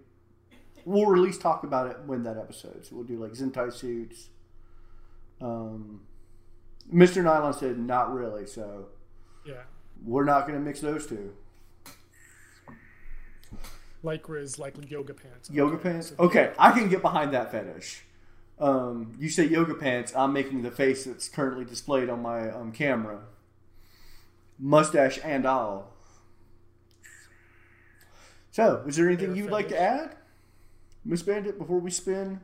We'll 0.84 1.12
at 1.12 1.18
least 1.20 1.40
talk 1.40 1.64
about 1.64 1.88
it 1.90 1.98
when 2.06 2.22
that 2.22 2.38
episode. 2.38 2.84
So 2.86 2.96
we'll 2.96 3.04
do 3.04 3.16
like 3.18 3.32
Zentai 3.32 3.72
suits. 3.72 4.30
Um, 5.40 6.02
Mr. 6.92 7.22
Nyland 7.22 7.56
said 7.56 7.78
not 7.78 8.12
really, 8.12 8.46
so 8.46 8.86
yeah. 9.44 9.62
we're 10.04 10.24
not 10.24 10.46
going 10.46 10.58
to 10.58 10.64
mix 10.64 10.80
those 10.80 11.06
two. 11.06 11.34
Lycra 14.04 14.40
is 14.40 14.58
like 14.58 14.74
yoga 14.90 15.14
pants. 15.14 15.50
Yoga 15.50 15.74
Okay, 15.76 15.82
pants. 15.90 16.12
Okay, 16.18 16.52
I 16.58 16.72
can 16.72 16.88
get 16.88 17.02
behind 17.02 17.32
that 17.34 17.52
fetish. 17.52 18.04
Um, 18.62 19.16
you 19.18 19.28
say 19.28 19.44
yoga 19.46 19.74
pants. 19.74 20.14
I'm 20.14 20.32
making 20.32 20.62
the 20.62 20.70
face 20.70 21.04
that's 21.04 21.28
currently 21.28 21.64
displayed 21.64 22.08
on 22.08 22.22
my 22.22 22.48
um, 22.50 22.72
camera. 22.72 23.24
mustache 24.58 25.18
and 25.24 25.44
all. 25.46 25.92
So, 28.50 28.84
is 28.86 28.96
there 28.96 29.08
anything 29.08 29.28
Hair 29.30 29.36
you 29.36 29.42
would 29.44 29.52
like 29.52 29.68
to 29.68 29.80
add, 29.80 30.16
Miss 31.04 31.22
Bandit, 31.22 31.58
before 31.58 31.80
we 31.80 31.90
spin? 31.90 32.40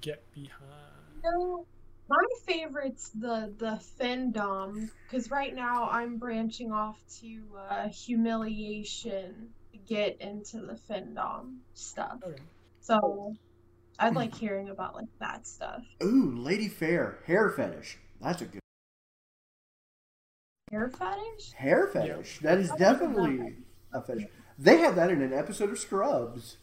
Get 0.00 0.30
behind. 0.32 1.24
No, 1.24 1.66
my 2.08 2.24
favorite's 2.46 3.10
the 3.10 3.54
the 3.58 3.80
findom 4.00 4.90
because 5.04 5.30
right 5.30 5.54
now 5.54 5.88
I'm 5.90 6.18
branching 6.18 6.72
off 6.72 6.98
to 7.20 7.42
uh, 7.56 7.88
humiliation 7.88 9.54
to 9.72 9.78
get 9.78 10.20
into 10.20 10.60
the 10.60 10.74
findom 10.74 11.58
stuff. 11.74 12.18
Okay. 12.24 12.42
So 12.80 13.36
I'd 14.02 14.14
like 14.14 14.34
hearing 14.34 14.68
about 14.68 14.94
like 14.94 15.08
that 15.20 15.46
stuff. 15.46 15.82
Ooh, 16.02 16.34
Lady 16.36 16.68
Fair 16.68 17.18
hair 17.26 17.50
fetish. 17.50 17.98
That's 18.20 18.42
a 18.42 18.44
good 18.46 18.60
Hair 20.70 20.88
fetish? 20.88 21.52
hair 21.52 21.86
fetish. 21.86 22.38
That 22.40 22.58
is 22.58 22.70
I 22.70 22.76
definitely 22.78 23.56
a 23.92 24.00
fetish. 24.00 24.26
They 24.58 24.78
had 24.78 24.94
that 24.96 25.10
in 25.10 25.20
an 25.20 25.32
episode 25.32 25.70
of 25.70 25.78
Scrubs. 25.78 26.56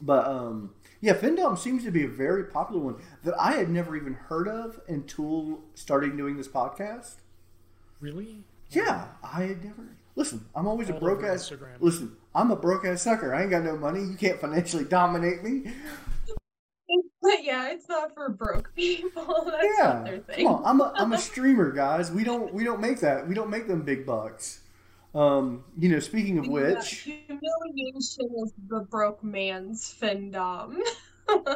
But 0.00 0.26
um, 0.26 0.70
yeah, 1.00 1.14
Findom 1.14 1.56
seems 1.58 1.84
to 1.84 1.90
be 1.90 2.04
a 2.04 2.08
very 2.08 2.44
popular 2.44 2.80
one 2.80 2.96
that 3.22 3.34
I 3.38 3.52
had 3.52 3.68
never 3.68 3.94
even 3.96 4.14
heard 4.14 4.48
of 4.48 4.80
until 4.88 5.60
starting 5.74 6.16
doing 6.16 6.36
this 6.36 6.48
podcast. 6.48 7.16
Really? 8.00 8.44
Yeah, 8.70 9.08
I 9.22 9.42
had 9.44 9.64
never. 9.64 9.82
Listen, 10.16 10.46
I'm 10.54 10.66
always 10.66 10.88
a 10.90 10.94
broke 10.94 11.22
ass. 11.22 11.48
Instagram. 11.50 11.76
Listen, 11.80 12.16
I'm 12.34 12.50
a 12.50 12.56
broke 12.56 12.84
ass 12.84 13.02
sucker. 13.02 13.34
I 13.34 13.42
ain't 13.42 13.50
got 13.50 13.62
no 13.64 13.76
money. 13.76 14.00
You 14.00 14.14
can't 14.16 14.40
financially 14.40 14.84
dominate 14.84 15.42
me. 15.42 15.72
But 17.20 17.42
yeah, 17.44 17.70
it's 17.70 17.88
not 17.88 18.14
for 18.14 18.28
broke 18.28 18.74
people. 18.74 19.44
That's 19.50 19.78
yeah, 19.78 19.82
not 19.82 20.04
their 20.04 20.18
thing. 20.20 20.46
come 20.46 20.46
on. 20.46 20.62
I'm 20.64 20.80
a 20.80 20.94
I'm 20.96 21.12
a 21.12 21.18
streamer, 21.18 21.72
guys. 21.72 22.10
We 22.10 22.24
don't 22.24 22.52
we 22.52 22.64
don't 22.64 22.80
make 22.80 23.00
that. 23.00 23.28
We 23.28 23.34
don't 23.34 23.50
make 23.50 23.66
them 23.68 23.82
big 23.82 24.06
bucks. 24.06 24.60
Um, 25.14 25.64
you 25.78 25.88
know, 25.90 26.00
speaking 26.00 26.38
of 26.38 26.48
Yeah, 26.48 26.48
which, 26.48 27.10
humiliation 27.28 28.28
is 28.44 28.52
the 28.68 28.80
broke 28.80 29.22
man's 29.22 29.94
findom. 30.00 30.78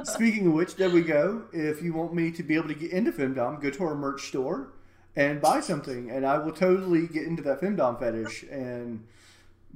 speaking 0.03 0.47
of 0.49 0.53
which, 0.55 0.77
there 0.77 0.91
we 0.91 1.03
go. 1.03 1.45
If 1.53 1.83
you 1.83 1.93
want 1.93 2.15
me 2.15 2.31
to 2.33 2.43
be 2.43 2.55
able 2.55 2.69
to 2.69 2.75
get 2.75 2.93
into 2.93 3.13
Femdom, 3.13 3.61
go 3.61 3.71
to 3.71 3.85
our 3.85 3.95
merch 3.95 4.29
store 4.29 4.69
and 5.15 5.41
buy 5.41 5.61
something, 5.61 6.11
and 6.11 6.27
I 6.27 6.39
will 6.39 6.53
totally 6.53 7.07
get 7.07 7.25
into 7.25 7.43
that 7.45 7.61
Femdom 7.61 7.99
fetish 7.99 8.45
and 8.51 9.05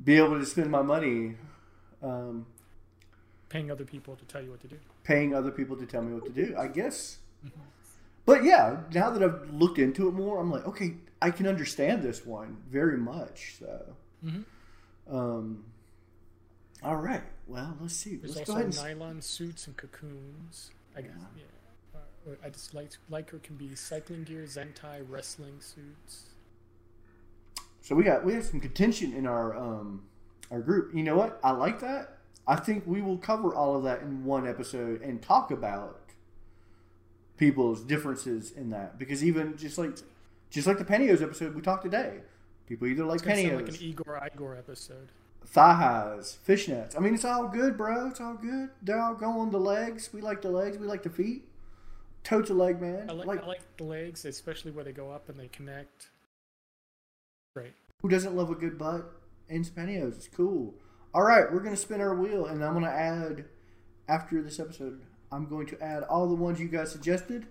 be 0.05 0.17
able 0.17 0.39
to 0.39 0.47
spend 0.47 0.71
my 0.71 0.83
money 0.83 1.37
um, 2.03 2.47
Paying 3.49 3.71
other 3.71 3.85
people 3.85 4.15
to 4.17 4.25
tell 4.27 4.41
you 4.43 4.51
what 4.51 4.61
to 4.61 4.69
do. 4.69 4.77
paying 5.05 5.35
other 5.35 5.51
people 5.51 5.77
to 5.77 5.85
tell 5.87 6.03
me 6.03 6.15
what 6.15 6.25
to 6.25 6.31
do. 6.31 6.55
I 6.57 6.69
guess. 6.69 7.19
But 8.25 8.45
yeah, 8.45 8.83
now 8.95 9.11
that 9.11 9.23
I've 9.23 9.53
looked 9.53 9.79
into 9.79 10.07
it 10.09 10.13
more, 10.13 10.39
I'm 10.39 10.51
like, 10.53 10.65
okay, 10.67 10.95
I 11.21 11.31
can 11.31 11.47
understand 11.49 12.03
this 12.03 12.25
one 12.25 12.59
very 12.71 12.97
much. 12.97 13.57
So, 13.59 13.97
Mhm. 14.25 14.45
um, 15.11 15.65
all 16.83 16.97
right. 16.97 17.25
Well, 17.49 17.77
let's 17.81 17.95
see. 17.97 18.17
There's 18.17 18.37
let's 18.37 18.47
go 18.49 18.55
also 18.55 18.69
ahead. 18.69 18.87
And... 18.87 19.01
nylon 19.01 19.21
suits 19.23 19.67
and 19.67 19.77
cocoons. 19.77 20.71
I 20.97 21.03
guess. 21.03 21.13
Yeah. 21.37 22.01
Uh, 22.31 22.37
I 22.45 22.51
just 22.51 22.73
like 22.73 22.91
like 23.09 23.31
her 23.31 23.39
can 23.39 23.57
be 23.57 23.75
cycling 23.75 24.23
gear, 24.25 24.45
zentai, 24.45 25.03
wrestling 25.09 25.61
suits. 25.61 26.27
So 27.91 27.97
we 27.97 28.05
got 28.05 28.25
we 28.25 28.35
have 28.35 28.45
some 28.45 28.61
contention 28.61 29.13
in 29.13 29.27
our 29.27 29.57
um 29.57 30.05
our 30.53 30.61
group. 30.61 30.95
You 30.95 31.03
know 31.03 31.17
what? 31.17 31.41
I 31.43 31.51
like 31.51 31.81
that. 31.81 32.19
I 32.47 32.55
think 32.55 32.85
we 32.87 33.03
will 33.03 33.19
cover 33.19 33.53
all 33.53 33.77
of 33.77 33.83
that 33.83 34.03
in 34.03 34.25
one 34.25 34.47
episode 34.47 35.03
and 35.03 35.21
talk 35.21 35.51
about 35.51 35.99
people's 37.37 37.81
differences 37.81 38.53
in 38.53 38.71
that 38.71 38.97
because 38.97 39.25
even 39.25 39.57
just 39.57 39.77
like 39.77 39.99
just 40.51 40.69
like 40.69 40.79
the 40.79 40.85
pantyhose 40.85 41.21
episode 41.21 41.53
we 41.53 41.63
talked 41.63 41.83
today, 41.83 42.21
people 42.69 42.87
either 42.87 43.05
like 43.05 43.17
It's 43.17 43.23
gonna 43.25 43.43
sound 43.43 43.51
pantyhose, 43.51 43.73
like 43.73 43.81
an 43.81 43.85
Igor 43.85 44.31
Igor 44.35 44.55
episode. 44.55 45.09
thigh 45.47 45.75
highs, 45.75 46.39
fishnets. 46.47 46.97
I 46.97 47.01
mean, 47.01 47.15
it's 47.15 47.25
all 47.25 47.49
good, 47.49 47.77
bro. 47.77 48.07
It's 48.07 48.21
all 48.21 48.35
good. 48.35 48.71
They're 48.83 49.01
all 49.01 49.17
going 49.17 49.51
the 49.51 49.59
legs. 49.59 50.11
We 50.13 50.21
like 50.21 50.43
the 50.43 50.51
legs. 50.51 50.79
We 50.79 50.87
like 50.87 51.03
the 51.03 51.11
feet. 51.11 51.49
Totes 52.23 52.51
a 52.51 52.55
leg, 52.55 52.81
man. 52.81 53.11
I 53.11 53.15
like, 53.15 53.27
like 53.27 53.43
I 53.43 53.47
like 53.49 53.77
the 53.79 53.85
legs, 53.85 54.25
especially 54.25 54.71
where 54.71 54.85
they 54.85 54.93
go 54.93 55.11
up 55.11 55.29
and 55.29 55.37
they 55.37 55.49
connect. 55.49 56.11
Great. 57.55 57.73
Who 58.03 58.09
doesn't 58.09 58.37
love 58.37 58.51
a 58.51 58.55
good 58.55 58.79
butt 58.79 59.11
and 59.49 59.65
pantyhose? 59.65 60.17
It's 60.17 60.29
cool. 60.29 60.75
All 61.15 61.23
right, 61.23 61.53
we're 61.53 61.61
gonna 61.61 61.77
spin 61.77 62.01
our 62.01 62.15
wheel, 62.15 62.47
and 62.47 62.65
I'm 62.65 62.75
gonna 62.75 62.87
add 62.89 63.45
after 64.09 64.41
this 64.43 64.61
episode. 64.61 65.01
I'm 65.33 65.49
going 65.49 65.67
to 65.69 65.81
add 65.83 66.03
all 66.05 66.29
the 66.29 66.35
ones 66.35 66.61
you 66.61 66.69
guys 66.69 66.91
suggested. 66.91 67.47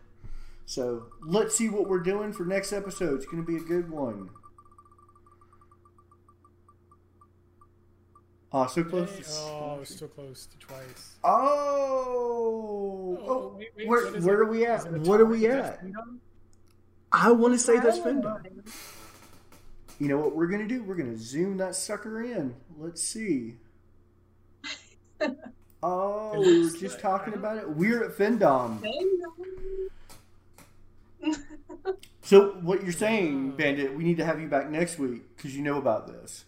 So 0.66 1.08
let's 1.22 1.56
see 1.56 1.70
what 1.70 1.88
we're 1.88 2.00
doing 2.02 2.32
for 2.34 2.46
next 2.46 2.74
episode. 2.74 3.16
It's 3.16 3.26
gonna 3.26 3.44
be 3.44 3.56
a 3.58 3.62
good 3.62 3.90
one. 3.90 4.30
Oh, 8.52 8.66
so 8.68 8.84
close. 8.84 9.12
Hey, 9.16 9.22
to- 9.22 9.30
oh, 9.32 9.74
I 9.76 9.80
was 9.80 9.90
so 9.90 10.08
close 10.08 10.48
to 10.48 10.58
twice. 10.58 11.16
Oh, 11.24 13.18
Oh, 13.22 13.26
oh, 13.28 13.56
wait, 13.58 13.70
wait, 13.78 13.88
where, 13.88 14.12
where 14.22 14.40
are 14.40 14.46
we 14.50 14.66
at? 14.66 14.86
it 14.86 15.02
What 15.02 15.22
are 15.22 15.26
we 15.26 15.48
at? 15.48 15.84
I 17.12 17.32
want 17.32 17.54
to 17.54 17.60
say 17.60 17.78
that's 17.80 18.00
don't 18.00 18.22
know. 18.24 18.40
You 20.00 20.08
know 20.08 20.18
what 20.18 20.36
we're 20.36 20.48
gonna 20.48 20.68
do? 20.68 20.82
We're 20.84 20.96
gonna 20.96 21.18
zoom 21.18 21.58
that 21.58 21.76
sucker 21.76 22.22
in. 22.24 22.56
Let's 22.78 23.02
see. 23.04 23.56
Oh, 25.82 26.38
we 26.38 26.64
were 26.66 26.78
just 26.78 27.00
talking 27.00 27.34
about 27.36 27.58
it. 27.58 27.70
We're 27.70 28.04
at 28.04 28.18
findom. 28.18 28.82
So 32.22 32.52
what 32.62 32.84
you're 32.84 32.92
saying, 32.92 33.52
Ah. 33.54 33.58
Bandit? 33.58 33.96
We 33.96 34.04
need 34.04 34.18
to 34.18 34.26
have 34.26 34.42
you 34.42 34.48
back 34.48 34.70
next 34.70 35.00
week 35.00 35.22
because 35.36 35.56
you 35.56 35.64
know 35.64 35.78
about 35.78 36.08
this. 36.08 36.44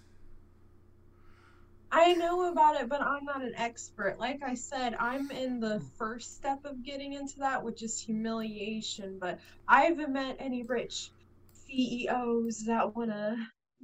I 1.94 2.14
know 2.14 2.52
about 2.52 2.80
it, 2.80 2.88
but 2.88 3.02
I'm 3.02 3.26
not 3.26 3.42
an 3.42 3.54
expert. 3.56 4.20
Like 4.20 4.44
I 4.44 4.54
said, 4.54 4.96
I'm 5.00 5.32
in 5.32 5.60
the 5.60 5.82
first 5.98 6.36
step 6.36 6.64
of 6.66 6.84
getting 6.84 7.14
into 7.14 7.40
that, 7.40 7.64
which 7.64 7.84
is 7.84 8.00
humiliation. 8.00 9.18
But 9.20 9.40
I 9.68 9.84
haven't 9.84 10.14
met 10.14 10.38
any 10.40 10.64
rich 10.64 11.12
CEOs 11.72 12.66
that 12.66 12.96
want 12.96 13.12
to 13.12 13.36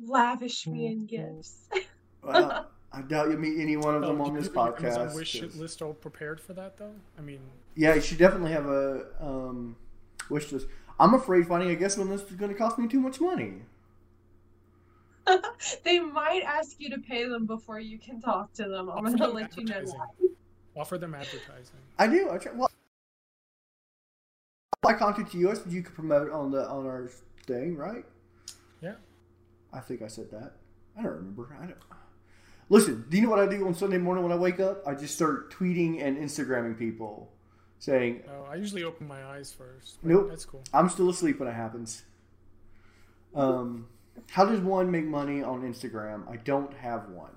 lavish 0.01 0.67
me 0.67 0.87
in 0.87 1.05
gifts. 1.05 1.69
Well, 2.23 2.67
I 2.91 3.01
doubt 3.03 3.29
you'll 3.29 3.39
meet 3.39 3.57
any 3.61 3.77
one 3.77 3.95
of 3.95 4.01
them 4.01 4.19
Oh, 4.19 4.25
on 4.25 4.33
this 4.33 4.47
you 4.47 4.53
have 4.59 4.79
your 4.81 4.89
Amazon 4.89 5.07
podcast. 5.07 5.15
wish 5.15 5.39
'cause- 5.39 5.55
list 5.55 5.81
all 5.81 5.93
prepared 5.93 6.41
for 6.41 6.53
that, 6.53 6.77
though? 6.77 6.93
I 7.17 7.21
mean, 7.21 7.39
Yeah, 7.75 7.93
you 7.93 8.01
should 8.01 8.17
definitely 8.17 8.51
have 8.51 8.65
a 8.65 9.05
um, 9.23 9.77
wish 10.29 10.51
list. 10.51 10.67
I'm 10.99 11.13
afraid 11.13 11.47
finding 11.47 11.69
a 11.69 11.75
guest 11.75 11.99
on 11.99 12.09
this 12.09 12.21
is 12.23 12.31
going 12.35 12.51
to 12.51 12.57
cost 12.57 12.77
me 12.79 12.87
too 12.89 12.99
much 12.99 13.21
money. 13.21 13.61
they 15.85 15.99
might 15.99 16.41
ask 16.43 16.75
you 16.79 16.89
to 16.89 16.97
pay 16.99 17.25
them 17.29 17.45
before 17.45 17.79
you 17.79 17.97
can 17.97 18.19
talk 18.19 18.51
to 18.53 18.63
them. 18.63 18.89
I'm 18.89 19.05
offer 19.05 19.17
gonna 19.17 19.27
them 19.27 19.33
let 19.35 19.55
you 19.57 19.63
know 19.63 19.75
advertising. 19.75 19.99
that. 20.19 20.29
Offer 20.81 20.97
them 20.97 21.13
advertising. 21.15 21.79
I 21.97 22.07
do. 22.07 22.29
I 22.31 22.37
try, 22.39 22.51
well, 22.53 22.69
I 24.85 24.93
contact 24.93 25.33
you, 25.33 25.53
so 25.55 25.61
you 25.69 25.81
could 25.83 25.95
promote 25.95 26.29
on 26.31 26.51
the 26.51 26.67
on 26.67 26.85
our 26.85 27.09
thing, 27.47 27.75
right? 27.75 28.05
Yeah. 28.81 28.95
I 29.73 29.79
think 29.79 30.01
I 30.01 30.07
said 30.07 30.29
that. 30.31 30.53
I 30.97 31.03
don't 31.03 31.13
remember. 31.13 31.55
I 31.59 31.65
don't. 31.65 31.77
Listen, 32.69 33.05
do 33.09 33.17
you 33.17 33.23
know 33.23 33.29
what 33.29 33.39
I 33.39 33.47
do 33.47 33.65
on 33.65 33.73
Sunday 33.73 33.97
morning 33.97 34.23
when 34.23 34.33
I 34.33 34.35
wake 34.35 34.59
up? 34.59 34.85
I 34.85 34.93
just 34.93 35.15
start 35.15 35.53
tweeting 35.53 36.03
and 36.03 36.17
Instagramming 36.17 36.77
people, 36.77 37.31
saying 37.79 38.23
Oh, 38.29 38.43
I 38.51 38.55
usually 38.55 38.83
open 38.83 39.07
my 39.07 39.23
eyes 39.25 39.53
first. 39.53 39.99
Nope. 40.03 40.27
That's 40.29 40.45
cool. 40.45 40.63
I'm 40.73 40.89
still 40.89 41.09
asleep 41.09 41.39
when 41.39 41.47
it 41.47 41.53
happens. 41.53 42.03
Um, 43.33 43.87
how 44.31 44.45
does 44.45 44.59
one 44.59 44.91
make 44.91 45.05
money 45.05 45.41
on 45.43 45.61
Instagram? 45.61 46.29
I 46.29 46.37
don't 46.37 46.73
have 46.73 47.07
one. 47.09 47.31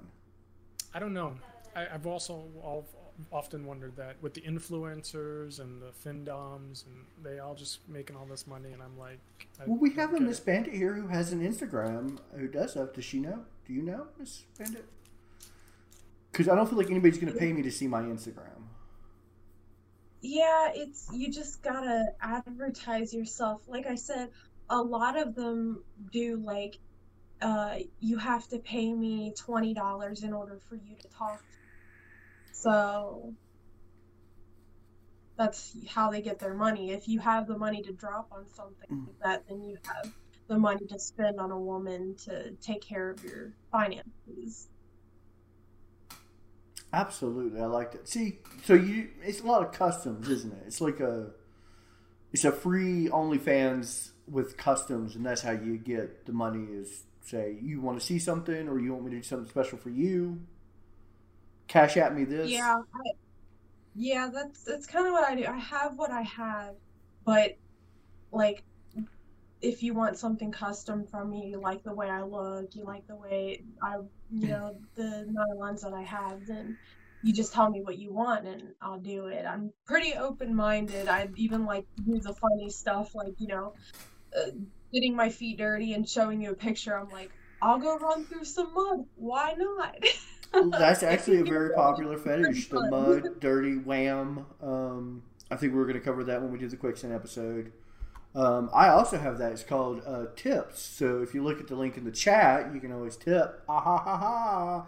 I 0.93 0.99
don't 0.99 1.13
know. 1.13 1.35
I, 1.77 1.87
I've 1.95 2.07
also 2.07 2.45
all, 2.63 2.89
often 3.33 3.67
wondered 3.67 3.97
that 3.97 4.17
with 4.23 4.35
the 4.35 4.41
influencers 4.43 5.61
and 5.61 5.81
the 5.83 5.93
findoms, 6.05 6.85
and 6.87 7.07
they 7.23 7.39
all 7.39 7.55
just 7.55 7.81
making 7.89 8.17
all 8.17 8.27
this 8.27 8.47
money, 8.47 8.73
and 8.73 8.83
I'm 8.83 8.99
like, 8.99 9.21
I 9.61 9.65
Well, 9.67 9.79
we 9.79 9.93
have 9.95 10.15
a 10.15 10.21
Miss 10.21 10.39
it. 10.39 10.47
Bandit 10.47 10.75
here 10.75 10.95
who 10.95 11.09
has 11.09 11.33
an 11.33 11.41
Instagram 11.41 12.19
who 12.37 12.49
does 12.49 12.73
stuff. 12.73 12.93
Does 12.95 13.05
she 13.05 13.21
know? 13.21 13.45
Do 13.67 13.73
you 13.73 13.83
know, 13.83 14.07
Miss 14.19 14.45
Bandit? 14.59 14.87
Because 16.33 16.49
I 16.49 16.55
don't 16.55 16.69
feel 16.69 16.79
like 16.79 16.91
anybody's 16.91 17.19
going 17.19 17.33
to 17.33 17.39
pay 17.39 17.53
me 17.53 17.63
to 17.63 17.71
see 17.71 17.87
my 17.89 18.03
Instagram. 18.03 18.69
Yeah, 20.23 20.71
it's 20.75 21.09
you 21.13 21.31
just 21.31 21.63
gotta 21.63 22.13
advertise 22.21 23.15
yourself. 23.15 23.63
Like 23.67 23.87
I 23.87 23.95
said, 23.95 24.31
a 24.69 24.81
lot 24.81 25.17
of 25.17 25.35
them 25.35 25.83
do 26.13 26.37
like 26.37 26.79
uh 27.41 27.77
you 28.01 28.19
have 28.19 28.47
to 28.49 28.59
pay 28.59 28.93
me 28.93 29.33
twenty 29.37 29.73
dollars 29.75 30.23
in 30.23 30.33
order 30.33 30.59
for 30.69 30.77
you 30.77 30.97
to 31.01 31.09
talk. 31.09 31.43
So 32.53 33.35
that's 35.37 35.75
how 35.89 36.11
they 36.11 36.21
get 36.21 36.39
their 36.39 36.55
money. 36.55 36.91
If 36.93 37.09
you 37.09 37.19
have 37.21 37.47
the 37.47 37.57
money 37.57 37.83
to 37.83 37.93
drop 37.93 38.29
on 38.33 38.47
something 38.47 38.89
Mm. 38.91 39.07
like 39.07 39.19
that, 39.21 39.49
then 39.49 39.63
you 39.63 39.79
have 39.85 40.13
the 40.49 40.59
money 40.59 40.87
to 40.87 40.99
spend 40.99 41.41
on 41.41 41.51
a 41.51 41.59
woman 41.59 42.15
to 42.17 42.53
take 42.57 42.83
care 42.83 43.09
of 43.11 43.23
your 43.25 43.53
finances. 43.71 44.69
Absolutely, 46.93 47.61
I 47.61 47.67
like 47.67 47.93
that. 47.93 48.09
See, 48.09 48.41
so 48.65 48.75
you 48.75 49.11
it's 49.23 49.41
a 49.41 49.47
lot 49.47 49.63
of 49.63 49.73
customs, 49.73 50.29
isn't 50.29 50.53
it? 50.53 50.65
It's 50.67 50.81
like 50.81 50.99
a 51.01 51.31
it's 52.33 52.45
a 52.45 52.53
free 52.53 53.09
OnlyFans 53.09 54.11
with 54.29 54.57
customs, 54.57 55.15
and 55.17 55.25
that's 55.25 55.43
how 55.43 55.53
you 55.53 55.79
get 55.79 56.27
the 56.27 56.33
money. 56.33 56.65
Is 56.73 57.05
say 57.23 57.57
you 57.63 57.81
want 57.81 58.01
to 58.01 58.05
see 58.05 58.19
something, 58.19 58.69
or 58.69 58.81
you 58.81 58.93
want 58.93 59.05
me 59.05 59.11
to 59.13 59.17
do 59.19 59.23
something 59.23 59.49
special 59.49 59.79
for 59.79 59.91
you. 59.91 60.41
Cash 61.71 61.97
at 61.99 62.17
me 62.17 62.25
this. 62.25 62.51
Yeah, 62.51 62.81
I, 62.93 63.11
yeah, 63.95 64.29
that's 64.35 64.65
that's 64.65 64.87
kind 64.87 65.07
of 65.07 65.13
what 65.13 65.23
I 65.23 65.37
do. 65.37 65.45
I 65.47 65.57
have 65.57 65.93
what 65.95 66.11
I 66.11 66.23
have, 66.23 66.75
but 67.25 67.57
like, 68.33 68.65
if 69.63 69.81
you 69.81 69.95
want 69.95 70.19
something 70.19 70.51
custom 70.51 71.07
from 71.07 71.31
me, 71.31 71.47
you 71.47 71.61
like 71.61 71.85
the 71.85 71.95
way 71.95 72.11
I 72.11 72.23
look, 72.23 72.75
you 72.75 72.85
like 72.85 73.07
the 73.07 73.15
way 73.15 73.63
I, 73.81 73.99
you 74.33 74.49
know, 74.49 74.79
the 74.97 75.29
nylons 75.31 75.83
that 75.83 75.93
I 75.93 76.03
have, 76.03 76.45
then 76.45 76.77
you 77.23 77.33
just 77.33 77.53
tell 77.53 77.71
me 77.71 77.83
what 77.83 77.99
you 77.99 78.13
want 78.13 78.49
and 78.49 78.75
I'll 78.83 78.99
do 78.99 79.27
it. 79.27 79.47
I'm 79.47 79.73
pretty 79.87 80.15
open 80.15 80.57
minded. 80.57 81.07
I 81.07 81.29
even 81.37 81.67
like 81.67 81.87
do 82.05 82.19
the 82.19 82.35
funny 82.35 82.69
stuff, 82.71 83.15
like 83.15 83.35
you 83.39 83.47
know, 83.47 83.75
uh, 84.37 84.51
getting 84.93 85.15
my 85.15 85.29
feet 85.29 85.59
dirty 85.59 85.95
and 85.95 86.09
showing 86.09 86.43
you 86.43 86.51
a 86.51 86.55
picture. 86.57 86.99
I'm 86.99 87.11
like, 87.11 87.31
I'll 87.63 87.79
go 87.79 87.97
run 87.97 88.25
through 88.25 88.45
some 88.45 88.75
mud. 88.75 89.05
Why 89.15 89.55
not? 89.57 90.05
That's 90.53 91.03
actually 91.03 91.41
a 91.41 91.45
very 91.45 91.75
popular 91.75 92.19
fetish. 92.19 92.69
The 92.69 92.91
mud, 92.91 93.41
dirty, 93.41 93.77
wham. 93.77 94.47
Um, 94.63 95.23
I 95.51 95.57
think 95.57 95.75
we 95.75 95.81
are 95.81 95.85
going 95.85 95.99
to 95.99 96.05
cover 96.05 96.25
that 96.25 96.43
when 96.43 96.53
we 96.53 96.59
do 96.59 96.69
the 96.69 96.77
quicksand 96.77 97.13
episode. 97.13 97.73
Um, 98.35 98.71
I 98.73 98.89
also 98.89 99.19
have 99.19 99.39
that. 99.39 99.53
It's 99.53 99.65
called 99.65 100.03
uh, 100.07 100.27
tips. 100.37 100.81
So 100.81 101.21
if 101.23 101.35
you 101.35 101.43
look 101.43 101.61
at 101.61 101.67
the 101.67 101.75
link 101.75 101.97
in 101.97 102.05
the 102.05 102.13
chat, 102.13 102.73
you 102.73 102.81
can 102.81 102.93
always 102.93 103.17
tip. 103.17 103.63
Ah 103.69 103.81
ha 103.81 103.99
ha 103.99 104.17
ha. 104.17 104.87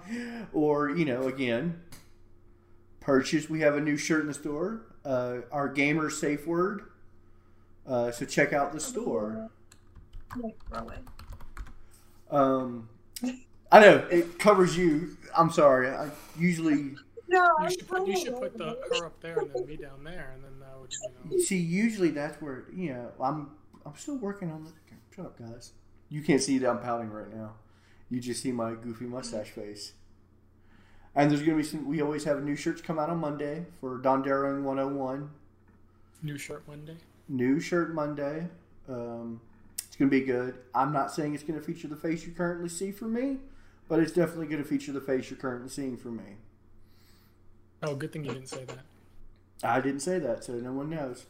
Or 0.52 0.90
you 0.90 1.04
know, 1.04 1.26
again, 1.26 1.80
purchase. 3.00 3.50
We 3.50 3.60
have 3.60 3.76
a 3.76 3.80
new 3.80 3.96
shirt 3.96 4.22
in 4.22 4.28
the 4.28 4.34
store. 4.34 4.82
Uh, 5.04 5.38
our 5.50 5.68
gamer 5.68 6.10
safe 6.10 6.46
word. 6.46 6.82
Uh, 7.86 8.12
so 8.12 8.24
check 8.24 8.52
out 8.52 8.72
the 8.72 8.80
store. 8.80 9.50
Um, 12.30 12.88
I 13.72 13.80
know 13.80 14.06
it 14.10 14.38
covers 14.38 14.76
you. 14.76 15.16
I'm 15.36 15.50
sorry. 15.50 15.88
I 15.88 16.10
usually. 16.38 16.94
No, 17.28 17.48
You 17.62 17.70
should, 17.70 17.88
put, 17.88 18.06
you 18.06 18.16
should 18.16 18.36
put 18.38 18.58
the, 18.58 18.78
her 18.98 19.06
up 19.06 19.18
there 19.22 19.38
and 19.38 19.50
then 19.54 19.66
me 19.66 19.76
down 19.76 20.04
there, 20.04 20.32
and 20.34 20.44
then 20.44 20.60
that 20.60 20.78
would, 20.78 20.92
you 20.92 21.38
know. 21.38 21.42
See, 21.42 21.56
usually 21.56 22.10
that's 22.10 22.40
where 22.42 22.64
you 22.74 22.92
know 22.92 23.10
I'm. 23.18 23.50
I'm 23.86 23.96
still 23.96 24.16
working 24.18 24.50
on 24.50 24.64
the. 24.64 24.70
Shut 25.16 25.26
up, 25.26 25.38
guys. 25.38 25.72
You 26.10 26.22
can't 26.22 26.42
see 26.42 26.58
that 26.58 26.68
I'm 26.68 26.78
pouting 26.78 27.10
right 27.10 27.34
now. 27.34 27.54
You 28.10 28.20
just 28.20 28.42
see 28.42 28.52
my 28.52 28.74
goofy 28.74 29.06
mustache 29.06 29.48
face. 29.48 29.92
And 31.14 31.30
there's 31.30 31.42
gonna 31.42 31.56
be 31.56 31.62
some. 31.62 31.86
We 31.86 32.02
always 32.02 32.24
have 32.24 32.42
new 32.44 32.56
shirts 32.56 32.82
come 32.82 32.98
out 32.98 33.08
on 33.08 33.18
Monday 33.18 33.64
for 33.80 33.98
Don 33.98 34.22
Darrowing 34.22 34.64
101. 34.64 35.30
New 36.22 36.38
shirt 36.38 36.62
Monday. 36.68 36.96
New 37.28 37.60
shirt 37.60 37.94
Monday. 37.94 38.48
Um, 38.88 39.40
it's 39.78 39.96
gonna 39.96 40.10
be 40.10 40.20
good. 40.20 40.54
I'm 40.74 40.92
not 40.92 41.12
saying 41.12 41.34
it's 41.34 41.42
gonna 41.42 41.60
feature 41.60 41.88
the 41.88 41.96
face 41.96 42.26
you 42.26 42.32
currently 42.32 42.68
see 42.68 42.92
from 42.92 43.12
me, 43.14 43.38
but 43.92 44.00
it's 44.00 44.12
definitely 44.12 44.46
gonna 44.46 44.64
feature 44.64 44.90
the 44.90 45.02
face 45.02 45.28
you're 45.28 45.38
currently 45.38 45.68
seeing 45.68 45.98
from 45.98 46.16
me. 46.16 46.36
Oh, 47.82 47.94
good 47.94 48.10
thing 48.10 48.24
you 48.24 48.32
didn't 48.32 48.48
say 48.48 48.64
that. 48.64 48.78
I 49.62 49.82
didn't 49.82 50.00
say 50.00 50.18
that, 50.18 50.44
so 50.44 50.54
no 50.54 50.72
one 50.72 50.88
knows. 50.88 51.26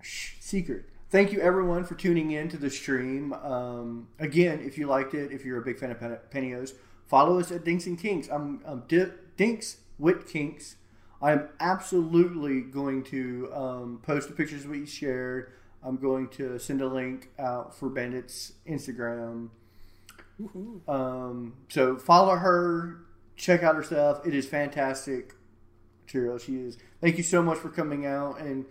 Shh, 0.00 0.34
secret. 0.38 0.84
Thank 1.10 1.32
you, 1.32 1.40
everyone, 1.40 1.82
for 1.82 1.96
tuning 1.96 2.30
in 2.30 2.48
to 2.50 2.56
the 2.56 2.70
stream. 2.70 3.32
Um, 3.32 4.06
again, 4.20 4.60
if 4.60 4.78
you 4.78 4.86
liked 4.86 5.12
it, 5.12 5.32
if 5.32 5.44
you're 5.44 5.60
a 5.60 5.64
big 5.64 5.80
fan 5.80 5.90
of 5.90 5.98
Pen- 5.98 6.20
Penios, 6.32 6.74
follow 7.08 7.40
us 7.40 7.50
at 7.50 7.64
Dinks 7.64 7.86
and 7.86 7.98
Kinks. 7.98 8.28
I'm, 8.28 8.62
I'm 8.64 8.84
D- 8.86 9.06
Dinks 9.36 9.78
with 9.98 10.28
Kinks. 10.28 10.76
I'm 11.20 11.48
absolutely 11.58 12.60
going 12.60 13.02
to 13.06 13.50
um, 13.52 14.00
post 14.04 14.28
the 14.28 14.36
pictures 14.36 14.68
we 14.68 14.86
shared. 14.86 15.50
I'm 15.82 15.96
going 15.96 16.28
to 16.28 16.60
send 16.60 16.80
a 16.80 16.86
link 16.86 17.30
out 17.40 17.74
for 17.74 17.88
Bandit's 17.88 18.52
Instagram. 18.68 19.48
Um, 20.88 21.54
so 21.68 21.96
follow 21.96 22.36
her, 22.36 22.98
check 23.36 23.62
out 23.62 23.74
her 23.76 23.82
stuff. 23.82 24.26
It 24.26 24.34
is 24.34 24.46
fantastic. 24.46 25.34
Material 26.04 26.38
she 26.38 26.56
is. 26.56 26.78
Thank 27.00 27.16
you 27.16 27.22
so 27.24 27.42
much 27.42 27.58
for 27.58 27.68
coming 27.68 28.06
out 28.06 28.38
and 28.40 28.64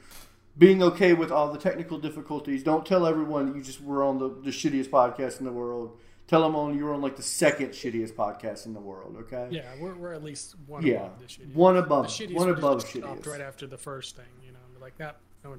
being 0.58 0.82
okay 0.82 1.14
with 1.14 1.32
all 1.32 1.52
the 1.52 1.60
technical 1.60 1.98
difficulties. 1.98 2.64
Don't 2.64 2.86
tell 2.86 3.06
everyone 3.06 3.48
that 3.48 3.56
you 3.58 3.62
just 3.64 3.82
were 3.82 4.04
on 4.04 4.20
the, 4.20 4.30
the 4.30 4.52
shittiest 4.52 4.90
podcast 4.90 5.40
in 5.40 5.46
the 5.46 5.52
world. 5.52 5.98
Tell 6.28 6.42
them 6.42 6.56
on 6.56 6.76
you 6.78 6.86
were 6.86 6.94
on 6.94 7.02
like 7.02 7.18
the 7.18 7.24
second 7.24 7.70
shittiest 7.70 8.14
podcast 8.14 8.66
in 8.66 8.74
the 8.74 8.80
world. 8.80 9.18
Okay. 9.22 9.50
Yeah, 9.52 9.64
we're, 9.80 9.94
we're 9.96 10.14
at 10.14 10.24
least 10.24 10.56
one 10.66 10.86
Yeah, 10.86 11.06
above 11.08 11.20
the 11.20 11.26
shittiest. 11.26 11.54
one 11.54 11.76
the 11.76 11.84
above, 11.84 12.06
shittiest 12.08 12.34
one 12.36 12.50
above 12.50 12.82
just 12.82 12.94
shittiest. 12.94 13.28
right 13.28 13.42
after 13.42 13.68
the 13.68 13.78
first 13.78 14.16
thing, 14.16 14.26
you 14.46 14.52
know. 14.52 14.60
Like 14.82 14.98
that, 14.98 15.18
no. 15.44 15.56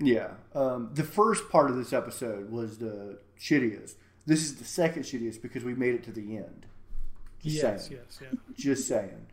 Yeah. 0.00 0.28
Um, 0.54 0.90
the 0.94 1.02
first 1.04 1.48
part 1.50 1.70
of 1.70 1.76
this 1.76 1.92
episode 1.92 2.50
was 2.50 2.78
the 2.78 3.18
shittiest. 3.40 3.94
This 4.28 4.42
is 4.42 4.56
the 4.56 4.64
second 4.66 5.04
shittiest 5.04 5.40
because 5.40 5.64
we 5.64 5.72
made 5.74 5.94
it 5.94 6.04
to 6.04 6.12
the 6.12 6.36
end. 6.36 6.66
Just 7.42 7.62
Yes, 7.62 7.88
saying. 7.88 8.00
yes, 8.04 8.18
yeah. 8.20 8.38
Just 8.54 8.86
saying. 8.86 9.26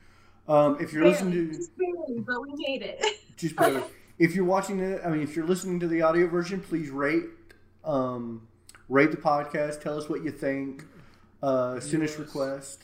Um, 0.47 0.77
if 0.79 0.93
you're 0.93 1.05
listening 1.05 1.33
to 1.49 1.53
just 1.57 1.71
barely, 1.77 2.21
but 2.21 2.41
we 2.41 2.53
made 2.55 2.81
it. 2.81 3.03
just 3.35 3.57
barely. 3.57 3.83
if 4.19 4.33
you're 4.35 4.45
watching 4.45 4.79
it, 4.79 5.01
I 5.03 5.09
mean, 5.09 5.21
if 5.21 5.35
you're 5.35 5.45
listening 5.45 5.81
to 5.81 5.87
the 5.89 6.01
audio 6.01 6.27
version, 6.27 6.61
please 6.61 6.89
rate, 6.91 7.25
um, 7.83 8.47
rate 8.87 9.11
the 9.11 9.17
podcast. 9.17 9.81
Tell 9.81 9.97
us 9.97 10.07
what 10.07 10.23
you 10.23 10.31
think. 10.31 10.85
Uh, 11.43 11.77
send 11.81 12.01
us 12.01 12.11
Yes. 12.11 12.19
request. 12.19 12.83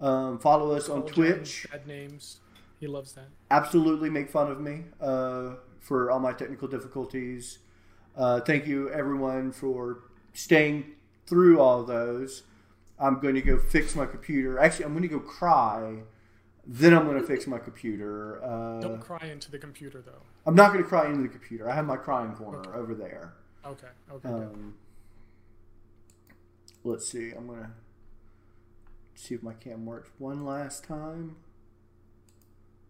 Um, 0.00 0.40
follow 0.40 0.72
us 0.72 0.88
on 0.88 1.02
Call 1.02 1.06
John 1.10 1.14
Twitch. 1.14 1.66
Bad 1.70 1.86
names. 1.86 2.40
He 2.80 2.88
loves 2.88 3.12
that. 3.12 3.28
Absolutely, 3.52 4.10
make 4.10 4.28
fun 4.30 4.50
of 4.50 4.60
me 4.60 4.82
uh, 5.00 5.54
for 5.78 6.10
all 6.10 6.18
my 6.18 6.32
technical 6.32 6.66
difficulties. 6.66 7.58
Uh, 8.16 8.40
thank 8.40 8.66
you, 8.66 8.90
everyone, 8.90 9.52
for 9.52 9.98
staying 10.32 10.92
through 11.26 11.60
all 11.60 11.84
those. 11.84 12.42
I'm 12.98 13.18
going 13.20 13.34
to 13.34 13.42
go 13.42 13.58
fix 13.58 13.96
my 13.96 14.06
computer. 14.06 14.58
Actually, 14.58 14.86
I'm 14.86 14.92
going 14.92 15.02
to 15.02 15.08
go 15.08 15.18
cry. 15.18 16.02
Then 16.64 16.94
I'm 16.94 17.04
going 17.06 17.20
to 17.20 17.26
fix 17.26 17.46
my 17.46 17.58
computer. 17.58 18.42
Uh, 18.44 18.80
Don't 18.80 19.00
cry 19.00 19.26
into 19.26 19.50
the 19.50 19.58
computer 19.58 20.00
though. 20.00 20.22
I'm 20.46 20.54
not 20.54 20.72
going 20.72 20.82
to 20.82 20.88
cry 20.88 21.08
into 21.08 21.22
the 21.22 21.28
computer. 21.28 21.68
I 21.68 21.74
have 21.74 21.86
my 21.86 21.96
crying 21.96 22.32
corner 22.34 22.74
over 22.74 22.94
there. 22.94 23.34
Okay, 23.66 23.88
okay. 24.12 24.28
Um, 24.28 24.74
let's 26.84 27.08
see. 27.08 27.32
I'm 27.32 27.46
going 27.46 27.60
to 27.62 27.70
see 29.14 29.34
if 29.34 29.42
my 29.42 29.54
cam 29.54 29.86
works 29.86 30.10
one 30.18 30.44
last 30.44 30.84
time. 30.84 31.36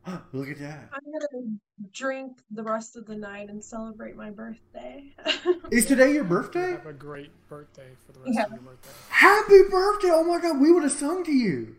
Look 0.32 0.48
at 0.48 0.58
that. 0.58 0.88
I'm 0.92 1.00
gonna 1.12 1.44
drink 1.92 2.38
the 2.50 2.62
rest 2.62 2.96
of 2.96 3.06
the 3.06 3.14
night 3.16 3.48
and 3.48 3.62
celebrate 3.62 4.16
my 4.16 4.30
birthday. 4.30 5.14
Is 5.70 5.86
today 5.86 6.12
your 6.14 6.24
birthday? 6.24 6.72
Have 6.72 6.86
a 6.86 6.92
great 6.92 7.30
birthday 7.48 7.86
for 8.06 8.12
the 8.12 8.20
rest 8.20 8.32
Yeah. 8.34 8.44
of 8.46 8.50
your 8.52 8.60
birthday. 8.60 8.90
Happy 9.10 9.62
birthday! 9.70 10.10
Oh 10.10 10.24
my 10.24 10.40
god, 10.40 10.60
we 10.60 10.72
would 10.72 10.82
have 10.82 10.92
sung 10.92 11.22
to 11.24 11.32
you. 11.32 11.76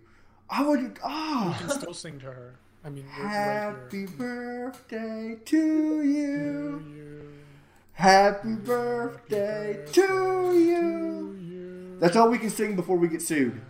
I 0.49 0.63
would 0.65 0.79
have. 0.79 0.87
You 0.89 0.93
can 0.93 1.01
Ah. 1.03 1.67
still 1.77 1.93
sing 1.93 2.19
to 2.19 2.27
her. 2.27 2.53
I 2.85 2.89
mean, 2.89 3.05
Happy 3.05 4.05
right 4.05 4.17
birthday 4.17 5.35
to 5.35 5.41
To 5.45 6.03
you. 6.03 6.83
you. 6.95 7.33
Happy 7.93 8.55
birthday 8.55 9.85
to 9.93 10.01
you. 10.01 11.35
To 11.35 11.37
you. 11.41 11.97
That's 11.99 12.15
all 12.15 12.29
we 12.29 12.37
can 12.37 12.49
sing 12.49 12.75
before 12.75 12.97
we 12.97 13.07
get 13.07 13.21
sued. 13.21 13.61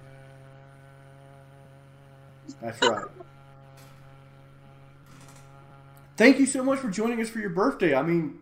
That's 2.62 2.82
right. 2.82 3.06
Thank 6.16 6.40
you 6.40 6.46
so 6.46 6.64
much 6.64 6.80
for 6.80 6.90
joining 6.90 7.22
us 7.22 7.30
for 7.30 7.40
your 7.40 7.50
birthday. 7.50 7.96
I 7.96 8.04
mean, 8.04 8.40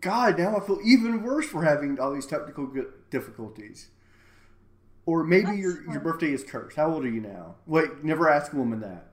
God, 0.00 0.38
now 0.38 0.56
I 0.56 0.60
feel 0.60 0.78
even 0.84 1.22
worse 1.22 1.46
for 1.46 1.64
having 1.64 1.98
all 1.98 2.12
these 2.12 2.26
technical 2.26 2.70
difficulties. 3.10 3.88
Or 5.06 5.24
maybe 5.24 5.46
That's 5.46 5.58
your, 5.58 5.92
your 5.92 6.00
birthday 6.00 6.32
is 6.32 6.44
cursed. 6.44 6.76
How 6.76 6.92
old 6.92 7.04
are 7.04 7.10
you 7.10 7.20
now? 7.20 7.56
Wait, 7.66 8.02
never 8.02 8.28
ask 8.28 8.52
a 8.52 8.56
woman 8.56 8.80
that. 8.80 9.06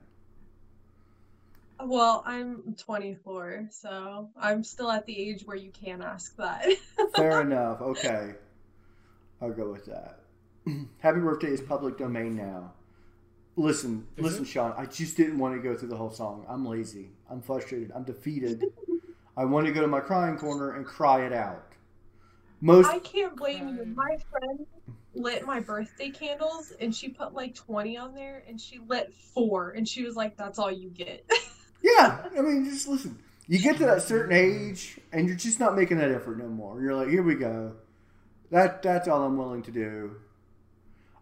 well, 1.84 2.22
I'm 2.26 2.74
24, 2.78 3.68
so 3.70 4.30
I'm 4.36 4.64
still 4.64 4.90
at 4.90 5.04
the 5.06 5.18
age 5.18 5.42
where 5.44 5.56
you 5.56 5.70
can 5.70 6.00
ask 6.02 6.36
that. 6.36 6.66
Fair 7.16 7.42
enough. 7.42 7.80
Okay. 7.80 8.34
I'll 9.40 9.52
go 9.52 9.70
with 9.70 9.86
that. 9.86 10.20
Happy 10.98 11.20
birthday 11.20 11.48
is 11.48 11.60
public 11.60 11.98
domain 11.98 12.36
now. 12.36 12.72
Listen, 13.56 14.06
Is 14.16 14.24
listen, 14.24 14.44
it? 14.44 14.48
Sean. 14.48 14.74
I 14.76 14.86
just 14.86 15.16
didn't 15.16 15.38
want 15.38 15.54
to 15.54 15.60
go 15.60 15.76
through 15.76 15.88
the 15.88 15.96
whole 15.96 16.10
song. 16.10 16.46
I'm 16.48 16.66
lazy. 16.66 17.10
I'm 17.30 17.42
frustrated. 17.42 17.92
I'm 17.94 18.04
defeated. 18.04 18.64
I 19.36 19.44
want 19.44 19.66
to 19.66 19.72
go 19.72 19.80
to 19.80 19.86
my 19.86 20.00
crying 20.00 20.36
corner 20.36 20.72
and 20.72 20.86
cry 20.86 21.24
it 21.24 21.32
out. 21.32 21.72
Most 22.60 22.88
I 22.88 22.98
can't 23.00 23.36
blame 23.36 23.68
you. 23.68 23.84
My 23.86 24.16
friend 24.30 24.66
lit 25.14 25.44
my 25.44 25.60
birthday 25.60 26.10
candles 26.10 26.72
and 26.80 26.94
she 26.94 27.08
put 27.08 27.34
like 27.34 27.54
20 27.54 27.98
on 27.98 28.14
there 28.14 28.44
and 28.48 28.60
she 28.60 28.78
lit 28.86 29.12
four 29.34 29.70
and 29.70 29.86
she 29.86 30.04
was 30.04 30.16
like, 30.16 30.36
that's 30.36 30.58
all 30.58 30.70
you 30.70 30.88
get. 30.90 31.28
Yeah, 31.82 32.26
I 32.36 32.40
mean, 32.40 32.64
just 32.64 32.86
listen. 32.86 33.18
You 33.48 33.58
get 33.58 33.76
to 33.78 33.86
that 33.86 34.02
certain 34.02 34.32
age, 34.32 34.98
and 35.12 35.26
you're 35.26 35.36
just 35.36 35.58
not 35.58 35.76
making 35.76 35.98
that 35.98 36.10
effort 36.10 36.38
no 36.38 36.46
more. 36.46 36.80
You're 36.80 36.94
like, 36.94 37.08
here 37.08 37.22
we 37.22 37.34
go. 37.34 37.72
That 38.50 38.82
that's 38.82 39.08
all 39.08 39.24
I'm 39.24 39.36
willing 39.36 39.62
to 39.64 39.70
do. 39.70 40.16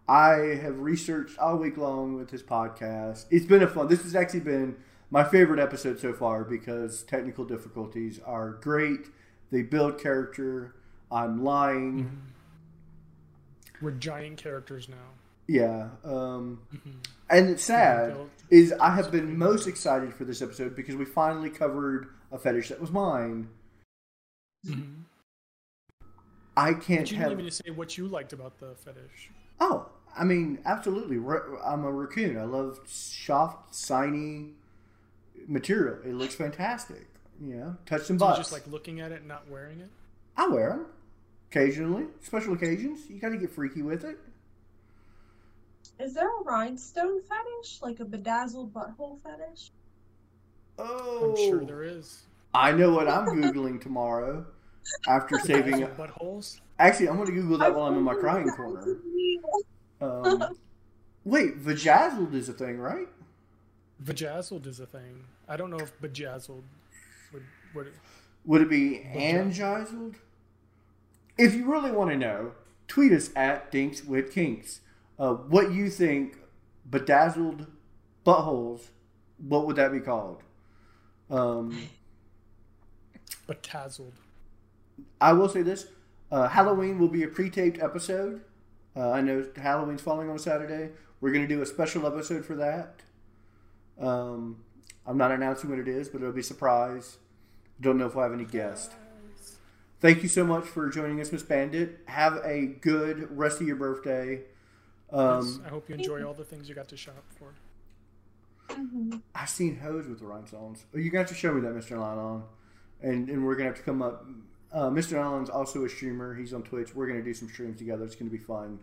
I 0.07 0.57
have 0.61 0.79
researched 0.79 1.37
all 1.39 1.57
week 1.57 1.77
long 1.77 2.15
with 2.15 2.29
this 2.29 2.43
podcast. 2.43 3.25
It's 3.29 3.45
been 3.45 3.63
a 3.63 3.67
fun. 3.67 3.87
This 3.87 4.03
has 4.03 4.15
actually 4.15 4.41
been 4.41 4.75
my 5.09 5.23
favorite 5.23 5.59
episode 5.59 5.99
so 5.99 6.13
far 6.13 6.43
because 6.43 7.03
technical 7.03 7.45
difficulties 7.45 8.19
are 8.25 8.51
great. 8.51 9.07
They 9.51 9.61
build 9.61 9.99
character. 9.99 10.75
I'm 11.11 11.43
lying. 11.43 12.21
We're 13.81 13.91
giant 13.91 14.37
characters 14.37 14.87
now. 14.89 14.95
Yeah. 15.47 15.89
Um, 16.03 16.61
Mhm. 16.73 17.05
and 17.29 17.49
it's 17.49 17.63
sad 17.63 18.13
built- 18.13 18.29
is 18.49 18.73
I 18.73 18.91
have 18.95 19.11
been 19.11 19.37
most 19.37 19.67
excited 19.67 20.13
for 20.13 20.23
this 20.23 20.41
episode 20.41 20.75
because 20.75 20.95
we 20.95 21.03
finally 21.05 21.49
covered 21.49 22.07
a 22.31 22.37
fetish 22.37 22.69
that 22.69 22.79
was 22.79 22.91
mine. 22.91 23.49
Mhm. 24.65 25.03
I 26.55 26.73
can't 26.73 27.09
you 27.09 27.17
have. 27.17 27.29
didn't 27.29 27.41
even 27.41 27.51
say 27.51 27.71
what 27.71 27.97
you 27.97 28.07
liked 28.07 28.33
about 28.33 28.59
the 28.59 28.75
fetish. 28.75 29.31
Oh, 29.59 29.87
I 30.17 30.23
mean, 30.23 30.59
absolutely. 30.65 31.17
I'm 31.63 31.83
a 31.83 31.91
raccoon. 31.91 32.37
I 32.37 32.43
love 32.43 32.79
soft, 32.85 33.75
shiny 33.75 34.51
material. 35.47 35.97
It 36.03 36.13
looks 36.13 36.35
fantastic. 36.35 37.07
You 37.39 37.55
know, 37.55 37.77
touch 37.85 38.03
some 38.03 38.19
So 38.19 38.25
you 38.25 38.29
butts. 38.29 38.39
just 38.39 38.51
like 38.51 38.67
looking 38.67 38.99
at 38.99 39.11
it, 39.11 39.25
not 39.25 39.49
wearing 39.49 39.79
it. 39.79 39.89
I 40.37 40.47
wear 40.47 40.69
them 40.69 40.85
occasionally, 41.49 42.05
special 42.21 42.53
occasions. 42.53 43.09
You 43.09 43.19
got 43.19 43.29
to 43.29 43.37
get 43.37 43.51
freaky 43.51 43.81
with 43.81 44.03
it. 44.05 44.17
Is 45.99 46.13
there 46.13 46.27
a 46.27 46.43
rhinestone 46.43 47.21
fetish? 47.21 47.81
Like 47.81 47.99
a 47.99 48.05
bedazzled 48.05 48.73
butthole 48.73 49.19
fetish? 49.21 49.71
Oh, 50.79 51.31
I'm 51.31 51.37
sure 51.37 51.61
oh. 51.61 51.65
there 51.65 51.83
is. 51.83 52.23
I 52.53 52.71
know 52.71 52.91
what 52.91 53.07
I'm 53.07 53.27
googling 53.41 53.79
tomorrow. 53.81 54.45
After 55.07 55.39
saving, 55.39 55.83
Also 55.83 55.95
buttholes. 55.95 56.59
actually, 56.79 57.09
I'm 57.09 57.15
going 57.15 57.27
to 57.27 57.33
Google 57.33 57.57
that 57.59 57.73
while 57.73 57.87
I'm 57.87 57.97
in 57.97 58.03
my 58.03 58.15
crying 58.15 58.49
corner. 58.49 58.97
Um, 60.01 60.43
wait, 61.23 61.59
vajazzled 61.63 62.33
is 62.33 62.49
a 62.49 62.53
thing, 62.53 62.79
right? 62.79 63.07
Vajazzled 64.03 64.65
is 64.65 64.79
a 64.79 64.85
thing. 64.85 65.25
I 65.47 65.57
don't 65.57 65.69
know 65.69 65.77
if 65.79 65.99
bejazzled 66.01 66.63
would 67.33 67.43
would. 67.75 67.93
Would 68.45 68.61
it 68.63 68.69
be 68.69 69.05
angizzled? 69.15 70.15
If 71.37 71.53
you 71.53 71.71
really 71.71 71.91
want 71.91 72.09
to 72.11 72.17
know, 72.17 72.53
tweet 72.87 73.11
us 73.11 73.29
at 73.35 73.71
Dinks 73.71 74.03
with 74.03 74.33
Kinks. 74.33 74.81
Uh, 75.19 75.33
what 75.33 75.71
you 75.71 75.89
think 75.89 76.37
bedazzled 76.89 77.67
buttholes? 78.25 78.87
What 79.37 79.67
would 79.67 79.75
that 79.75 79.91
be 79.91 79.99
called? 79.99 80.41
Um, 81.29 81.87
Betazzled. 83.47 84.13
I 85.19 85.33
will 85.33 85.49
say 85.49 85.61
this: 85.61 85.87
uh, 86.31 86.47
Halloween 86.49 86.97
will 86.99 87.07
be 87.07 87.23
a 87.23 87.27
pre-taped 87.27 87.79
episode. 87.81 88.41
Uh, 88.95 89.11
I 89.11 89.21
know 89.21 89.45
Halloween's 89.55 90.01
falling 90.01 90.29
on 90.29 90.35
a 90.35 90.39
Saturday. 90.39 90.89
We're 91.21 91.31
going 91.31 91.47
to 91.47 91.53
do 91.55 91.61
a 91.61 91.65
special 91.65 92.05
episode 92.07 92.45
for 92.45 92.55
that. 92.55 93.01
Um, 93.99 94.57
I'm 95.05 95.17
not 95.17 95.31
announcing 95.31 95.69
what 95.69 95.79
it 95.79 95.87
is, 95.87 96.09
but 96.09 96.21
it'll 96.21 96.33
be 96.33 96.41
a 96.41 96.43
surprise. 96.43 97.17
Don't 97.79 97.97
know 97.97 98.07
if 98.07 98.15
we'll 98.15 98.23
have 98.23 98.33
any 98.33 98.45
guests. 98.45 98.93
Thank 99.99 100.23
you 100.23 100.29
so 100.29 100.43
much 100.43 100.65
for 100.65 100.89
joining 100.89 101.21
us, 101.21 101.31
Miss 101.31 101.43
Bandit. 101.43 101.99
Have 102.05 102.37
a 102.43 102.65
good 102.65 103.37
rest 103.37 103.61
of 103.61 103.67
your 103.67 103.75
birthday. 103.75 104.41
Yes, 105.11 105.19
Um, 105.19 105.63
I 105.65 105.69
hope 105.69 105.89
you 105.89 105.95
enjoy 105.95 106.23
all 106.23 106.33
the 106.33 106.43
things 106.43 106.67
you 106.67 106.73
got 106.75 106.87
to 106.89 106.97
shop 106.97 107.23
for. 107.37 107.53
Mhm. 108.75 109.21
I've 109.35 109.49
seen 109.49 109.77
hoes 109.79 110.07
with 110.07 110.19
the 110.19 110.25
rhinestones. 110.25 110.85
Oh, 110.95 110.97
you're 110.97 111.11
gonna 111.11 111.27
show 111.27 111.53
me 111.53 111.61
that, 111.61 111.73
Mr. 111.73 111.91
Nyland, 111.97 112.43
and 113.01 113.29
and 113.29 113.45
we're 113.45 113.55
gonna 113.55 113.69
have 113.69 113.77
to 113.77 113.83
come 113.83 114.01
up. 114.01 114.25
Uh, 114.73 114.89
Mr. 114.89 115.13
Nyland's 115.13 115.49
also 115.49 115.83
a 115.85 115.89
streamer. 115.89 116.33
He's 116.35 116.53
on 116.53 116.63
Twitch. 116.63 116.95
We're 116.95 117.07
gonna 117.07 117.23
do 117.23 117.33
some 117.33 117.49
streams 117.49 117.77
together. 117.77 118.05
It's 118.05 118.15
gonna 118.15 118.31
be 118.31 118.37
fun. 118.37 118.79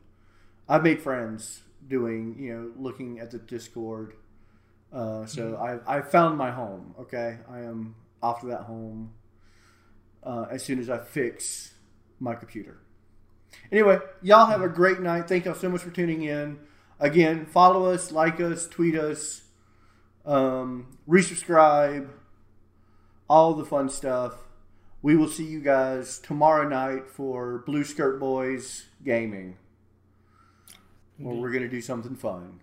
I've 0.69 0.83
made 0.83 1.01
friends 1.01 1.63
doing, 1.87 2.37
you 2.39 2.55
know, 2.55 2.73
looking 2.77 3.21
at 3.21 3.31
the 3.31 3.39
Discord. 3.39 4.15
Uh, 4.93 5.27
so 5.27 5.57
I 5.57 5.99
I 5.99 6.03
found 6.03 6.37
my 6.37 6.51
home. 6.51 6.95
Okay, 7.01 7.39
I 7.51 7.61
am 7.61 7.95
off 8.23 8.41
to 8.41 8.47
that 8.49 8.63
home 8.63 9.13
uh, 10.23 10.47
as 10.51 10.63
soon 10.63 10.79
as 10.79 10.91
I 10.91 10.99
fix 10.99 11.75
my 12.21 12.35
computer. 12.35 12.79
Anyway, 13.73 13.99
y'all 14.23 14.47
have 14.47 14.63
a 14.63 14.69
great 14.69 15.01
night. 15.01 15.29
Thank 15.29 15.47
y'all 15.47 15.55
so 15.55 15.69
much 15.69 15.83
for 15.83 15.91
tuning 15.91 16.23
in. 16.23 16.59
Again, 17.01 17.47
follow 17.47 17.87
us, 17.87 18.13
like 18.13 18.41
us, 18.41 18.67
tweet 18.67 18.95
us 18.95 19.43
um, 20.29 20.99
resubscribe, 21.09 22.09
all 23.29 23.55
the 23.55 23.65
fun 23.65 23.89
stuff. 23.89 24.35
We 25.01 25.17
will 25.17 25.29
see 25.29 25.45
you 25.45 25.61
guys 25.61 26.19
tomorrow 26.19 26.69
night 26.69 27.09
for 27.09 27.59
Blue 27.59 27.85
Skirt 27.85 28.19
Boys 28.19 28.87
Gaming, 29.05 29.57
where 31.19 31.37
we're 31.37 31.53
going 31.53 31.63
to 31.63 31.69
do 31.69 31.81
something 31.81 32.17
fun. 32.17 32.59